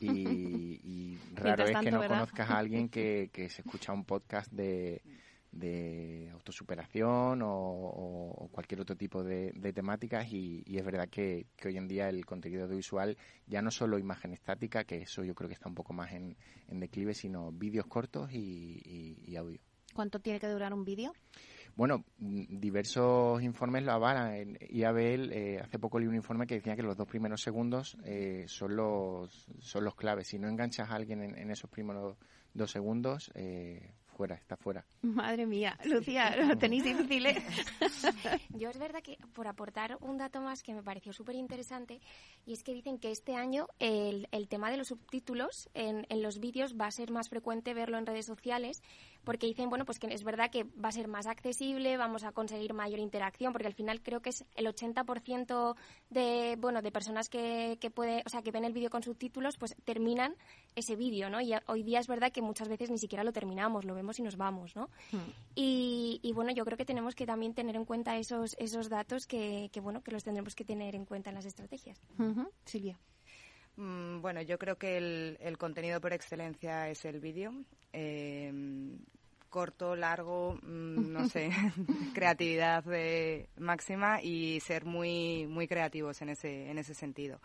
Y, 0.00 1.16
raro 1.34 1.64
es 1.64 1.78
que 1.78 1.90
no 1.90 2.06
conozcas 2.06 2.50
a 2.50 2.58
alguien 2.58 2.88
que, 2.88 3.30
que 3.32 3.48
se 3.48 3.62
escucha 3.62 3.92
un 3.92 4.04
podcast 4.04 4.50
de, 4.50 5.02
de 5.58 6.30
autosuperación 6.32 7.40
o, 7.42 8.48
cualquier 8.52 8.80
otro 8.80 8.96
tipo 8.96 9.22
de, 9.22 9.52
temáticas. 9.74 10.32
Y, 10.32 10.64
es 10.66 10.84
verdad 10.84 11.08
que, 11.08 11.46
hoy 11.64 11.76
en 11.76 11.88
día 11.88 12.08
el 12.08 12.24
contenido 12.24 12.64
audiovisual, 12.64 13.16
ya 13.46 13.62
no 13.62 13.70
solo 13.70 13.98
imagen 13.98 14.32
estática, 14.32 14.84
que 14.84 15.02
eso 15.02 15.24
yo 15.24 15.34
creo 15.34 15.48
que 15.48 15.54
está 15.54 15.68
un 15.68 15.74
poco 15.74 15.92
más 15.92 16.12
en, 16.12 16.36
declive, 16.68 17.14
sino 17.14 17.52
vídeos 17.52 17.86
cortos 17.86 18.30
y 18.32 19.34
audio. 19.36 19.60
¿Cuánto 19.96 20.20
tiene 20.20 20.38
que 20.38 20.48
durar 20.48 20.74
un 20.74 20.84
vídeo? 20.84 21.14
Bueno, 21.76 22.04
mm, 22.18 22.58
diversos 22.58 23.42
informes 23.42 23.82
lo 23.82 23.92
avalan. 23.92 24.58
IABL 24.68 25.32
eh, 25.32 25.60
hace 25.60 25.78
poco 25.78 25.98
leí 25.98 26.08
un 26.08 26.14
informe 26.14 26.46
que 26.46 26.56
decía 26.56 26.74
que 26.74 26.82
los 26.82 26.96
dos 26.96 27.06
primeros 27.06 27.42
segundos 27.42 27.96
eh, 28.04 28.44
son 28.46 28.76
los 28.76 29.46
son 29.58 29.84
los 29.84 29.94
claves. 29.94 30.28
Si 30.28 30.38
no 30.38 30.48
enganchas 30.48 30.90
a 30.90 30.94
alguien 30.94 31.22
en, 31.22 31.50
esos 31.50 31.70
primeros 31.70 32.16
dos 32.54 32.70
segundos, 32.70 33.30
eh, 33.34 33.92
fuera, 34.16 34.34
está 34.36 34.56
fuera. 34.56 34.84
Madre 35.02 35.46
mía, 35.46 35.78
Lucía, 35.84 36.34
lo 36.36 36.56
tenéis 36.56 36.84
difícil. 36.84 37.26
¿eh? 37.26 37.42
Yo 38.50 38.70
es 38.70 38.78
verdad 38.78 39.02
que 39.02 39.18
por 39.34 39.46
aportar 39.46 39.98
un 40.00 40.16
dato 40.16 40.40
más 40.40 40.62
que 40.62 40.74
me 40.74 40.82
pareció 40.82 41.12
súper 41.12 41.36
interesante, 41.36 42.00
y 42.46 42.54
es 42.54 42.64
que 42.64 42.72
dicen 42.72 42.98
que 42.98 43.10
este 43.10 43.34
año 43.34 43.68
el, 43.78 44.26
el 44.32 44.48
tema 44.48 44.70
de 44.70 44.78
los 44.78 44.88
subtítulos 44.88 45.68
en, 45.74 46.06
en 46.08 46.22
los 46.22 46.40
vídeos 46.40 46.76
va 46.80 46.86
a 46.86 46.90
ser 46.90 47.10
más 47.10 47.28
frecuente 47.28 47.74
verlo 47.74 47.98
en 47.98 48.06
redes 48.06 48.26
sociales, 48.26 48.82
porque 49.26 49.48
dicen, 49.48 49.68
bueno, 49.68 49.84
pues 49.84 49.98
que 49.98 50.06
es 50.06 50.22
verdad 50.22 50.50
que 50.52 50.62
va 50.62 50.88
a 50.88 50.92
ser 50.92 51.08
más 51.08 51.26
accesible, 51.26 51.96
vamos 51.96 52.22
a 52.22 52.30
conseguir 52.30 52.72
mayor 52.74 53.00
interacción, 53.00 53.52
porque 53.52 53.66
al 53.66 53.74
final 53.74 54.00
creo 54.00 54.22
que 54.22 54.30
es 54.30 54.44
el 54.54 54.66
80% 54.66 55.74
de, 56.10 56.56
bueno, 56.60 56.80
de 56.80 56.92
personas 56.92 57.28
que, 57.28 57.76
que 57.80 57.90
puede, 57.90 58.22
o 58.24 58.28
sea, 58.28 58.42
que 58.42 58.52
ven 58.52 58.64
el 58.64 58.72
vídeo 58.72 58.88
con 58.88 59.02
subtítulos, 59.02 59.56
pues 59.58 59.74
terminan 59.84 60.36
ese 60.76 60.94
vídeo, 60.94 61.28
¿no? 61.28 61.40
Y 61.40 61.52
hoy 61.66 61.82
día 61.82 61.98
es 61.98 62.06
verdad 62.06 62.30
que 62.30 62.40
muchas 62.40 62.68
veces 62.68 62.88
ni 62.88 62.98
siquiera 62.98 63.24
lo 63.24 63.32
terminamos, 63.32 63.84
lo 63.84 63.96
vemos 63.96 64.16
y 64.20 64.22
nos 64.22 64.36
vamos, 64.36 64.76
¿no? 64.76 64.90
Hmm. 65.10 65.18
Y, 65.56 66.32
bueno, 66.32 66.52
yo 66.52 66.64
creo 66.64 66.78
que 66.78 66.84
tenemos 66.84 67.16
que 67.16 67.26
también 67.26 67.52
tener 67.52 67.74
en 67.74 67.84
cuenta 67.84 68.16
esos, 68.16 68.54
esos 68.60 68.88
datos 68.88 69.26
que, 69.26 69.68
bueno, 69.82 70.04
que 70.04 70.12
los 70.12 70.22
tendremos 70.22 70.54
que 70.54 70.64
tener 70.64 70.94
en 70.94 71.04
cuenta 71.04 71.30
en 71.30 71.34
las 71.34 71.46
estrategias. 71.46 72.00
Silvia. 72.64 72.96
Mm, 73.74 74.20
bueno, 74.20 74.40
yo 74.42 74.56
creo 74.56 74.76
que 74.76 74.96
el, 74.96 75.36
el, 75.40 75.58
contenido 75.58 76.00
por 76.00 76.12
excelencia 76.12 76.88
es 76.88 77.04
el 77.04 77.20
vídeo. 77.20 77.52
Eh, 77.92 78.52
corto, 79.56 79.96
largo, 79.96 80.58
mm, 80.60 81.12
no 81.12 81.26
sé, 81.30 81.48
creatividad 82.14 82.84
de 82.84 83.48
máxima 83.56 84.20
y 84.20 84.60
ser 84.60 84.84
muy 84.84 85.46
muy 85.46 85.66
creativos 85.66 86.20
en 86.20 86.28
ese 86.28 86.68
en 86.68 86.76
ese 86.76 86.92
sentido. 86.92 87.40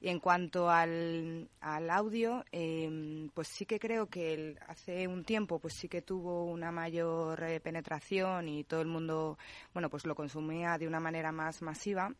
Y 0.00 0.08
en 0.08 0.20
cuanto 0.20 0.70
al, 0.70 1.50
al 1.60 1.90
audio, 1.90 2.46
em, 2.50 3.28
pues 3.34 3.48
sí 3.48 3.66
que 3.66 3.78
creo 3.78 4.06
que 4.06 4.56
hace 4.68 5.06
un 5.06 5.22
tiempo 5.22 5.58
pues 5.58 5.74
sí 5.74 5.86
que 5.86 6.00
tuvo 6.00 6.46
una 6.46 6.72
mayor 6.72 7.42
eh, 7.42 7.60
penetración 7.60 8.48
y 8.48 8.64
todo 8.64 8.80
el 8.80 8.88
mundo 8.88 9.36
bueno 9.74 9.90
pues 9.90 10.06
lo 10.06 10.14
consumía 10.14 10.78
de 10.78 10.86
una 10.86 10.98
manera 10.98 11.30
más 11.30 11.60
masiva 11.60 12.10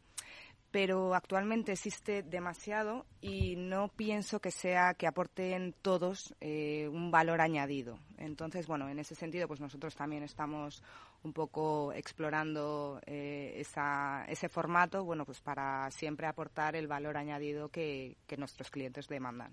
pero 0.70 1.14
actualmente 1.14 1.72
existe 1.72 2.22
demasiado 2.22 3.06
y 3.20 3.56
no 3.56 3.88
pienso 3.88 4.40
que 4.40 4.50
sea 4.50 4.94
que 4.94 5.06
aporten 5.06 5.74
todos 5.82 6.34
eh, 6.40 6.88
un 6.88 7.10
valor 7.10 7.40
añadido. 7.40 7.98
Entonces, 8.18 8.66
bueno, 8.66 8.88
en 8.88 8.98
ese 8.98 9.14
sentido, 9.14 9.48
pues 9.48 9.60
nosotros 9.60 9.96
también 9.96 10.22
estamos 10.22 10.82
un 11.22 11.32
poco 11.32 11.92
explorando 11.92 13.00
eh, 13.06 13.54
esa, 13.56 14.24
ese 14.28 14.48
formato, 14.48 15.04
bueno, 15.04 15.24
pues 15.24 15.40
para 15.40 15.90
siempre 15.90 16.26
aportar 16.26 16.76
el 16.76 16.86
valor 16.86 17.16
añadido 17.16 17.68
que, 17.68 18.16
nuestros 18.38 18.70
clientes 18.70 19.06
demandan. 19.08 19.52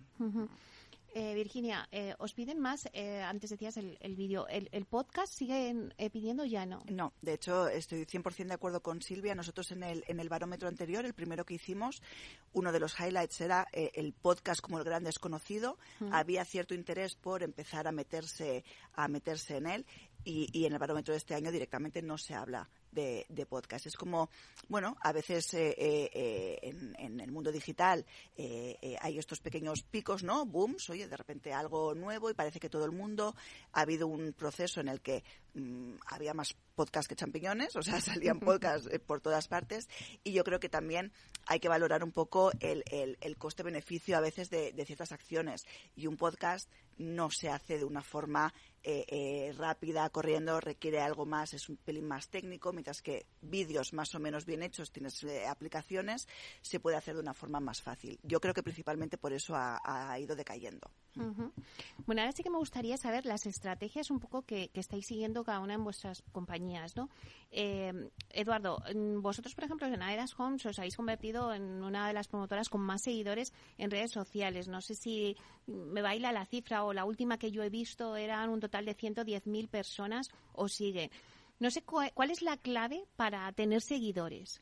Eh, 1.14 1.34
Virginia, 1.36 1.88
eh, 1.92 2.16
¿os 2.20 2.34
piden 2.34 2.60
más? 2.60 2.88
Eh, 2.94 3.22
antes 3.22 3.50
decías 3.50 3.78
el, 3.78 3.98
el 4.02 4.16
vídeo. 4.16 4.48
¿El, 4.48 4.86
podcast 4.86 5.34
siguen 5.34 5.94
pidiendo 6.12 6.46
ya 6.46 6.66
no? 6.66 6.84
No, 6.90 7.14
de 7.22 7.34
hecho 7.34 7.68
estoy 7.68 8.06
100% 8.06 8.48
de 8.48 8.54
acuerdo 8.54 8.82
con 8.82 9.02
Silvia. 9.02 9.36
Nosotros 9.36 9.72
en 9.72 9.84
el, 9.84 10.04
en 10.08 10.20
el 10.20 10.30
barómetro 10.30 10.68
anterior, 10.68 11.06
el 11.06 11.14
primero 11.14 11.46
que 11.46 11.56
hicimos, 11.56 12.02
uno 12.54 12.72
de 12.72 12.80
los 12.80 13.00
highlights 13.00 13.42
era 13.42 13.68
el 13.72 14.14
podcast 14.14 14.62
como 14.62 14.78
el 14.78 14.84
gran 14.84 15.04
desconocido. 15.04 15.78
Había 16.12 16.46
cierto 16.46 16.74
interés 16.74 17.16
por 17.16 17.44
empezar 17.44 17.88
a 17.88 17.92
meterse, 17.92 18.64
a 18.94 19.08
meterse 19.08 19.58
en 19.58 19.68
él 19.68 19.86
y, 20.24 20.50
y, 20.54 20.66
en 20.66 20.74
el 20.74 20.80
barómetro 20.80 21.14
de 21.14 21.18
este 21.18 21.36
año 21.36 21.52
directamente 21.52 22.02
no 22.02 22.18
se 22.18 22.34
habla 22.34 22.70
de, 22.92 23.26
de 23.30 23.46
podcast. 23.46 23.86
Es 23.86 23.96
como, 23.96 24.30
bueno, 24.68 24.96
a 25.02 25.12
veces 25.12 25.54
eh, 25.54 25.76
eh, 25.78 26.60
en, 26.62 26.96
en, 26.98 27.20
el 27.20 27.32
mundo 27.32 27.52
digital 27.52 28.06
eh, 28.36 28.98
hay 29.02 29.18
estos 29.18 29.40
pequeños 29.40 29.84
picos, 29.84 30.24
¿no? 30.24 30.46
Booms, 30.46 30.90
oye, 30.90 31.08
de 31.08 31.18
repente 31.18 31.54
algo 31.54 31.94
nuevo 31.94 32.30
y 32.30 32.34
parece 32.34 32.60
que 32.60 32.70
todo 32.70 32.86
el 32.86 32.92
mundo 32.92 33.36
ha 33.74 33.82
habido 33.82 34.08
un 34.08 34.34
proceso 34.34 34.82
en 34.82 34.88
el 34.88 35.02
que 35.02 35.24
mmm, 35.54 35.96
había 36.08 36.34
más 36.34 36.56
podcast 36.76 37.10
que 37.10 37.16
champiñones, 37.16 37.76
o 37.76 37.82
sea, 37.82 38.00
salían 38.02 38.40
podcasts 38.40 38.90
por 39.06 39.22
todas 39.22 39.48
partes 39.48 39.90
y 40.24 40.32
yo 40.32 40.44
creo 40.44 40.60
que 40.60 40.70
también 40.70 41.12
hay 41.46 41.60
que 41.60 41.70
valorar 41.70 42.04
un 42.04 42.12
poco 42.12 42.52
el, 42.60 42.84
el, 42.92 43.18
el 43.22 43.38
coste-beneficio 43.38 44.18
a 44.18 44.22
veces 44.22 44.50
de, 44.50 44.74
de 44.74 44.86
ciertas 44.86 45.12
acciones 45.12 45.66
y 45.96 46.08
un 46.08 46.18
podcast 46.18 46.70
no 46.98 47.30
se 47.30 47.50
hace 47.50 47.78
de 47.78 47.86
una 47.86 48.02
forma 48.02 48.54
eh, 48.90 49.06
eh, 49.10 49.54
rápida, 49.58 50.10
corriendo, 50.10 50.62
requiere 50.62 51.02
algo 51.02 51.26
más, 51.26 51.54
es 51.54 51.68
un 51.68 51.76
pelín 51.76 52.06
más 52.06 52.30
técnico, 52.30 52.72
mientras 52.72 53.02
que 53.02 53.26
vídeos 53.42 53.92
más 53.92 54.16
o 54.16 54.20
menos 54.20 54.46
bien 54.46 54.64
hechos, 54.64 54.94
tienes 54.94 55.22
eh, 55.26 55.46
aplicaciones, 55.46 56.26
se 56.62 56.80
puede 56.80 56.96
hacer 56.96 57.16
de 57.16 57.20
una 57.20 57.34
forma 57.34 57.60
más 57.60 57.82
fácil. 57.82 58.18
Yo 58.24 58.40
creo 58.40 58.54
que 58.54 58.64
principalmente 58.64 59.18
por 59.18 59.34
eso 59.34 59.56
ha, 59.56 59.82
ha 59.84 60.18
ido 60.18 60.38
decayendo. 60.38 60.90
Uh 61.18 61.22
-huh. 61.22 61.52
Bueno, 62.06 62.22
ahora 62.22 62.32
sí 62.32 62.44
que 62.44 62.50
me 62.50 62.60
gustaría 62.60 62.96
saber 62.96 63.26
las 63.26 63.46
estrategias 63.46 64.10
un 64.10 64.22
poco 64.22 64.44
que, 64.44 64.70
que 64.70 64.80
estáis 64.80 65.06
siguiendo 65.06 65.44
cada 65.44 65.60
una 65.60 65.74
en 65.74 65.84
vuestras 65.84 66.24
compañías, 66.32 66.96
¿no? 66.96 67.10
Eh, 67.52 68.10
Eduardo, 68.30 68.82
vosotros, 69.22 69.56
por 69.56 69.64
ejemplo, 69.64 69.88
en 69.88 70.02
Aedas 70.02 70.40
Homes 70.40 70.66
os 70.66 70.80
habéis 70.80 70.96
convertido 70.96 71.54
en 71.54 71.84
una 71.84 72.08
de 72.08 72.14
las 72.14 72.28
promotoras 72.28 72.70
con 72.70 72.82
más 72.82 73.02
seguidores 73.02 73.52
en 73.78 73.90
redes 73.92 74.12
sociales. 74.12 74.68
No 74.68 74.80
sé 74.80 74.96
si 74.96 75.36
me 75.66 76.02
baila 76.02 76.32
la 76.32 76.46
cifra 76.46 76.84
o 76.84 76.94
la 76.94 77.06
última 77.06 77.38
que 77.38 77.52
yo 77.52 77.64
he 77.64 77.70
visto 77.70 78.16
eran 78.16 78.50
un 78.50 78.60
total 78.60 78.77
de 78.86 78.96
110.000 78.96 79.68
personas 79.68 80.30
o 80.54 80.68
sigue. 80.68 81.12
No 81.60 81.72
sé 81.72 81.82
cuál, 81.82 82.30
es 82.30 82.44
la 82.44 82.58
clave 82.58 83.04
para 83.16 83.52
tener 83.52 83.82
seguidores. 83.82 84.62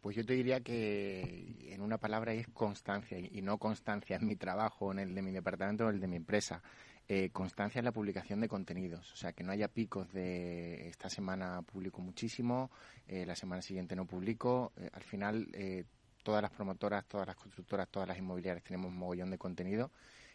Pues 0.00 0.14
yo 0.14 0.24
te 0.24 0.34
diría 0.34 0.60
que 0.60 1.72
en 1.72 1.80
una 1.80 1.98
palabra 1.98 2.32
es 2.32 2.46
constancia 2.48 3.18
y 3.18 3.42
no 3.42 3.58
constancia 3.58 4.16
en 4.16 4.26
mi 4.28 4.36
trabajo, 4.36 4.92
en 4.92 5.00
el 5.00 5.14
de 5.16 5.22
mi 5.22 5.32
departamento 5.32 5.86
o 5.86 5.90
el 5.90 6.00
de 6.00 6.06
mi 6.06 6.16
empresa. 6.16 6.62
Eh, 7.08 7.30
constancia 7.30 7.80
en 7.80 7.84
la 7.84 7.92
publicación 7.92 8.40
de 8.40 8.48
contenidos, 8.48 9.12
o 9.12 9.16
sea, 9.16 9.32
que 9.32 9.42
no 9.42 9.50
haya 9.50 9.66
picos 9.66 10.12
de 10.12 10.86
esta 10.86 11.10
semana 11.10 11.60
publico 11.62 12.00
muchísimo, 12.00 12.70
eh, 13.08 13.26
la 13.26 13.34
semana 13.34 13.60
siguiente 13.60 13.96
no 13.96 14.06
publico. 14.06 14.72
Eh, 14.76 14.88
al 14.92 15.02
final, 15.02 15.48
todas 16.22 16.40
las 16.40 16.52
promotoras, 16.52 17.04
todas 17.06 17.26
las 17.26 17.36
constructoras, 17.36 17.88
todas 17.88 18.06
las 18.06 18.18
inmobiliarias 18.18 18.62
tenemos 18.62 18.92
un 18.92 18.98
mogollón 18.98 19.30
de 19.30 19.38
contenido 19.38 19.90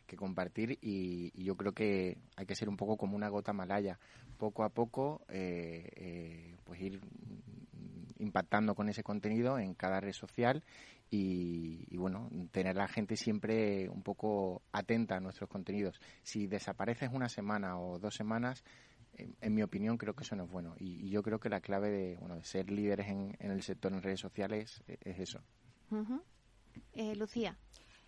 que 0.07 0.15
compartir 0.15 0.79
y, 0.81 1.31
yo 1.43 1.55
creo 1.55 1.73
que 1.73 2.17
hay 2.35 2.45
que 2.45 2.55
ser 2.55 2.69
un 2.69 2.77
poco 2.77 2.97
como 2.97 3.15
una 3.15 3.29
gota 3.29 3.53
malaya, 3.53 3.99
poco 4.37 4.63
a 4.63 4.69
poco 4.69 5.21
eh, 5.29 5.89
eh, 5.95 6.57
pues 6.63 6.81
ir 6.81 6.99
impactando 8.19 8.73
con 8.73 8.89
ese 8.89 9.03
contenido 9.03 9.59
en 9.59 9.75
cada 9.75 9.99
red 9.99 10.13
social 10.13 10.63
y, 11.09 11.85
y, 11.89 11.97
bueno, 11.97 12.29
tener 12.51 12.77
a 12.77 12.81
la 12.81 12.87
gente 12.87 13.15
siempre 13.15 13.87
un 13.89 14.01
poco 14.01 14.63
atenta 14.71 15.15
a 15.15 15.19
nuestros 15.19 15.49
contenidos. 15.49 16.01
Si 16.23 16.47
desapareces 16.47 17.09
una 17.13 17.29
semana 17.29 17.79
o 17.79 17.99
dos 17.99 18.15
semanas, 18.15 18.63
en, 19.13 19.53
mi 19.53 19.63
opinión 19.63 19.97
creo 19.97 20.15
que 20.15 20.23
eso 20.23 20.35
no 20.35 20.45
es 20.45 20.51
bueno 20.51 20.75
y, 20.77 21.09
yo 21.09 21.23
creo 21.23 21.39
que 21.39 21.49
la 21.49 21.61
clave 21.61 21.89
de, 21.89 22.17
bueno, 22.17 22.35
de 22.35 22.43
ser 22.43 22.69
líderes 22.69 23.07
en, 23.07 23.35
en 23.39 23.51
el 23.51 23.61
sector 23.61 23.91
en 23.93 24.01
redes 24.01 24.19
sociales 24.19 24.83
es, 24.87 24.97
es 25.01 25.19
eso. 25.19 25.41
Eh, 26.93 27.15
Lucía. 27.15 27.57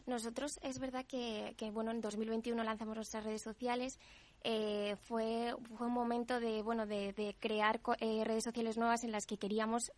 Nosotros 0.06 0.60
es 0.64 0.80
verdad 0.80 1.06
que, 1.06 1.54
bueno, 1.74 1.91
en 1.91 2.02
2021 2.02 2.64
lanzamos 2.64 2.95
nuestras 2.95 3.24
redes 3.24 3.41
sociales. 3.41 4.00
Eh, 4.43 4.95
fue, 5.02 5.54
un 5.54 5.91
momento 5.91 6.39
de, 6.39 6.62
bueno, 6.62 6.86
de, 6.86 7.14
de 7.14 7.36
crear 7.39 7.82
eh, 8.00 8.24
redes 8.24 8.43
sociales 8.43 8.78
nuevas 8.78 9.04
en 9.04 9.12
las 9.12 9.26
que 9.26 9.38
queríamos 9.38 9.91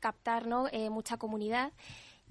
captar 0.00 0.46
¿no? 0.46 0.66
eh, 0.72 0.90
mucha 0.90 1.16
comunidad. 1.16 1.72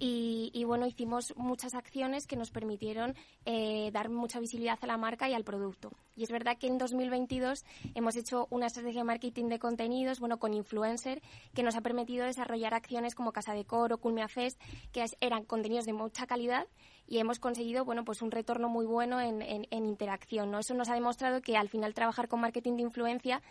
Y, 0.02 0.50
y, 0.54 0.64
bueno, 0.64 0.88
hicimos 0.88 1.34
muchas 1.36 1.74
acciones 1.74 2.26
que 2.26 2.38
nos 2.38 2.52
permitieron 2.52 3.16
eh, 3.46 3.90
dar 3.92 4.08
mucha 4.08 4.40
visibilidad 4.40 4.80
a 4.82 4.88
la 4.88 4.96
marca 4.96 5.30
y 5.30 5.34
al 5.34 5.44
producto. 5.44 5.92
Y 6.16 6.24
es 6.24 6.32
verdad 6.32 6.58
que 6.58 6.68
en 6.68 6.78
2022 6.78 7.66
hemos 7.96 8.16
hecho 8.16 8.48
una 8.50 8.68
estrategia 8.68 9.02
de 9.02 9.06
marketing 9.06 9.50
de 9.50 9.60
contenidos, 9.60 10.22
bueno, 10.22 10.40
con 10.40 10.54
influencer, 10.54 11.22
que 11.54 11.64
nos 11.64 11.76
ha 11.76 11.82
permitido 11.82 12.26
desarrollar 12.26 12.74
acciones 12.74 13.14
como 13.14 13.34
Casa 13.34 13.54
de 13.54 13.66
Coro, 13.66 13.98
Culmia 13.98 14.30
Fest, 14.30 14.62
que 14.94 15.06
eran 15.20 15.44
contenidos 15.44 15.86
de 15.86 15.92
mucha 15.92 16.26
calidad 16.28 16.66
y 17.10 17.18
hemos 17.18 17.40
conseguido, 17.40 17.84
bueno, 17.86 18.06
pues 18.06 18.22
un 18.22 18.30
retorno 18.30 18.70
muy 18.70 18.86
bueno 18.86 19.20
en, 19.20 19.42
en, 19.42 19.66
interacción, 19.72 20.52
¿no? 20.52 20.60
Eso 20.60 20.76
nos 20.76 20.90
ha 20.90 20.94
demostrado 20.94 21.42
que 21.42 21.58
al 21.58 21.68
final 21.68 21.96
trabajar 21.96 22.28
con 22.28 22.40
marketing 22.40 22.76
de 22.76 22.84
influencia 22.84 23.42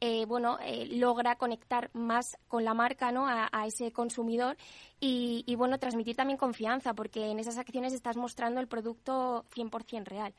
eh, 0.00 0.24
bueno, 0.26 0.58
eh, 0.62 0.86
logra 0.92 1.34
conectar 1.34 1.90
más 1.92 2.38
con 2.46 2.64
la 2.64 2.72
marca, 2.72 3.10
¿no? 3.10 3.26
A, 3.26 3.48
a 3.50 3.66
ese 3.66 3.90
consumidor 3.90 4.56
y, 5.00 5.42
y, 5.44 5.56
bueno, 5.56 5.78
transmitir 5.80 6.14
también 6.14 6.38
confianza, 6.38 6.94
porque 6.94 7.32
en 7.32 7.40
esas 7.40 7.58
acciones 7.58 7.92
estás 7.92 8.16
mostrando 8.16 8.60
el 8.60 8.68
producto 8.68 9.44
100% 9.52 10.04
real. 10.04 10.34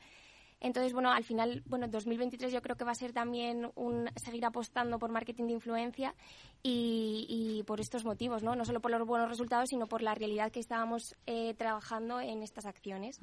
Entonces, 0.60 0.92
bueno, 0.92 1.10
al 1.10 1.24
final, 1.24 1.62
bueno, 1.66 1.88
2023 1.88 2.52
yo 2.52 2.60
creo 2.60 2.76
que 2.76 2.84
va 2.84 2.92
a 2.92 2.94
ser 2.94 3.12
también 3.12 3.70
un 3.74 4.10
seguir 4.16 4.44
apostando 4.44 4.98
por 4.98 5.10
marketing 5.10 5.46
de 5.46 5.52
influencia 5.54 6.14
y, 6.62 7.62
por 7.66 7.80
estos 7.80 8.04
motivos, 8.04 8.42
¿no? 8.42 8.54
No 8.54 8.64
solo 8.64 8.80
por 8.80 8.90
los 8.90 9.06
buenos 9.06 9.28
resultados, 9.28 9.70
sino 9.70 9.86
por 9.86 10.02
la 10.02 10.14
realidad 10.14 10.52
que 10.52 10.60
estábamos 10.60 11.16
eh, 11.26 11.54
trabajando 11.54 12.20
en 12.20 12.42
estas 12.42 12.66
acciones. 12.66 13.20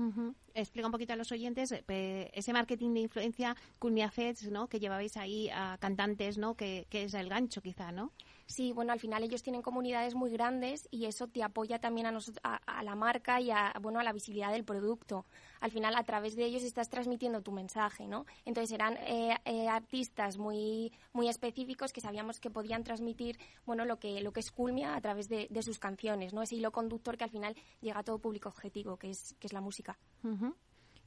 Explica 0.53 0.87
un 0.87 0.91
poquito 0.91 1.13
a 1.13 1.15
los 1.15 1.31
oyentes 1.31 1.71
eh, 1.71 2.31
ese 2.33 2.53
marketing 2.53 2.93
de 2.93 2.99
influencia, 3.01 3.55
Culmia 3.77 4.09
Feds, 4.09 4.49
¿no? 4.49 4.67
Que 4.67 4.79
llevabais 4.79 5.15
ahí 5.17 5.49
a 5.49 5.77
cantantes, 5.79 6.37
¿no? 6.37 6.55
Que, 6.55 6.87
que 6.89 7.03
es 7.03 7.13
el 7.13 7.29
gancho, 7.29 7.61
quizá, 7.61 7.91
¿no? 7.91 8.11
Sí, 8.47 8.71
bueno, 8.71 8.93
al 8.93 8.99
final 8.99 9.23
ellos 9.23 9.43
tienen 9.43 9.61
comunidades 9.61 10.15
muy 10.15 10.31
grandes 10.31 10.87
y 10.89 11.05
eso 11.05 11.27
te 11.27 11.43
apoya 11.43 11.79
también 11.79 12.07
a, 12.07 12.17
a, 12.43 12.55
a, 12.55 12.83
la 12.83 12.95
marca 12.95 13.41
y 13.41 13.51
a, 13.51 13.73
bueno, 13.81 13.99
a 13.99 14.03
la 14.03 14.13
visibilidad 14.13 14.53
del 14.53 14.63
producto. 14.63 15.25
Al 15.59 15.69
final, 15.69 15.95
a 15.95 16.03
través 16.03 16.37
de 16.37 16.45
ellos 16.45 16.63
estás 16.63 16.89
transmitiendo 16.89 17.41
tu 17.41 17.51
mensaje, 17.51 18.07
¿no? 18.07 18.25
Entonces 18.45 18.71
eran 18.71 18.95
eh, 19.01 19.35
eh, 19.43 19.67
artistas 19.67 20.37
muy, 20.37 20.93
muy 21.11 21.27
específicos 21.27 21.91
que 21.91 21.99
sabíamos 21.99 22.39
que 22.39 22.49
podían 22.49 22.85
transmitir, 22.85 23.37
bueno, 23.65 23.83
lo 23.83 23.99
que, 23.99 24.21
lo 24.21 24.31
que 24.31 24.39
es 24.39 24.49
Culmia 24.49 24.95
a 24.95 25.01
través 25.01 25.27
de, 25.27 25.47
de 25.49 25.61
sus 25.61 25.77
canciones, 25.77 26.33
¿no? 26.33 26.41
Ese 26.41 26.55
hilo 26.55 26.71
conductor 26.71 27.17
que 27.17 27.25
al 27.25 27.29
final 27.29 27.53
llega 27.81 27.99
a 27.99 28.03
todo 28.03 28.19
público 28.19 28.47
objetivo, 28.47 28.95
que 28.95 29.09
es, 29.09 29.35
que 29.39 29.47
es 29.47 29.53
la 29.53 29.61
música. 29.61 29.99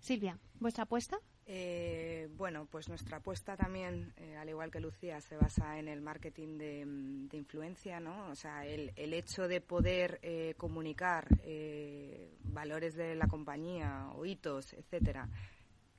Silvia, 0.01 0.38
¿vuestra 0.59 0.84
apuesta? 0.84 1.18
Eh, 1.46 2.28
bueno, 2.36 2.66
pues 2.70 2.88
nuestra 2.88 3.18
apuesta 3.18 3.57
también, 3.57 4.12
eh, 4.16 4.36
al 4.36 4.48
igual 4.48 4.70
que 4.70 4.80
Lucía, 4.80 5.20
se 5.20 5.36
basa 5.36 5.78
en 5.78 5.88
el 5.88 6.01
marketing 6.01 6.59
de, 6.59 7.36
influencia, 7.36 8.01
¿no? 8.01 8.28
O 8.28 8.34
sea, 8.34 8.64
el, 8.64 8.92
el 8.96 9.12
hecho 9.12 9.48
de 9.48 9.61
poder 9.61 10.20
eh, 10.22 10.55
comunicar 10.57 11.26
eh, 11.42 12.36
valores 12.44 12.94
de 12.94 13.14
la 13.14 13.26
compañía 13.26 14.09
o 14.14 14.24
hitos, 14.24 14.72
etcétera, 14.74 15.28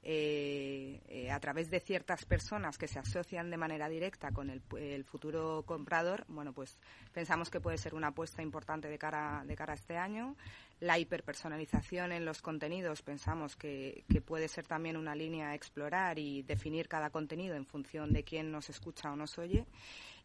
eh, 0.04 1.30
a 1.32 1.40
través 1.40 1.70
de 1.70 1.80
ciertas 1.80 2.26
personas 2.26 2.78
que 2.78 2.88
se 2.88 2.98
asocian 2.98 3.52
de 3.52 3.58
manera 3.58 3.88
directa 3.88 4.32
con 4.32 4.50
el, 4.50 4.62
el, 4.78 5.04
futuro 5.04 5.64
comprador, 5.64 6.26
bueno, 6.28 6.54
pues 6.54 6.80
pensamos 7.14 7.52
que 7.52 7.62
puede 7.62 7.78
ser 7.78 7.94
una 7.94 8.08
apuesta 8.08 8.42
importante 8.42 8.88
de 8.88 8.98
cara, 8.98 9.44
de 9.46 9.56
cara 9.56 9.74
a 9.74 9.76
este 9.76 9.98
año. 9.98 10.36
La 10.82 11.00
hiperpersonalización 11.00 12.12
en 12.12 12.26
los 12.26 12.42
contenidos 12.42 13.02
pensamos 13.04 13.56
que, 13.56 14.04
que 14.12 14.20
puede 14.20 14.50
ser 14.50 14.68
también 14.68 14.98
una 14.98 15.16
línea 15.16 15.52
a 15.52 15.56
explorar 15.56 16.20
y 16.20 16.42
definir 16.42 16.90
cada 16.90 17.12
contenido 17.12 17.56
en 17.56 17.66
función 17.66 18.12
de 18.12 18.24
quién 18.24 18.52
nos 18.52 18.70
escucha 18.70 19.12
o 19.12 19.16
nos 19.16 19.38
oye. 19.38 19.66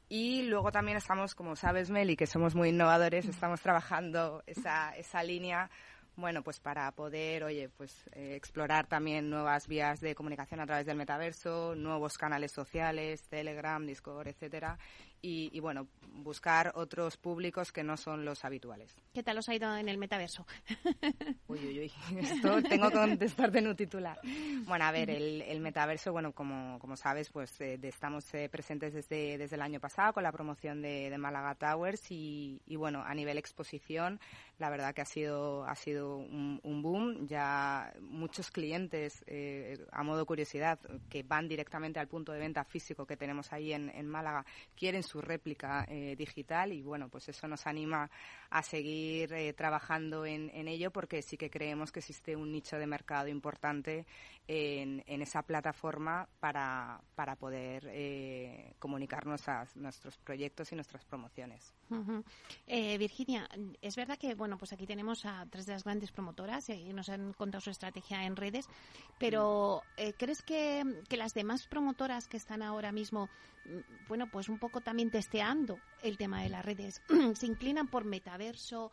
Y 0.09 0.43
luego 0.43 0.73
también 0.73 0.97
estamos, 0.97 1.35
como 1.35 1.57
sabes, 1.57 1.91
Meli, 1.91 2.17
que 2.17 2.27
somos 2.27 2.55
muy 2.55 2.71
innovadores, 2.71 3.27
estamos 3.27 3.61
trabajando 3.61 4.43
esa, 4.47 4.97
esa 4.97 5.23
línea 5.23 5.71
bueno, 6.17 6.43
pues 6.43 6.61
para 6.61 6.91
poder, 6.93 7.45
oye, 7.45 7.69
pues 7.69 8.09
eh, 8.13 8.35
explorar 8.37 8.87
también 8.87 9.29
nuevas 9.29 9.69
vías 9.69 10.01
de 10.01 10.15
comunicación 10.15 10.61
a 10.61 10.67
través 10.67 10.87
del 10.87 10.97
metaverso, 10.97 11.75
nuevos 11.75 12.17
canales 12.17 12.53
sociales, 12.53 13.23
Telegram, 13.29 13.85
Discord, 13.85 14.29
etcétera, 14.29 14.79
y, 15.23 15.51
y, 15.57 15.61
bueno, 15.61 15.89
buscar 16.13 16.73
otros 16.75 17.17
públicos 17.17 17.73
que 17.73 17.83
no 17.83 17.97
son 17.97 18.25
los 18.25 18.45
habituales. 18.45 18.95
¿Qué 19.15 19.23
tal 19.23 19.39
os 19.39 19.49
ha 19.49 19.55
ido 19.55 19.75
en 19.77 19.89
el 19.89 19.97
metaverso? 19.97 20.47
uy, 21.49 21.59
uy, 21.59 21.79
uy, 21.81 21.93
esto 22.21 22.63
tengo 22.63 22.91
que 22.91 22.97
contestarte 22.97 23.59
en 23.59 23.69
un 23.69 23.77
titular. 23.77 24.21
Bueno, 24.67 24.85
a 24.85 24.93
ver, 24.93 25.09
el, 25.11 25.43
el 25.43 25.61
metaverso, 25.61 26.13
bueno, 26.13 26.33
como, 26.33 26.79
como 26.79 26.97
sabes, 26.97 27.31
pues 27.31 27.59
eh, 27.61 27.79
estamos 27.83 28.33
eh, 28.35 28.51
presentes 28.51 28.93
desde, 28.93 29.39
desde 29.39 29.57
el 29.57 29.63
año 29.63 29.81
pasado 29.81 30.13
con 30.13 30.23
la 30.23 30.33
promoción 30.33 30.83
de, 30.83 31.09
de 31.09 31.19
Málaga 31.19 31.55
Towers 31.55 32.11
y, 32.11 32.61
y, 32.67 32.77
bueno, 32.77 33.03
a 33.03 33.15
nivel 33.15 33.39
exposición, 33.39 34.21
la 34.59 34.69
verdad 34.71 34.95
que 34.95 35.03
ha 35.03 35.07
sido, 35.07 35.65
ha 35.65 35.75
sido 35.75 35.87
sido 35.87 36.17
un, 36.17 36.83
boom. 36.83 37.29
Ya 37.29 37.95
muchos 38.01 38.51
clientes, 38.51 39.23
eh, 39.29 39.79
a 39.93 40.03
modo 40.03 40.27
curiosidad, 40.27 40.81
que 41.09 41.23
van 41.23 41.47
directamente 41.47 42.01
al 42.01 42.09
punto 42.09 42.33
de 42.33 42.41
venta 42.41 42.65
físico 42.65 43.07
que 43.07 43.17
tenemos 43.17 43.53
ahí 43.53 43.73
en, 43.73 44.09
Málaga, 44.09 44.45
quieren 44.75 45.05
su 45.07 45.21
réplica 45.21 45.87
eh, 45.89 46.15
digital 46.19 46.73
y 46.73 46.83
bueno, 46.83 47.09
pues 47.09 47.29
eso 47.29 47.49
nos 47.49 47.67
anima 47.67 48.11
a 48.51 48.63
seguir 48.63 49.33
eh, 49.33 49.53
trabajando 49.53 50.25
en, 50.27 50.51
ello 50.69 50.91
porque 50.91 51.23
sí 51.23 51.37
que 51.37 51.51
creemos 51.51 51.93
que 51.93 52.01
existe 52.01 52.35
un 52.37 52.51
nicho 52.51 52.77
de 52.79 52.87
mercado 52.87 53.29
importante 53.29 54.07
en, 54.49 55.03
esa 55.07 55.43
plataforma 55.43 56.29
para, 56.41 57.01
para 57.15 57.37
poder 57.37 58.75
comunicar 58.79 59.27
nuestros 59.27 60.19
proyectos 60.19 60.73
y 60.73 60.75
nuestras 60.75 61.05
promociones. 61.05 61.75
Virginia, 62.67 63.49
es 63.81 63.97
verdad 63.97 64.19
que 64.19 64.35
bueno, 64.35 64.59
pues 64.59 64.73
aquí 64.73 64.87
tenemos 64.87 65.25
a 65.25 65.47
tres 65.51 65.67
de 65.67 65.73
las 65.73 65.85
grandes 65.85 66.13
promotoras 66.13 66.69
y 66.69 66.93
nos 66.93 67.09
han 67.09 67.33
contado 67.33 67.61
su 67.61 67.71
estrategia 67.71 68.25
en 68.25 68.37
redes, 68.37 68.69
pero 69.19 69.83
eh, 69.97 70.13
¿crees 70.17 70.43
que, 70.43 70.85
que, 71.09 71.17
las 71.17 71.35
demás 71.35 71.67
promotoras 71.67 72.29
que 72.29 72.37
están 72.37 72.63
ahora 72.63 72.93
mismo, 72.93 73.29
mm, 73.65 74.09
bueno, 74.09 74.29
pues 74.31 74.49
un 74.49 74.59
poco 74.59 74.81
también 74.81 75.11
testeando 75.11 75.79
el 76.03 76.17
tema 76.17 76.43
de 76.43 76.51
las 76.51 76.65
redes, 76.65 77.03
se 77.35 77.47
inclinan 77.47 77.89
por 77.89 78.05
metaverso? 78.37 78.93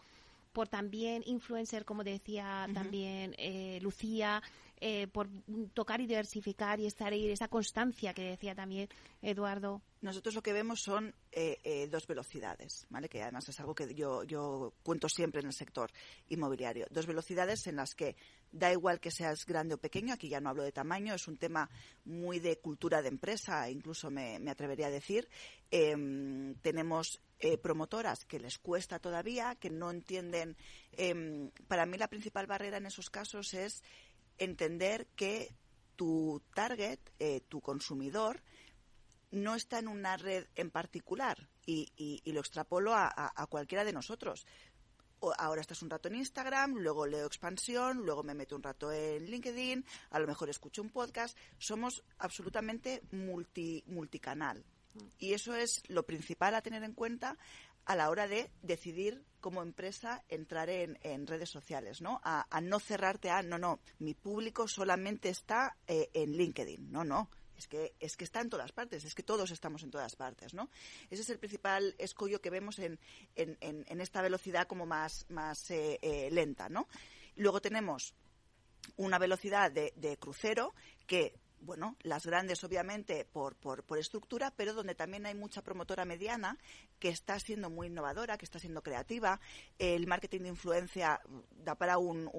por 0.53 0.69
también 0.69 1.23
influencer, 1.25 1.83
como 1.83 2.03
decía 2.03 2.67
también 2.73 3.35
eh, 3.39 3.79
Lucía, 3.81 4.41
eh, 4.79 5.07
por 5.07 5.27
tocar 5.73 5.99
y 5.99 6.05
diversificar 6.05 6.79
y 6.79 6.85
estar 6.85 7.11
ahí, 7.11 7.27
esa 7.29 7.47
constancia 7.47 8.13
que 8.13 8.21
decía 8.21 8.53
también 8.53 8.87
Eduardo. 9.21 9.81
Nosotros 10.01 10.35
lo 10.35 10.43
que 10.43 10.53
vemos 10.53 10.81
son 10.81 11.15
eh, 11.31 11.87
dos 11.89 12.05
velocidades, 12.05 12.85
¿vale? 12.89 13.09
que 13.09 13.23
además 13.23 13.47
es 13.49 13.59
algo 13.59 13.73
que 13.73 13.95
yo, 13.95 14.23
yo 14.25 14.73
cuento 14.83 15.09
siempre 15.09 15.41
en 15.41 15.47
el 15.47 15.53
sector 15.53 15.89
inmobiliario. 16.29 16.85
Dos 16.91 17.07
velocidades 17.07 17.65
en 17.67 17.77
las 17.77 17.95
que 17.95 18.15
da 18.51 18.71
igual 18.71 18.99
que 18.99 19.09
seas 19.09 19.45
grande 19.45 19.73
o 19.73 19.77
pequeño, 19.79 20.13
aquí 20.13 20.29
ya 20.29 20.41
no 20.41 20.49
hablo 20.49 20.63
de 20.63 20.71
tamaño, 20.71 21.15
es 21.15 21.27
un 21.27 21.37
tema 21.37 21.69
muy 22.05 22.39
de 22.39 22.59
cultura 22.59 23.01
de 23.01 23.07
empresa, 23.07 23.69
incluso 23.69 24.11
me, 24.11 24.37
me 24.39 24.51
atrevería 24.51 24.87
a 24.87 24.91
decir. 24.91 25.27
Em, 25.71 26.53
tenemos 26.61 27.19
eh, 27.45 27.57
promotoras 27.57 28.23
que 28.23 28.39
les 28.39 28.57
cuesta 28.57 28.99
todavía, 28.99 29.55
que 29.55 29.69
no 29.69 29.91
entienden. 29.91 30.55
Em, 30.93 31.51
para 31.67 31.85
mí 31.85 31.97
la 31.97 32.07
principal 32.07 32.47
barrera 32.47 32.77
en 32.77 32.85
esos 32.85 33.09
casos 33.09 33.53
es 33.53 33.83
entender 34.37 35.07
que 35.17 35.53
tu 35.97 36.41
target, 36.53 36.99
eh, 37.19 37.41
tu 37.49 37.59
consumidor, 37.59 38.41
no 39.31 39.55
está 39.55 39.79
en 39.79 39.89
una 39.89 40.15
red 40.15 40.47
en 40.55 40.71
particular 40.71 41.49
y, 41.65 42.21
lo 42.23 42.39
extrapolo 42.39 42.93
a, 42.95 43.47
cualquiera 43.49 43.83
de 43.83 43.91
nosotros. 43.91 44.45
ahora 45.37 45.59
estás 45.59 45.81
un 45.81 45.89
rato 45.89 46.07
en 46.07 46.15
Instagram, 46.15 46.75
luego 46.75 47.05
leo 47.05 47.27
expansión, 47.27 48.05
luego 48.05 48.23
me 48.23 48.35
meto 48.35 48.55
un 48.55 48.63
rato 48.63 48.89
en 48.89 49.25
LinkedIn, 49.25 49.83
a 50.11 50.19
lo 50.19 50.27
mejor 50.27 50.49
escucho 50.49 50.81
un 50.81 50.91
podcast. 50.91 51.37
Somos 51.57 52.05
absolutamente 52.19 53.01
multi, 53.11 53.83
multicanal. 53.87 54.63
Y 55.17 55.33
eso 55.33 55.55
es 55.55 55.81
lo 55.87 56.03
principal 56.03 56.55
a 56.55 56.61
tener 56.61 56.83
en 56.83 56.93
cuenta 56.93 57.37
a 57.85 57.95
la 57.95 58.09
hora 58.09 58.27
de 58.27 58.49
decidir 58.61 59.23
como 59.39 59.61
empresa 59.61 60.23
entrar 60.29 60.69
en, 60.69 61.27
redes 61.27 61.49
sociales, 61.49 62.01
¿no? 62.01 62.21
A, 62.23 62.61
no 62.61 62.79
cerrarte 62.79 63.29
a, 63.29 63.41
no, 63.41 63.57
no, 63.57 63.79
mi 63.99 64.13
público 64.13 64.67
solamente 64.67 65.29
está 65.29 65.75
eh, 65.87 66.09
en 66.13 66.31
LinkedIn. 66.31 66.91
No, 66.91 67.03
no. 67.03 67.29
Es 67.57 67.67
que, 67.67 67.93
es 67.99 68.17
que 68.17 68.23
está 68.23 68.41
en 68.41 68.49
todas 68.49 68.71
partes, 68.71 69.05
es 69.05 69.13
que 69.13 69.21
todos 69.21 69.51
estamos 69.51 69.83
en 69.83 69.91
todas 69.91 70.15
partes, 70.15 70.53
¿no? 70.53 70.69
Ese 71.09 71.21
es 71.21 71.29
el 71.29 71.37
principal 71.39 71.93
escollo 71.99 72.41
que 72.41 72.49
vemos 72.49 72.79
en, 72.79 72.99
en, 73.35 74.01
esta 74.01 74.21
velocidad 74.21 74.67
como 74.67 74.85
más, 74.85 75.25
más 75.29 75.69
eh, 75.69 75.99
eh, 76.01 76.29
lenta, 76.31 76.67
¿no? 76.67 76.87
Luego 77.35 77.61
tenemos 77.61 78.15
una 78.97 79.19
velocidad 79.19 79.71
de, 79.71 79.93
de 79.95 80.17
crucero 80.17 80.73
que 81.05 81.35
bueno, 81.63 81.95
las 82.01 82.25
grandes 82.25 82.63
obviamente 82.63 83.25
por, 83.25 83.55
por, 83.55 83.83
por, 83.83 83.97
estructura, 83.97 84.53
pero 84.55 84.73
donde 84.73 84.95
también 84.95 85.25
hay 85.25 85.33
mucha 85.33 85.61
promotora 85.61 86.05
mediana 86.05 86.57
que 86.99 87.09
está 87.09 87.39
siendo 87.39 87.69
muy 87.69 87.87
innovadora, 87.87 88.37
que 88.37 88.45
está 88.45 88.59
siendo 88.59 88.83
creativa. 88.83 89.39
El 89.79 90.07
marketing 90.07 90.41
de 90.41 90.49
influencia 90.49 91.21
da 91.51 91.75
para 91.75 91.97
un, 91.97 92.29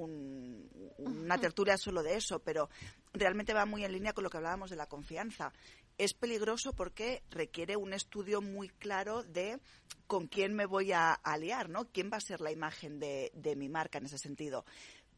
una 0.98 1.38
tertulia 1.38 1.76
solo 1.76 2.02
de 2.02 2.16
eso, 2.16 2.38
pero 2.40 2.68
realmente 3.12 3.54
va 3.54 3.66
muy 3.66 3.84
en 3.84 3.92
línea 3.92 4.12
con 4.12 4.24
lo 4.24 4.30
que 4.30 4.36
hablábamos 4.36 4.70
de 4.70 4.76
la 4.76 4.86
confianza. 4.86 5.52
Es 5.96 6.12
peligroso 6.12 6.72
porque 6.72 7.22
requiere 7.30 7.76
un 7.76 7.92
estudio 7.92 8.42
muy 8.42 8.68
claro 8.68 9.22
de 9.22 9.60
con 10.06 10.26
quién 10.26 10.54
me 10.54 10.66
voy 10.66 10.92
a 10.92 11.12
aliar, 11.12 11.68
¿no? 11.68 11.86
¿Quién 11.86 12.10
va 12.12 12.16
a 12.16 12.20
ser 12.20 12.40
la 12.40 12.50
imagen 12.50 12.98
de, 12.98 13.30
de 13.34 13.56
mi 13.56 13.68
marca 13.68 13.98
en 13.98 14.06
ese 14.06 14.18
sentido? 14.18 14.64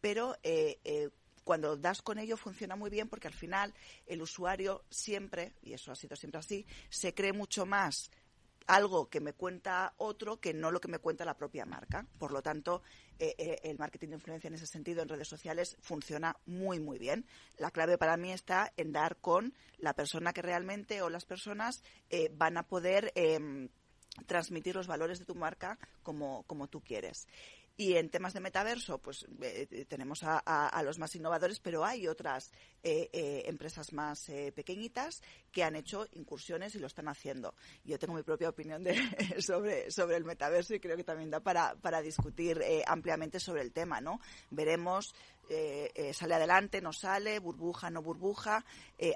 Pero 0.00 0.36
eh, 0.42 0.78
eh, 0.84 1.08
cuando 1.46 1.76
das 1.76 2.02
con 2.02 2.18
ello 2.18 2.36
funciona 2.36 2.74
muy 2.74 2.90
bien 2.90 3.08
porque 3.08 3.28
al 3.28 3.32
final 3.32 3.72
el 4.04 4.20
usuario 4.20 4.84
siempre, 4.90 5.52
y 5.62 5.74
eso 5.74 5.92
ha 5.92 5.94
sido 5.94 6.16
siempre 6.16 6.40
así, 6.40 6.66
se 6.90 7.14
cree 7.14 7.32
mucho 7.32 7.64
más 7.64 8.10
algo 8.66 9.08
que 9.08 9.20
me 9.20 9.32
cuenta 9.32 9.94
otro 9.96 10.40
que 10.40 10.52
no 10.52 10.72
lo 10.72 10.80
que 10.80 10.88
me 10.88 10.98
cuenta 10.98 11.24
la 11.24 11.36
propia 11.36 11.64
marca. 11.64 12.04
Por 12.18 12.32
lo 12.32 12.42
tanto, 12.42 12.82
eh, 13.20 13.36
eh, 13.38 13.60
el 13.62 13.78
marketing 13.78 14.08
de 14.08 14.14
influencia 14.14 14.48
en 14.48 14.54
ese 14.54 14.66
sentido 14.66 15.02
en 15.02 15.08
redes 15.08 15.28
sociales 15.28 15.76
funciona 15.80 16.36
muy, 16.46 16.80
muy 16.80 16.98
bien. 16.98 17.24
La 17.58 17.70
clave 17.70 17.96
para 17.96 18.16
mí 18.16 18.32
está 18.32 18.72
en 18.76 18.90
dar 18.90 19.18
con 19.18 19.54
la 19.78 19.94
persona 19.94 20.32
que 20.32 20.42
realmente 20.42 21.00
o 21.00 21.10
las 21.10 21.26
personas 21.26 21.84
eh, 22.10 22.28
van 22.34 22.56
a 22.56 22.64
poder 22.64 23.12
em, 23.14 23.68
transmitir 24.26 24.74
los 24.74 24.88
valores 24.88 25.20
de 25.20 25.26
tu 25.26 25.36
marca 25.36 25.78
como, 26.02 26.42
como 26.48 26.66
tú 26.66 26.80
quieres. 26.80 27.28
Y 27.78 27.96
en 27.96 28.08
temas 28.08 28.32
de 28.32 28.40
metaverso, 28.40 28.98
pues 28.98 29.26
eh, 29.42 29.84
tenemos 29.86 30.20
a, 30.22 30.82
los 30.82 30.98
más 30.98 31.14
innovadores, 31.14 31.60
pero 31.60 31.84
hay 31.84 32.08
otras 32.08 32.50
eh, 32.82 33.10
eh, 33.12 33.42
empresas 33.46 33.92
más 33.92 34.30
pequeñitas 34.54 35.22
que 35.52 35.62
han 35.62 35.76
hecho 35.76 36.06
incursiones 36.12 36.74
y 36.74 36.78
lo 36.78 36.86
están 36.86 37.08
haciendo. 37.08 37.54
Yo 37.84 37.98
tengo 37.98 38.14
mi 38.14 38.22
propia 38.22 38.48
opinión 38.48 38.82
de, 38.82 38.96
sobre, 39.42 39.90
sobre 39.90 40.16
el 40.16 40.24
metaverso 40.24 40.74
y 40.74 40.80
creo 40.80 40.96
que 40.96 41.04
también 41.04 41.30
da 41.30 41.40
para, 41.40 41.74
para 41.74 42.00
discutir 42.00 42.62
ampliamente 42.86 43.40
sobre 43.40 43.60
el 43.60 43.72
tema, 43.72 44.00
¿no? 44.00 44.20
Veremos, 44.50 45.14
sale 46.14 46.34
adelante, 46.34 46.80
no 46.80 46.94
sale, 46.94 47.38
burbuja, 47.40 47.90
no 47.90 48.00
burbuja, 48.00 48.64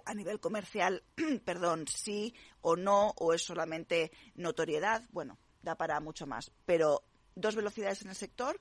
a 0.05 0.15
nivel 0.15 0.39
comercial, 0.39 1.03
perdón, 1.47 1.87
sí 1.89 2.35
o 2.61 2.77
no, 2.77 3.15
o 3.17 3.33
es 3.33 3.43
solamente 3.43 4.13
notoriedad, 4.35 5.09
bueno, 5.13 5.39
da 5.63 5.77
para 5.77 6.01
mucho 6.01 6.27
más. 6.27 6.53
Pero 6.67 7.05
dos 7.35 7.57
velocidades 7.57 8.03
en 8.03 8.09
el 8.09 8.17
sector 8.17 8.61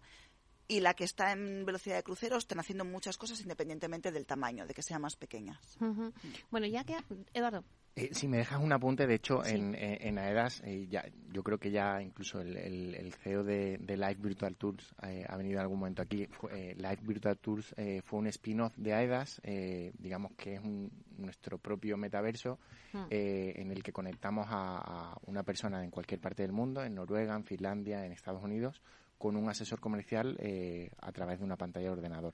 y 0.68 0.82
la 0.82 0.94
que 0.94 1.04
está 1.04 1.32
en 1.32 1.66
velocidad 1.66 1.96
de 1.96 2.04
crucero 2.04 2.38
están 2.38 2.60
haciendo 2.60 2.86
muchas 2.86 3.18
cosas 3.18 3.42
independientemente 3.42 4.12
del 4.12 4.26
tamaño, 4.26 4.68
de 4.68 4.74
que 4.74 4.84
sean 4.84 5.02
más 5.02 5.16
pequeñas. 5.16 5.78
Bueno, 6.52 6.68
ya 6.68 6.84
que, 6.84 6.96
Eduardo. 7.34 7.64
Eh, 8.00 8.10
si 8.14 8.28
me 8.30 8.38
dejas 8.38 8.62
un 8.62 8.72
apunte, 8.72 9.06
de 9.06 9.16
hecho, 9.16 9.46
en, 9.46 9.76
en, 9.76 10.18
AEDAS, 10.18 10.62
eh, 10.64 10.88
ya, 10.90 11.04
yo 11.34 11.44
creo 11.44 11.58
que 11.58 11.70
ya 11.70 12.02
incluso 12.02 12.40
el, 12.40 12.56
el, 12.56 13.14
CEO 13.14 13.44
de, 13.44 13.78
Live 13.78 14.18
Virtual 14.20 14.56
Tours 14.56 14.96
eh, 15.04 15.26
ha 15.28 15.36
venido 15.36 15.56
en 15.56 15.62
algún 15.64 15.80
momento 15.80 16.02
aquí. 16.02 16.28
Live 16.50 17.00
Virtual 17.02 17.38
Tours 17.38 17.76
fue 18.06 18.20
un 18.20 18.28
spin-off 18.28 18.74
de 18.78 18.94
AEDAS, 18.94 19.42
digamos 19.98 20.32
que 20.38 20.56
es 20.56 20.62
nuestro 21.18 21.58
propio 21.58 21.98
metaverso, 21.98 22.60
hmm. 22.94 23.08
en 23.10 23.72
el 23.72 23.84
que 23.84 23.92
conectamos 23.92 24.48
a, 24.50 24.78
a 24.78 25.18
una 25.26 25.44
persona 25.44 25.84
en 25.84 25.92
cualquier 25.92 26.22
parte 26.22 26.44
del 26.44 26.54
mundo, 26.54 26.84
en 26.84 26.96
Noruega, 26.96 27.36
en 27.36 27.44
Finlandia, 27.44 28.06
en 28.06 28.14
Estados 28.14 28.44
Unidos, 28.44 28.82
con 29.20 29.36
un 29.36 29.50
asesor 29.50 29.80
comercial 29.80 30.38
eh, 30.40 30.90
a 31.02 31.12
través 31.12 31.40
de 31.40 31.46
una 31.46 31.58
pantalla 31.58 31.88
de 31.88 31.92
ordenador. 31.92 32.34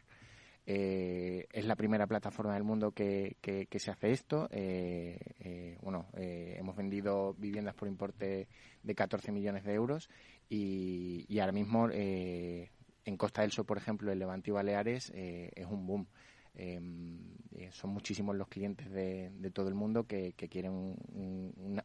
Eh, 0.68 1.47
es 1.51 1.66
la 1.66 1.76
primera 1.76 2.07
plataforma 2.07 2.55
del 2.55 2.63
mundo 2.63 2.91
que, 2.91 3.38
que, 3.41 3.80
se 3.80 3.91
hace 3.91 4.11
esto. 4.11 4.47
Eh, 4.51 5.78
bueno, 5.82 6.07
hemos 6.16 6.76
vendido 6.76 7.34
viviendas 7.36 7.76
por 7.76 7.88
importe 7.88 8.47
de 8.82 8.95
14 8.95 9.32
millones 9.32 9.63
de 9.63 9.74
euros 9.74 10.09
y, 10.49 11.26
y 11.28 11.39
ahora 11.39 11.51
mismo 11.51 11.89
en 11.91 13.18
Costa 13.18 13.41
del 13.43 13.51
Sol, 13.51 13.66
por 13.66 13.78
ejemplo, 13.78 14.11
en 14.11 14.20
Levante 14.20 14.51
Baleares 14.51 15.11
es 15.13 15.66
un 15.68 15.86
boom. 15.86 16.07
Em, 16.56 17.36
eh, 17.58 17.70
son 17.72 17.91
muchísimos 17.91 18.36
los 18.36 18.47
clientes 18.47 18.89
de, 18.89 19.30
de 19.32 19.51
todo 19.51 19.68
el 19.68 19.76
mundo 19.76 20.06
que, 20.08 20.34
quieren 20.34 20.95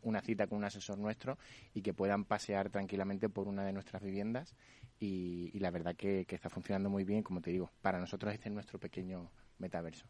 una, 0.02 0.20
cita 0.22 0.46
con 0.46 0.58
un 0.58 0.64
asesor 0.64 0.98
nuestro 0.98 1.38
y 1.74 1.82
que 1.82 1.94
puedan 1.94 2.24
pasear 2.24 2.70
tranquilamente 2.70 3.28
por 3.28 3.48
una 3.48 3.64
de 3.64 3.72
nuestras 3.72 4.02
viviendas. 4.02 4.54
Y, 4.98 5.58
la 5.58 5.70
verdad 5.70 5.96
que, 5.96 6.24
que, 6.26 6.34
está 6.34 6.50
funcionando 6.50 6.90
muy 6.90 7.04
bien, 7.04 7.22
como 7.22 7.40
te 7.40 7.50
digo, 7.50 7.70
para 7.82 7.98
nosotros 7.98 8.32
este 8.34 8.48
es 8.48 8.54
nuestro 8.54 8.78
pequeño 8.78 9.30
metaverso. 9.60 10.06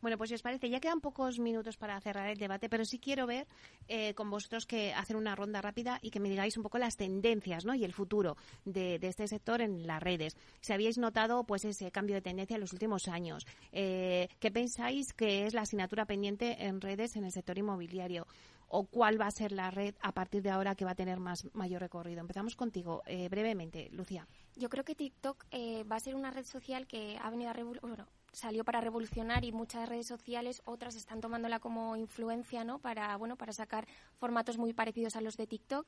Bueno, 0.00 0.18
pues 0.18 0.30
si 0.30 0.34
os 0.34 0.42
parece, 0.42 0.68
ya 0.68 0.80
quedan 0.80 1.00
pocos 1.00 1.38
minutos 1.38 1.76
para 1.76 2.00
cerrar 2.00 2.28
el 2.28 2.38
debate, 2.38 2.68
pero 2.68 2.84
sí 2.84 2.98
quiero 2.98 3.26
ver 3.26 3.46
eh, 3.88 4.14
con 4.14 4.30
vosotros 4.30 4.66
que 4.66 4.92
hacer 4.92 5.16
una 5.16 5.34
ronda 5.34 5.60
rápida 5.60 5.98
y 6.02 6.10
que 6.10 6.20
me 6.20 6.28
digáis 6.28 6.56
un 6.56 6.62
poco 6.62 6.78
las 6.78 6.96
tendencias 6.96 7.64
¿no? 7.64 7.74
y 7.74 7.84
el 7.84 7.92
futuro 7.92 8.36
de, 8.64 8.98
este 9.02 9.28
sector 9.28 9.60
en 9.60 9.86
las 9.86 10.02
redes. 10.02 10.36
Si 10.60 10.72
habéis 10.72 10.98
notado 10.98 11.44
pues 11.44 11.64
ese 11.64 11.90
cambio 11.90 12.16
de 12.16 12.22
tendencia 12.22 12.54
en 12.54 12.60
los 12.60 12.72
últimos 12.72 13.08
años, 13.08 13.46
eh, 13.72 14.28
¿qué 14.40 14.50
pensáis 14.50 15.12
que 15.12 15.46
es 15.46 15.54
la 15.54 15.62
asignatura 15.62 16.06
pendiente 16.06 16.64
en 16.64 16.80
redes 16.80 17.16
en 17.16 17.24
el 17.24 17.32
sector 17.32 17.58
inmobiliario? 17.58 18.26
¿O 18.74 18.86
cuál 18.86 19.20
va 19.20 19.26
a 19.26 19.30
ser 19.30 19.52
la 19.52 19.70
red 19.70 19.94
a 20.00 20.12
partir 20.12 20.40
de 20.42 20.48
ahora 20.48 20.74
que 20.74 20.86
va 20.86 20.92
a 20.92 20.94
tener 20.94 21.20
más 21.20 21.46
mayor 21.54 21.82
recorrido? 21.82 22.20
Empezamos 22.20 22.56
contigo, 22.56 23.02
eh, 23.04 23.28
brevemente, 23.28 23.90
Lucía. 23.92 24.26
Yo 24.56 24.70
creo 24.70 24.82
que 24.82 24.94
TikTok 24.94 25.44
eh, 25.50 25.84
va 25.84 25.96
a 25.96 26.00
ser 26.00 26.14
una 26.14 26.30
red 26.30 26.46
social 26.46 26.86
que 26.86 27.18
ha 27.20 27.28
venido 27.28 27.50
a 27.50 27.52
revolucionar, 27.52 28.08
salió 28.32 28.64
para 28.64 28.80
revolucionar 28.80 29.44
y 29.44 29.52
muchas 29.52 29.86
redes 29.86 30.06
sociales, 30.06 30.62
otras 30.64 30.94
están 30.94 31.20
tomándola 31.20 31.60
como 31.60 31.96
influencia, 31.96 32.64
¿no? 32.64 32.78
Para, 32.78 33.14
bueno, 33.18 33.36
para 33.36 33.52
sacar 33.52 33.86
formatos 34.16 34.56
muy 34.56 34.72
parecidos 34.72 35.16
a 35.16 35.20
los 35.20 35.36
de 35.36 35.46
TikTok. 35.46 35.86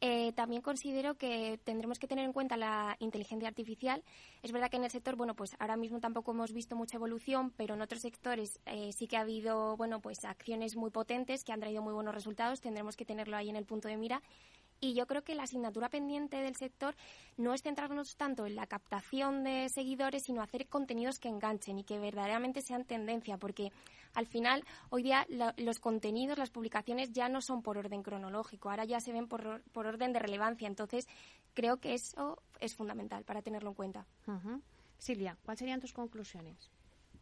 Eh, 0.00 0.32
también 0.32 0.62
considero 0.62 1.16
que 1.16 1.58
tendremos 1.64 1.98
que 1.98 2.06
tener 2.06 2.24
en 2.24 2.32
cuenta 2.32 2.56
la 2.56 2.96
inteligencia 3.00 3.48
artificial. 3.48 4.04
Es 4.42 4.52
verdad 4.52 4.70
que 4.70 4.76
en 4.76 4.84
el 4.84 4.90
sector, 4.90 5.16
bueno, 5.16 5.34
pues 5.34 5.56
ahora 5.58 5.76
mismo 5.76 5.98
tampoco 5.98 6.30
hemos 6.30 6.52
visto 6.52 6.76
mucha 6.76 6.96
evolución, 6.96 7.50
pero 7.56 7.74
en 7.74 7.82
otros 7.82 8.02
sectores 8.02 8.60
eh, 8.66 8.92
sí 8.92 9.08
que 9.08 9.16
ha 9.16 9.22
habido, 9.22 9.76
bueno, 9.76 10.00
pues 10.00 10.24
acciones 10.24 10.76
muy 10.76 10.90
potentes 10.90 11.42
que 11.42 11.52
han 11.52 11.60
traído 11.60 11.82
muy 11.82 11.92
buenos 11.92 12.14
resultados. 12.14 12.60
Tendremos 12.60 12.96
que 12.96 13.04
tenerlo 13.04 13.36
ahí 13.36 13.48
en 13.50 13.56
el 13.56 13.64
punto 13.64 13.88
de 13.88 13.96
mira 13.96 14.22
y 14.80 14.94
yo 14.94 15.06
creo 15.06 15.22
que 15.22 15.34
la 15.34 15.44
asignatura 15.44 15.88
pendiente 15.88 16.36
del 16.36 16.56
sector 16.56 16.94
no 17.36 17.54
es 17.54 17.62
centrarnos 17.62 18.16
tanto 18.16 18.46
en 18.46 18.56
la 18.56 18.66
captación 18.66 19.44
de 19.44 19.68
seguidores, 19.68 20.24
sino 20.24 20.42
hacer 20.42 20.66
contenidos 20.68 21.18
que 21.18 21.28
enganchen 21.28 21.78
y 21.78 21.84
que 21.84 21.98
verdaderamente 21.98 22.62
sean 22.62 22.84
tendencia, 22.84 23.38
porque 23.38 23.72
al 24.14 24.26
final, 24.26 24.64
hoy 24.90 25.02
día, 25.02 25.26
los 25.56 25.78
contenidos, 25.78 26.38
las 26.38 26.50
publicaciones 26.50 27.12
ya 27.12 27.28
no 27.28 27.40
son 27.40 27.62
por 27.62 27.78
orden 27.78 28.02
cronológico, 28.02 28.70
ahora 28.70 28.84
ya 28.84 29.00
se 29.00 29.12
ven 29.12 29.28
por, 29.28 29.62
por 29.72 29.86
orden 29.86 30.12
de 30.12 30.18
relevancia. 30.18 30.66
Entonces, 30.66 31.06
creo 31.54 31.78
que 31.78 31.94
eso 31.94 32.42
es 32.60 32.74
fundamental 32.74 33.24
para 33.24 33.42
tenerlo 33.42 33.70
en 33.70 33.74
cuenta. 33.74 34.06
Silvia, 34.98 35.36
¿cuáles 35.44 35.60
serían 35.60 35.80
tus 35.80 35.92
conclusiones? 35.92 36.70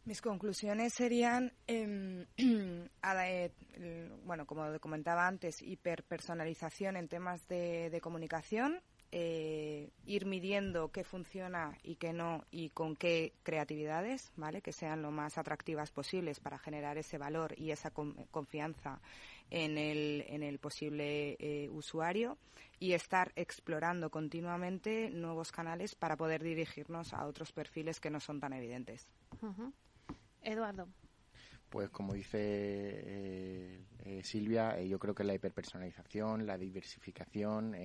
Mis 0.07 0.23
conclusiones 0.23 0.93
serían, 0.95 1.53
em, 1.67 2.27
bueno, 4.25 4.47
como 4.47 4.79
comentaba 4.79 5.27
antes, 5.27 5.61
hiperpersonalización 5.61 6.97
en 6.97 7.09
temas 7.09 7.49
de, 7.49 7.99
comunicación, 8.01 8.81
eh, 9.11 9.91
ir 10.05 10.27
midiendo 10.27 10.93
qué 10.93 11.03
funciona 11.03 11.77
y 11.83 11.97
qué 11.97 12.13
no 12.13 12.45
y 12.53 12.71
con 12.71 12.95
qué 12.95 13.33
creatividades, 13.43 14.31
¿vale? 14.37 14.63
Que 14.63 14.73
sean 14.73 15.03
lo 15.03 15.11
más 15.11 15.39
atractivas 15.39 15.91
posibles 15.91 16.39
para 16.39 16.59
generar 16.59 16.99
ese 16.99 17.19
valor 17.19 17.55
y 17.59 17.73
esa 17.73 17.91
confianza 17.91 19.01
en 19.51 19.77
el, 19.77 20.25
en 20.29 20.45
el 20.45 20.61
posible 20.61 21.37
eh, 21.41 21.69
usuario 21.71 22.39
y 22.79 22.93
estar 22.93 23.33
explorando 23.35 24.11
continuamente 24.11 25.11
nuevos 25.11 25.51
canales 25.51 25.97
para 25.97 26.17
poder 26.17 26.45
dirigirnos 26.45 27.13
a 27.13 27.27
otros 27.27 27.51
perfiles 27.51 27.99
que 27.99 28.11
no 28.11 28.21
son 28.21 28.39
tan 28.39 28.53
evidentes. 28.53 29.09
Eduardo. 30.43 30.89
Pues 31.69 31.91
como 31.91 32.15
dice 32.15 32.39
eh, 32.41 33.85
eh, 34.05 34.23
Silvia, 34.23 34.79
eh, 34.79 34.89
yo 34.89 34.99
creo 34.99 35.15
que 35.15 35.25
la 35.25 35.35
hiperpersonalización, 35.35 36.47
la 36.47 36.57
diversificación, 36.57 37.77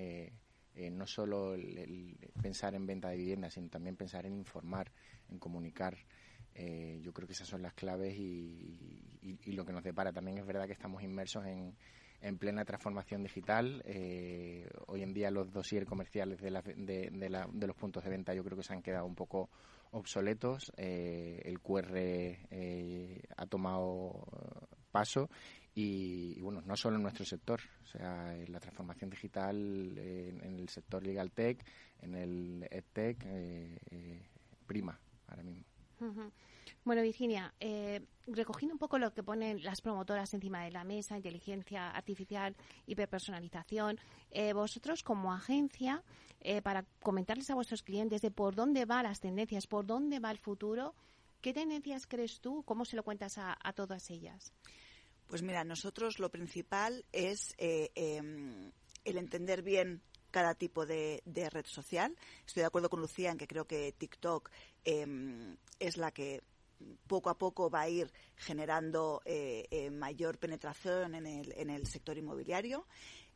no 0.93 1.07
solo 1.07 1.55
el, 1.55 2.17
pensar 2.41 2.75
en 2.75 2.85
venta 2.85 3.09
de 3.09 3.17
viviendas, 3.17 3.55
sino 3.55 3.69
también 3.69 3.95
pensar 3.97 4.25
en 4.25 4.35
informar, 4.35 4.91
en 5.29 5.39
comunicar. 5.39 5.97
yo 6.55 7.11
creo 7.11 7.27
que 7.27 7.33
esas 7.33 7.47
son 7.47 7.61
las 7.61 7.73
claves 7.73 8.15
y, 8.17 9.01
lo 9.47 9.65
que 9.65 9.73
nos 9.73 9.83
depara. 9.83 10.13
También 10.13 10.37
es 10.37 10.45
verdad 10.45 10.67
que 10.67 10.73
estamos 10.73 11.03
inmersos 11.03 11.45
en, 11.45 11.75
en 12.21 12.37
plena 12.37 12.63
transformación 12.63 13.23
digital. 13.23 13.83
hoy 14.87 15.01
en 15.01 15.13
día 15.13 15.31
los 15.31 15.51
dossiers 15.51 15.87
comerciales 15.87 16.39
de, 16.39 16.51
de, 16.77 17.09
de, 17.51 17.67
los 17.67 17.75
puntos 17.75 18.03
de 18.03 18.09
venta 18.09 18.33
yo 18.33 18.43
creo 18.43 18.57
que 18.57 18.63
se 18.63 18.73
han 18.73 18.81
quedado 18.81 19.05
un 19.05 19.15
poco 19.15 19.49
obsoletos, 19.91 20.71
eh, 20.77 21.41
el 21.45 21.59
QR 21.59 21.91
eh, 21.95 23.23
ha 23.37 23.45
tomado 23.45 24.25
paso 24.91 25.29
y, 25.73 26.39
bueno, 26.41 26.61
no 26.65 26.75
solo 26.75 26.97
en 26.97 27.03
nuestro 27.03 27.25
sector, 27.25 27.61
o 27.83 27.87
sea, 27.87 28.35
en 28.35 28.51
la 28.51 28.59
transformación 28.59 29.09
digital 29.09 29.97
en, 29.97 30.41
el 30.41 30.67
sector 30.69 31.05
legal 31.05 31.31
tech, 31.31 31.65
en 32.01 32.15
el 32.15 32.67
edtech, 32.69 33.23
eh, 33.25 34.27
prima 34.65 34.99
ahora 35.27 35.43
mismo. 35.43 35.65
Bueno, 36.83 37.03
Virginia, 37.03 37.53
eh, 37.59 38.01
recogiendo 38.25 38.73
un 38.73 38.79
poco 38.79 38.97
lo 38.97 39.13
que 39.13 39.21
ponen 39.21 39.63
las 39.63 39.81
promotoras 39.81 40.33
encima 40.33 40.63
de 40.63 40.71
la 40.71 40.83
mesa, 40.83 41.15
inteligencia 41.15 41.91
artificial, 41.91 42.55
hiperpersonalización, 42.87 43.99
eh, 44.31 44.53
vosotros 44.53 45.03
como 45.03 45.31
agencia, 45.31 46.03
eh, 46.41 46.61
para 46.61 46.85
comentarles 47.01 47.49
a 47.49 47.55
vuestros 47.55 47.83
clientes 47.83 48.21
de 48.21 48.31
por 48.31 48.55
dónde 48.55 48.85
van 48.85 49.03
las 49.03 49.19
tendencias, 49.19 49.67
por 49.67 49.85
dónde 49.85 50.19
va 50.19 50.31
el 50.31 50.37
futuro, 50.37 50.95
¿qué 51.41 51.53
tendencias 51.53 52.07
crees 52.07 52.39
tú? 52.39 52.63
¿Cómo 52.63 52.85
se 52.85 52.95
lo 52.95 53.03
cuentas 53.03 53.37
a, 53.37 53.73
todas 53.73 54.09
ellas? 54.09 54.53
Pues 55.27 55.41
mira, 55.43 55.63
nosotros 55.63 56.19
lo 56.19 56.29
principal 56.29 57.05
es 57.11 57.55
em, 57.57 58.71
el 59.05 59.17
entender 59.17 59.61
bien 59.61 60.01
cada 60.31 60.55
tipo 60.55 60.85
de, 60.85 61.21
red 61.25 61.65
social. 61.65 62.17
Estoy 62.45 62.61
de 62.61 62.67
acuerdo 62.67 62.89
con 62.89 63.01
Lucía 63.01 63.31
en 63.31 63.37
que 63.37 63.47
creo 63.47 63.65
que 63.65 63.91
TikTok 63.91 64.49
em, 64.83 65.57
es 65.79 65.97
la 65.97 66.11
que 66.11 66.41
poco 67.07 67.29
a 67.29 67.37
poco 67.37 67.69
va 67.69 67.81
a 67.81 67.89
ir 67.89 68.11
generando 68.35 69.21
eh, 69.25 69.67
eh, 69.69 69.91
mayor 69.91 70.39
penetración 70.39 71.15
en 71.15 71.27
el, 71.27 71.53
en 71.55 71.69
el 71.69 71.85
sector 71.85 72.17
inmobiliario. 72.17 72.87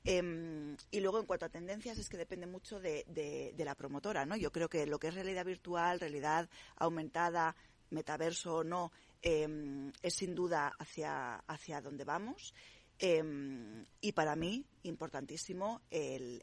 Em, 0.05 0.77
y 0.91 0.99
luego, 0.99 1.19
en 1.19 1.25
cuanto 1.25 1.45
a 1.45 1.49
tendencias, 1.49 1.97
es 1.97 2.09
que 2.09 2.17
depende 2.17 2.45
mucho 2.45 2.79
de, 2.79 3.55
la 3.57 3.75
promotora, 3.75 4.25
¿no? 4.25 4.35
Yo 4.35 4.51
creo 4.51 4.69
que 4.69 4.85
lo 4.85 4.99
que 4.99 5.07
es 5.07 5.15
realidad 5.15 5.45
virtual, 5.45 5.99
realidad 5.99 6.47
aumentada, 6.75 7.55
metaverso 7.89 8.57
o 8.57 8.63
no, 8.63 8.91
em, 9.23 9.91
es 10.03 10.13
sin 10.13 10.35
duda 10.35 10.71
hacia, 10.77 11.37
hacia 11.47 11.81
donde 11.81 12.03
vamos. 12.03 12.53
Em, 12.99 13.83
y 13.99 14.11
para 14.11 14.35
mí, 14.35 14.65
importantísimo, 14.83 15.81
el, 15.89 16.41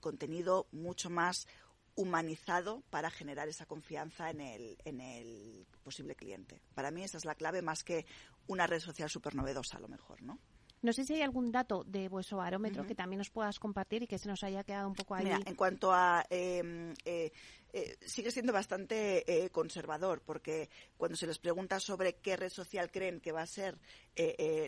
contenido 0.00 0.66
mucho 0.72 1.10
más 1.10 1.46
humanizado 1.94 2.82
para 2.90 3.10
generar 3.10 3.48
esa 3.48 3.66
confianza 3.66 4.30
en 4.30 4.40
el, 4.40 4.78
en 4.84 5.00
el 5.00 5.66
posible 5.82 6.14
cliente. 6.14 6.62
Para 6.74 6.90
mí 6.90 7.02
esa 7.02 7.18
es 7.18 7.24
la 7.24 7.34
clave 7.34 7.60
más 7.60 7.84
que 7.84 8.06
una 8.46 8.66
red 8.66 8.80
social 8.80 9.10
súper 9.10 9.34
novedosa 9.34 9.76
a 9.76 9.80
lo 9.80 9.88
mejor, 9.88 10.22
¿no? 10.22 10.38
No 10.82 10.92
sé 10.92 11.04
si 11.04 11.14
hay 11.14 11.22
algún 11.22 11.50
dato 11.50 11.84
de 11.84 12.08
vuestro 12.08 12.38
barómetro 12.38 12.86
que 12.86 12.94
también 12.94 13.18
nos 13.18 13.30
puedas 13.30 13.58
compartir 13.58 14.02
y 14.02 14.06
que 14.06 14.18
se 14.18 14.28
nos 14.28 14.42
haya 14.44 14.62
quedado 14.62 14.88
un 14.88 14.94
poco 14.94 15.14
ahí. 15.14 15.24
Mira, 15.24 15.40
en 15.44 15.54
cuanto 15.54 15.92
a. 15.92 16.24
Em, 16.30 16.94
eh, 17.04 17.32
eh, 17.70 17.98
sigue 18.00 18.30
siendo 18.30 18.52
bastante 18.52 19.44
eh, 19.44 19.50
conservador, 19.50 20.22
porque 20.24 20.70
cuando 20.96 21.16
se 21.16 21.26
les 21.26 21.38
pregunta 21.38 21.78
sobre 21.80 22.14
qué 22.14 22.34
red 22.36 22.48
social 22.48 22.90
creen 22.90 23.20
que 23.20 23.30
va 23.30 23.42
a 23.42 23.46
ser 23.46 23.78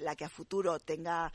la 0.03 0.15
que 0.15 0.25
a 0.25 0.29
futuro 0.29 0.79
tenga 0.79 1.33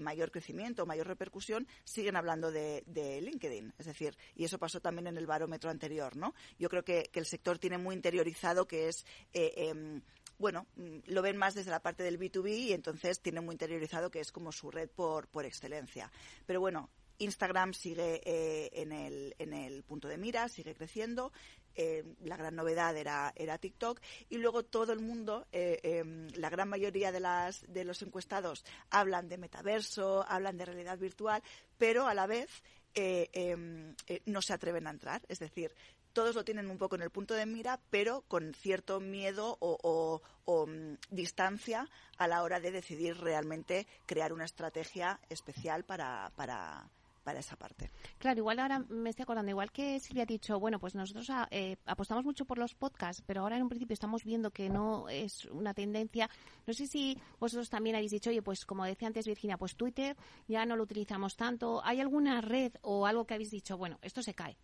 mayor 0.00 0.30
crecimiento, 0.30 0.86
mayor 0.86 1.08
repercusión, 1.08 1.66
siguen 1.84 2.14
hablando 2.14 2.52
de, 2.52 2.84
LinkedIn. 3.22 3.74
Es 3.76 3.86
decir, 3.86 4.16
y 4.36 4.44
eso 4.44 4.58
pasó 4.58 4.80
también 4.80 5.08
en 5.08 5.16
el 5.16 5.26
barómetro 5.26 5.70
anterior, 5.70 6.16
¿no? 6.16 6.34
Yo 6.58 6.68
creo 6.68 6.84
que, 6.84 7.10
que 7.10 7.18
el 7.18 7.26
sector 7.26 7.58
tiene 7.58 7.78
muy 7.78 7.96
interiorizado 7.96 8.68
que 8.68 8.88
es 8.88 9.04
em, 9.32 10.00
bueno, 10.38 10.66
mm, 10.76 10.98
lo 11.06 11.22
ven 11.22 11.36
más 11.36 11.54
desde 11.54 11.70
la 11.70 11.82
parte 11.82 12.02
del 12.02 12.18
B2B 12.18 12.56
y 12.56 12.72
entonces 12.72 13.20
tienen 13.20 13.44
muy 13.44 13.54
interiorizado 13.54 14.10
que 14.10 14.20
es 14.20 14.32
como 14.32 14.52
su 14.52 14.70
red 14.70 14.88
por, 14.88 15.28
por 15.28 15.44
excelencia. 15.44 16.10
Pero 16.46 16.60
bueno, 16.60 16.90
Instagram 17.18 17.74
sigue 17.74 18.20
eh, 18.24 18.70
en, 18.72 18.92
el, 18.92 19.34
en 19.38 19.52
el 19.52 19.82
punto 19.82 20.08
de 20.08 20.18
mira, 20.18 20.48
sigue 20.48 20.74
creciendo. 20.74 21.32
Eh, 21.74 22.04
la 22.24 22.36
gran 22.36 22.56
novedad 22.56 22.96
era, 22.96 23.32
era 23.36 23.58
TikTok. 23.58 24.00
Y 24.28 24.38
luego 24.38 24.64
todo 24.64 24.92
el 24.92 25.00
mundo, 25.00 25.46
eh, 25.52 25.80
em, 25.82 26.28
la 26.34 26.50
gran 26.50 26.68
mayoría 26.68 27.12
de, 27.12 27.20
las, 27.20 27.64
de 27.68 27.84
los 27.84 28.02
encuestados 28.02 28.64
hablan 28.90 29.28
de 29.28 29.38
metaverso, 29.38 30.24
hablan 30.28 30.56
de 30.56 30.64
realidad 30.64 30.98
virtual, 30.98 31.42
pero 31.76 32.06
a 32.06 32.14
la 32.14 32.26
vez 32.26 32.62
em, 32.94 33.94
no 34.26 34.42
se 34.42 34.52
atreven 34.52 34.86
a 34.88 34.90
entrar. 34.90 35.22
Es 35.28 35.38
decir, 35.38 35.72
todos 36.18 36.34
lo 36.34 36.44
tienen 36.44 36.68
un 36.68 36.78
poco 36.78 36.96
en 36.96 37.02
el 37.02 37.10
punto 37.10 37.34
de 37.34 37.46
mira, 37.46 37.78
pero 37.90 38.22
con 38.26 38.52
cierto 38.52 38.98
miedo 38.98 39.56
o, 39.60 40.20
mm, 40.66 40.94
distancia 41.14 41.88
a 42.16 42.26
la 42.26 42.42
hora 42.42 42.58
de 42.58 42.72
decidir 42.72 43.16
realmente 43.18 43.86
crear 44.04 44.32
una 44.32 44.44
estrategia 44.44 45.20
especial 45.28 45.84
para, 45.84 46.32
para, 46.34 46.90
para 47.22 47.38
esa 47.38 47.54
parte. 47.54 47.92
Claro, 48.18 48.38
igual 48.38 48.58
ahora 48.58 48.80
me 48.88 49.10
estoy 49.10 49.22
acordando, 49.22 49.50
igual 49.50 49.70
que 49.70 50.00
Silvia 50.00 50.24
ha 50.24 50.26
dicho, 50.26 50.58
bueno, 50.58 50.80
pues 50.80 50.96
nosotros 50.96 51.30
ah, 51.30 51.46
eh, 51.52 51.76
apostamos 51.86 52.24
mucho 52.24 52.46
por 52.46 52.58
los 52.58 52.74
podcasts, 52.74 53.22
pero 53.24 53.42
ahora 53.42 53.54
en 53.54 53.62
un 53.62 53.68
principio 53.68 53.94
estamos 53.94 54.24
viendo 54.24 54.50
que 54.50 54.68
no 54.68 55.08
es 55.08 55.44
una 55.44 55.72
tendencia. 55.74 56.28
No 56.66 56.74
sé 56.74 56.88
si 56.88 57.16
vosotros 57.38 57.70
también 57.70 57.94
habéis 57.94 58.10
dicho, 58.10 58.30
oye, 58.30 58.42
pues 58.42 58.66
como 58.66 58.84
decía 58.84 59.06
antes 59.06 59.24
Virginia, 59.24 59.56
pues 59.56 59.76
Twitter 59.76 60.16
ya 60.48 60.66
no 60.66 60.74
lo 60.74 60.82
utilizamos 60.82 61.36
tanto. 61.36 61.80
¿Hay 61.84 62.00
alguna 62.00 62.40
red 62.40 62.72
o 62.82 63.06
algo 63.06 63.24
que 63.24 63.34
habéis 63.34 63.52
dicho, 63.52 63.78
bueno, 63.78 64.00
esto 64.02 64.20
se 64.20 64.34
cae? 64.34 64.58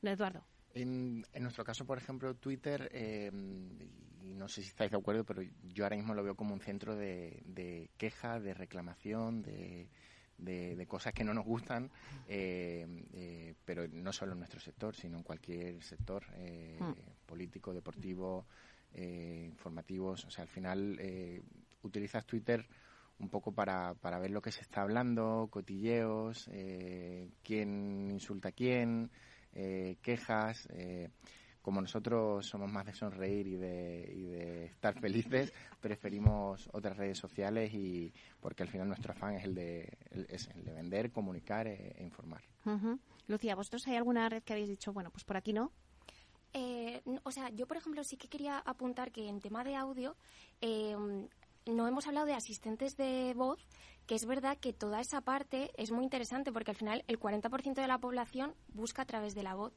Eduardo. 0.00 0.46
En, 0.74 1.24
nuestro 1.40 1.64
caso, 1.64 1.84
por 1.84 1.98
ejemplo, 1.98 2.34
Twitter, 2.34 2.88
eh, 2.92 3.30
y 4.22 4.34
no 4.34 4.48
sé 4.48 4.62
si 4.62 4.68
estáis 4.68 4.90
de 4.90 4.96
acuerdo, 4.96 5.24
pero 5.24 5.42
yo 5.64 5.84
ahora 5.84 5.96
mismo 5.96 6.14
lo 6.14 6.22
veo 6.22 6.34
como 6.34 6.54
un 6.54 6.60
centro 6.60 6.96
de, 6.96 7.42
de 7.44 7.90
queja, 7.98 8.40
de 8.40 8.54
reclamación, 8.54 9.42
de, 9.42 9.88
de, 10.38 10.86
cosas 10.86 11.12
que 11.12 11.24
no 11.24 11.34
nos 11.34 11.44
gustan, 11.44 11.90
eh, 12.26 12.86
eh, 13.12 13.54
pero 13.64 13.86
no 13.88 14.12
solo 14.12 14.32
en 14.32 14.38
nuestro 14.38 14.60
sector, 14.60 14.94
sino 14.94 15.18
en 15.18 15.22
cualquier 15.22 15.82
sector 15.82 16.24
hmm. 16.80 17.26
político, 17.26 17.74
deportivo, 17.74 18.46
informativos. 18.94 20.24
O 20.24 20.30
sea, 20.30 20.42
al 20.42 20.48
final 20.48 20.98
utilizas 21.82 22.24
Twitter 22.24 22.66
un 23.18 23.28
poco 23.28 23.52
para, 23.52 23.94
para 23.94 24.18
ver 24.18 24.30
lo 24.30 24.40
que 24.40 24.52
se 24.52 24.62
está 24.62 24.82
hablando, 24.82 25.48
cotilleos, 25.50 26.48
quién 27.42 28.10
insulta 28.10 28.48
a 28.48 28.52
quién. 28.52 29.10
Eh, 29.52 29.96
quejas. 30.02 30.68
Eh, 30.72 31.10
como 31.62 31.80
nosotros 31.80 32.44
somos 32.44 32.70
más 32.70 32.84
de 32.84 32.92
sonreír 32.92 33.46
y 33.46 33.56
de, 33.56 34.12
y 34.12 34.26
de 34.26 34.64
estar 34.66 34.98
felices, 34.98 35.52
preferimos 35.80 36.68
otras 36.72 36.96
redes 36.96 37.18
sociales 37.18 37.72
y 37.72 38.12
porque 38.40 38.64
al 38.64 38.68
final 38.68 38.88
nuestro 38.88 39.12
afán 39.12 39.36
es 39.36 39.44
el 39.44 39.54
de, 39.54 39.98
es 40.28 40.48
el 40.48 40.64
de 40.64 40.72
vender, 40.72 41.12
comunicar 41.12 41.68
e, 41.68 41.94
e 41.96 42.02
informar. 42.02 42.42
Lucía, 43.28 43.54
¿vosotros 43.54 43.86
hay 43.86 43.94
alguna 43.94 44.28
red 44.28 44.42
que 44.42 44.54
habéis 44.54 44.68
dicho, 44.68 44.92
bueno, 44.92 45.10
pues 45.10 45.24
por 45.24 45.36
aquí 45.36 45.52
no? 45.52 45.70
Eh, 46.52 47.00
o 47.22 47.30
sea, 47.30 47.48
yo 47.50 47.66
por 47.66 47.76
ejemplo 47.76 48.02
sí 48.04 48.16
que 48.16 48.28
quería 48.28 48.58
apuntar 48.58 49.10
que 49.10 49.28
en 49.28 49.40
tema 49.40 49.64
de 49.64 49.76
audio 49.76 50.16
eh, 50.60 50.94
no 51.66 51.86
hemos 51.86 52.06
hablado 52.06 52.26
de 52.26 52.34
asistentes 52.34 52.96
de 52.96 53.34
voz, 53.34 53.66
que 54.06 54.14
es 54.14 54.26
verdad 54.26 54.58
que 54.58 54.72
toda 54.72 55.00
esa 55.00 55.20
parte 55.20 55.70
es 55.76 55.90
muy 55.90 56.04
interesante 56.04 56.52
porque 56.52 56.72
al 56.72 56.76
final 56.76 57.04
el 57.06 57.18
40% 57.18 57.74
de 57.74 57.86
la 57.86 57.98
población 57.98 58.54
busca 58.68 59.02
a 59.02 59.06
través 59.06 59.34
de 59.34 59.42
la 59.42 59.54
voz. 59.54 59.72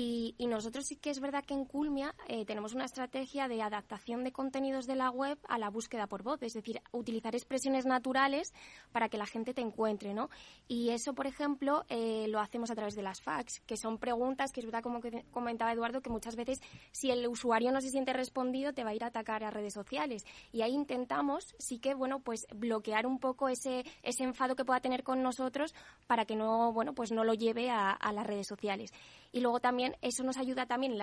Y, 0.00 0.36
nosotros 0.46 0.86
sí 0.86 0.94
que 0.94 1.10
es 1.10 1.18
verdad 1.18 1.44
que 1.44 1.54
en 1.54 1.64
Culmia 1.64 2.14
eh, 2.28 2.44
tenemos 2.44 2.72
una 2.72 2.84
estrategia 2.84 3.48
de 3.48 3.62
adaptación 3.62 4.22
de 4.22 4.30
contenidos 4.30 4.86
de 4.86 4.94
la 4.94 5.10
web 5.10 5.38
a 5.48 5.58
la 5.58 5.70
búsqueda 5.70 6.06
por 6.06 6.22
voz, 6.22 6.40
es 6.42 6.54
decir, 6.54 6.80
utilizar 6.92 7.34
expresiones 7.34 7.84
naturales 7.84 8.54
para 8.92 9.08
que 9.08 9.18
la 9.18 9.26
gente 9.26 9.54
te 9.54 9.60
encuentre, 9.60 10.14
¿no? 10.14 10.30
Y 10.68 10.90
eso, 10.90 11.14
por 11.14 11.26
ejemplo, 11.26 11.84
eh, 11.88 12.26
lo 12.28 12.38
hacemos 12.38 12.70
a 12.70 12.76
través 12.76 12.94
de 12.94 13.02
las 13.02 13.20
fax, 13.20 13.60
que 13.66 13.76
son 13.76 13.98
preguntas 13.98 14.52
que 14.52 14.60
es 14.60 14.66
verdad, 14.66 14.82
como 14.82 15.00
comentaba 15.32 15.72
Eduardo, 15.72 16.00
que 16.00 16.10
muchas 16.10 16.36
veces 16.36 16.60
si 16.92 17.10
el 17.10 17.26
usuario 17.26 17.72
no 17.72 17.80
se 17.80 17.90
siente 17.90 18.12
respondido 18.12 18.72
te 18.72 18.84
va 18.84 18.90
a 18.90 18.94
ir 18.94 19.02
a 19.02 19.08
atacar 19.08 19.42
a 19.42 19.50
redes 19.50 19.74
sociales. 19.74 20.24
Y 20.52 20.62
ahí 20.62 20.74
intentamos, 20.74 21.56
sí 21.58 21.80
que, 21.80 21.94
bueno, 21.94 22.20
pues 22.20 22.46
bloquear 22.54 23.04
un 23.04 23.18
poco 23.18 23.48
ese, 23.48 23.84
ese 24.04 24.22
enfado 24.22 24.54
que 24.54 24.64
pueda 24.64 24.78
tener 24.78 25.02
con 25.02 25.24
nosotros 25.24 25.74
para 26.06 26.24
que 26.24 26.36
no, 26.36 26.72
bueno, 26.72 26.94
pues 26.94 27.10
no 27.10 27.24
lo 27.24 27.34
lleve 27.34 27.68
a 27.70 28.12
las 28.12 28.26
redes 28.26 28.46
sociales. 28.46 28.92
Y 29.30 29.40
luego 29.40 29.60
también 29.60 29.87
eso 30.02 30.22
nos 30.24 30.36
ayuda 30.36 30.66
también, 30.66 30.96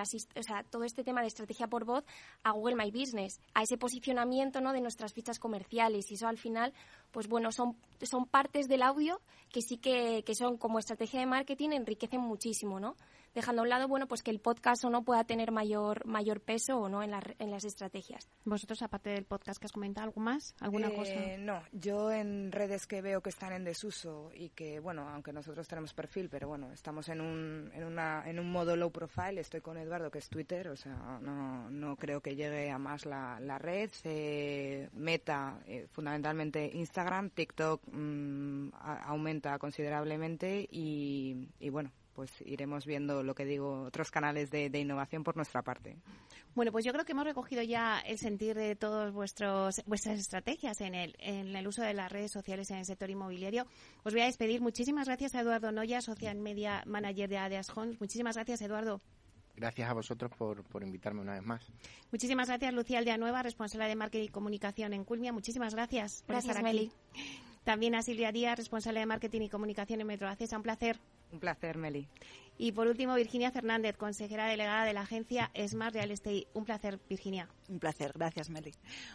todo 0.70 0.84
este 0.84 1.04
tema 1.04 1.20
de 1.20 1.28
estrategia 1.28 1.66
por 1.66 1.84
voz 1.84 2.04
a 2.42 2.52
Google 2.52 2.76
My 2.76 2.90
Business, 2.90 3.40
a 3.54 3.62
ese 3.62 3.76
posicionamiento 3.76 4.60
¿no? 4.60 4.72
de 4.72 4.80
nuestras 4.80 5.12
fichas 5.12 5.38
comerciales. 5.38 6.10
Y 6.10 6.14
eso 6.14 6.28
al 6.28 6.38
final, 6.38 6.72
pues 7.10 7.28
bueno, 7.28 7.52
son, 7.52 7.76
son 8.02 8.26
partes 8.26 8.68
del 8.68 8.82
audio 8.82 9.20
que 9.50 9.62
sí 9.62 9.76
que, 9.78 10.22
que 10.24 10.34
son 10.34 10.56
como 10.56 10.78
estrategia 10.78 11.20
de 11.20 11.26
marketing, 11.26 11.70
enriquecen 11.70 12.20
muchísimo, 12.20 12.80
¿no? 12.80 12.96
Dejando 13.36 13.60
a 13.60 13.64
un 13.64 13.68
lado, 13.68 13.86
bueno, 13.86 14.08
pues 14.08 14.22
que 14.22 14.30
el 14.30 14.40
podcast 14.40 14.82
o 14.84 14.90
no 14.90 15.04
pueda 15.04 15.22
tener 15.24 15.52
mayor, 15.52 16.06
mayor 16.06 16.40
peso 16.40 16.78
o 16.78 16.88
no 16.88 17.02
en, 17.02 17.12
en 17.38 17.50
las 17.50 17.64
estrategias. 17.64 18.28
¿Vosotros, 18.44 18.80
aparte 18.80 19.10
del 19.10 19.26
podcast 19.26 19.60
que 19.60 19.66
has 19.66 19.72
comentado, 19.72 20.06
algo 20.06 20.22
más? 20.22 20.54
¿Alguna 20.58 20.88
eh, 20.88 20.94
cosa? 20.96 21.14
No, 21.38 21.62
yo 21.70 22.10
en 22.10 22.50
redes 22.50 22.86
que 22.86 23.02
veo 23.02 23.20
que 23.20 23.28
están 23.28 23.52
en 23.52 23.62
desuso 23.64 24.30
y 24.34 24.48
que, 24.48 24.80
bueno, 24.80 25.06
aunque 25.10 25.34
nosotros 25.34 25.68
tenemos 25.68 25.92
perfil, 25.92 26.30
pero 26.30 26.48
bueno, 26.48 26.72
estamos 26.72 27.10
en 27.10 27.20
un, 27.20 27.70
en 27.74 27.84
una, 27.84 28.22
en 28.26 28.40
un 28.40 28.50
modo 28.50 28.74
low 28.74 28.90
profile, 28.90 29.38
estoy 29.40 29.60
con 29.60 29.76
Eduardo, 29.76 30.10
que 30.10 30.18
es 30.18 30.30
Twitter, 30.30 30.68
o 30.68 30.76
sea, 30.76 31.18
no, 31.20 31.70
no 31.70 31.96
creo 31.96 32.22
que 32.22 32.34
llegue 32.34 32.70
a 32.70 32.78
más 32.78 33.04
la, 33.04 33.38
la 33.38 33.58
red. 33.58 33.90
Eh, 34.04 34.88
meta, 34.94 35.60
eh, 35.66 35.86
fundamentalmente 35.92 36.70
Instagram, 36.72 37.28
TikTok 37.28 37.82
mm, 37.92 38.70
aumenta 39.04 39.58
considerablemente 39.58 40.66
y, 40.70 41.50
y 41.60 41.68
bueno, 41.68 41.92
pues 42.16 42.32
iremos 42.46 42.86
viendo 42.86 43.22
lo 43.22 43.34
que 43.34 43.44
digo, 43.44 43.82
otros 43.82 44.10
canales 44.10 44.50
de, 44.50 44.70
innovación 44.78 45.22
por 45.22 45.36
nuestra 45.36 45.60
parte. 45.62 45.98
Bueno, 46.54 46.72
pues 46.72 46.84
yo 46.84 46.92
creo 46.92 47.04
que 47.04 47.12
hemos 47.12 47.26
recogido 47.26 47.62
ya 47.62 48.00
el 48.00 48.18
sentir 48.18 48.56
de 48.56 48.74
todos 48.74 49.12
vuestros 49.12 49.82
vuestras 49.84 50.18
estrategias 50.18 50.80
en 50.80 50.94
el, 50.94 51.14
en 51.18 51.54
el 51.54 51.68
uso 51.68 51.82
de 51.82 51.92
las 51.92 52.10
redes 52.10 52.32
sociales 52.32 52.70
en 52.70 52.78
el 52.78 52.86
sector 52.86 53.10
inmobiliario. 53.10 53.66
Os 54.02 54.14
voy 54.14 54.22
a 54.22 54.26
despedir. 54.26 54.62
Muchísimas 54.62 55.06
gracias 55.06 55.34
a 55.34 55.40
Eduardo 55.40 55.70
Noya, 55.70 56.00
Social 56.00 56.38
Media 56.38 56.82
Manager 56.86 57.28
de 57.28 57.36
Adeas 57.36 57.76
Homes. 57.76 58.00
Muchísimas 58.00 58.36
gracias, 58.36 58.62
Eduardo. 58.62 59.02
Gracias 59.54 59.88
a 59.88 59.92
vosotros 59.92 60.30
por, 60.36 60.64
por 60.64 60.82
invitarme 60.82 61.20
una 61.20 61.34
vez 61.34 61.42
más. 61.42 61.70
Muchísimas 62.10 62.48
gracias, 62.48 62.72
Lucía 62.72 62.98
Aldeanueva, 62.98 63.42
responsable 63.42 63.88
de 63.88 63.96
Marketing 63.96 64.24
y 64.24 64.28
Comunicación 64.28 64.94
en 64.94 65.04
Culmia. 65.04 65.32
Muchísimas 65.32 65.74
gracias 65.74 66.22
por 66.22 66.34
gracias, 66.34 66.56
estar 66.56 66.66
aquí. 66.66 66.90
También 67.66 67.96
a 67.96 68.02
Silvia 68.02 68.30
Díaz, 68.30 68.56
responsable 68.56 69.00
de 69.00 69.06
Marketing 69.06 69.40
y 69.42 69.48
Comunicación 69.48 70.00
en 70.00 70.06
Metro 70.06 70.28
Un 70.28 70.62
placer. 70.62 71.00
Un 71.36 71.40
placer, 71.40 71.76
Meli. 71.76 72.08
Y 72.58 72.72
por 72.72 72.86
último, 72.86 73.14
Virginia 73.14 73.50
Fernández, 73.50 73.96
consejera 73.96 74.46
delegada 74.46 74.84
de 74.84 74.94
la 74.94 75.02
agencia 75.02 75.50
Smart 75.66 75.94
Real 75.94 76.10
Estate. 76.10 76.46
Un 76.54 76.64
placer, 76.64 76.98
Virginia. 77.08 77.48
Un 77.68 77.78
placer, 77.78 78.12
gracias, 78.14 78.48
Meli. 78.48 78.72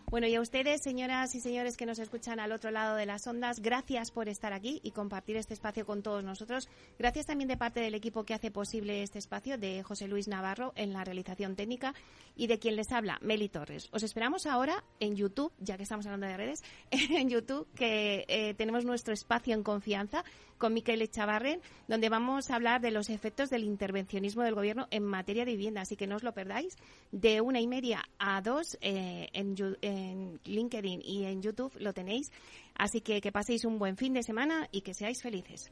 Bueno, 0.07 0.27
y 0.27 0.35
a 0.35 0.41
ustedes, 0.41 0.81
señoras 0.83 1.33
y 1.33 1.39
señores 1.39 1.77
que 1.77 1.85
nos 1.85 1.97
escuchan 1.97 2.39
al 2.39 2.51
otro 2.51 2.69
lado 2.69 2.95
de 2.95 3.05
las 3.05 3.25
ondas, 3.25 3.59
gracias 3.59 4.11
por 4.11 4.29
estar 4.29 4.53
aquí 4.53 4.79
y 4.83 4.91
compartir 4.91 5.37
este 5.37 5.53
espacio 5.53 5.85
con 5.85 6.03
todos 6.03 6.23
nosotros. 6.23 6.69
Gracias 6.99 7.25
también 7.25 7.47
de 7.47 7.57
parte 7.57 7.79
del 7.79 7.95
equipo 7.95 8.25
que 8.25 8.35
hace 8.35 8.51
posible 8.51 9.01
este 9.01 9.17
espacio, 9.17 9.57
de 9.57 9.81
José 9.81 10.07
Luis 10.07 10.27
Navarro 10.27 10.73
en 10.75 10.93
la 10.93 11.03
realización 11.03 11.55
técnica 11.55 11.95
y 12.35 12.47
de 12.47 12.59
quien 12.59 12.75
les 12.75 12.91
habla, 12.91 13.17
Meli 13.21 13.49
Torres. 13.49 13.89
Os 13.91 14.03
esperamos 14.03 14.45
ahora 14.45 14.83
en 14.99 15.15
YouTube, 15.15 15.51
ya 15.59 15.77
que 15.77 15.83
estamos 15.83 16.05
hablando 16.05 16.27
de 16.27 16.37
redes, 16.37 16.63
en 16.91 17.29
YouTube, 17.29 17.67
que 17.73 18.25
eh, 18.27 18.53
tenemos 18.53 18.85
nuestro 18.85 19.13
espacio 19.13 19.55
en 19.55 19.63
confianza 19.63 20.23
con 20.61 20.73
Miquel 20.75 21.01
Echavarren, 21.01 21.59
donde 21.87 22.07
vamos 22.07 22.51
a 22.51 22.55
hablar 22.55 22.81
de 22.81 22.91
los 22.91 23.09
efectos 23.09 23.49
del 23.49 23.63
intervencionismo 23.63 24.43
del 24.43 24.53
Gobierno 24.53 24.87
en 24.91 25.03
materia 25.03 25.43
de 25.43 25.53
vivienda. 25.53 25.81
Así 25.81 25.95
que 25.95 26.05
no 26.05 26.17
os 26.17 26.23
lo 26.23 26.33
perdáis. 26.33 26.77
De 27.11 27.41
una 27.41 27.59
y 27.59 27.67
media 27.67 28.03
a 28.19 28.41
dos 28.41 28.77
eh, 28.79 29.27
en, 29.33 29.55
en 29.81 30.39
LinkedIn 30.45 31.01
y 31.03 31.25
en 31.25 31.41
YouTube 31.41 31.73
lo 31.79 31.93
tenéis. 31.93 32.31
Así 32.75 33.01
que 33.01 33.21
que 33.21 33.31
paséis 33.31 33.65
un 33.65 33.79
buen 33.79 33.97
fin 33.97 34.13
de 34.13 34.21
semana 34.21 34.69
y 34.71 34.81
que 34.81 34.93
seáis 34.93 35.23
felices. 35.23 35.71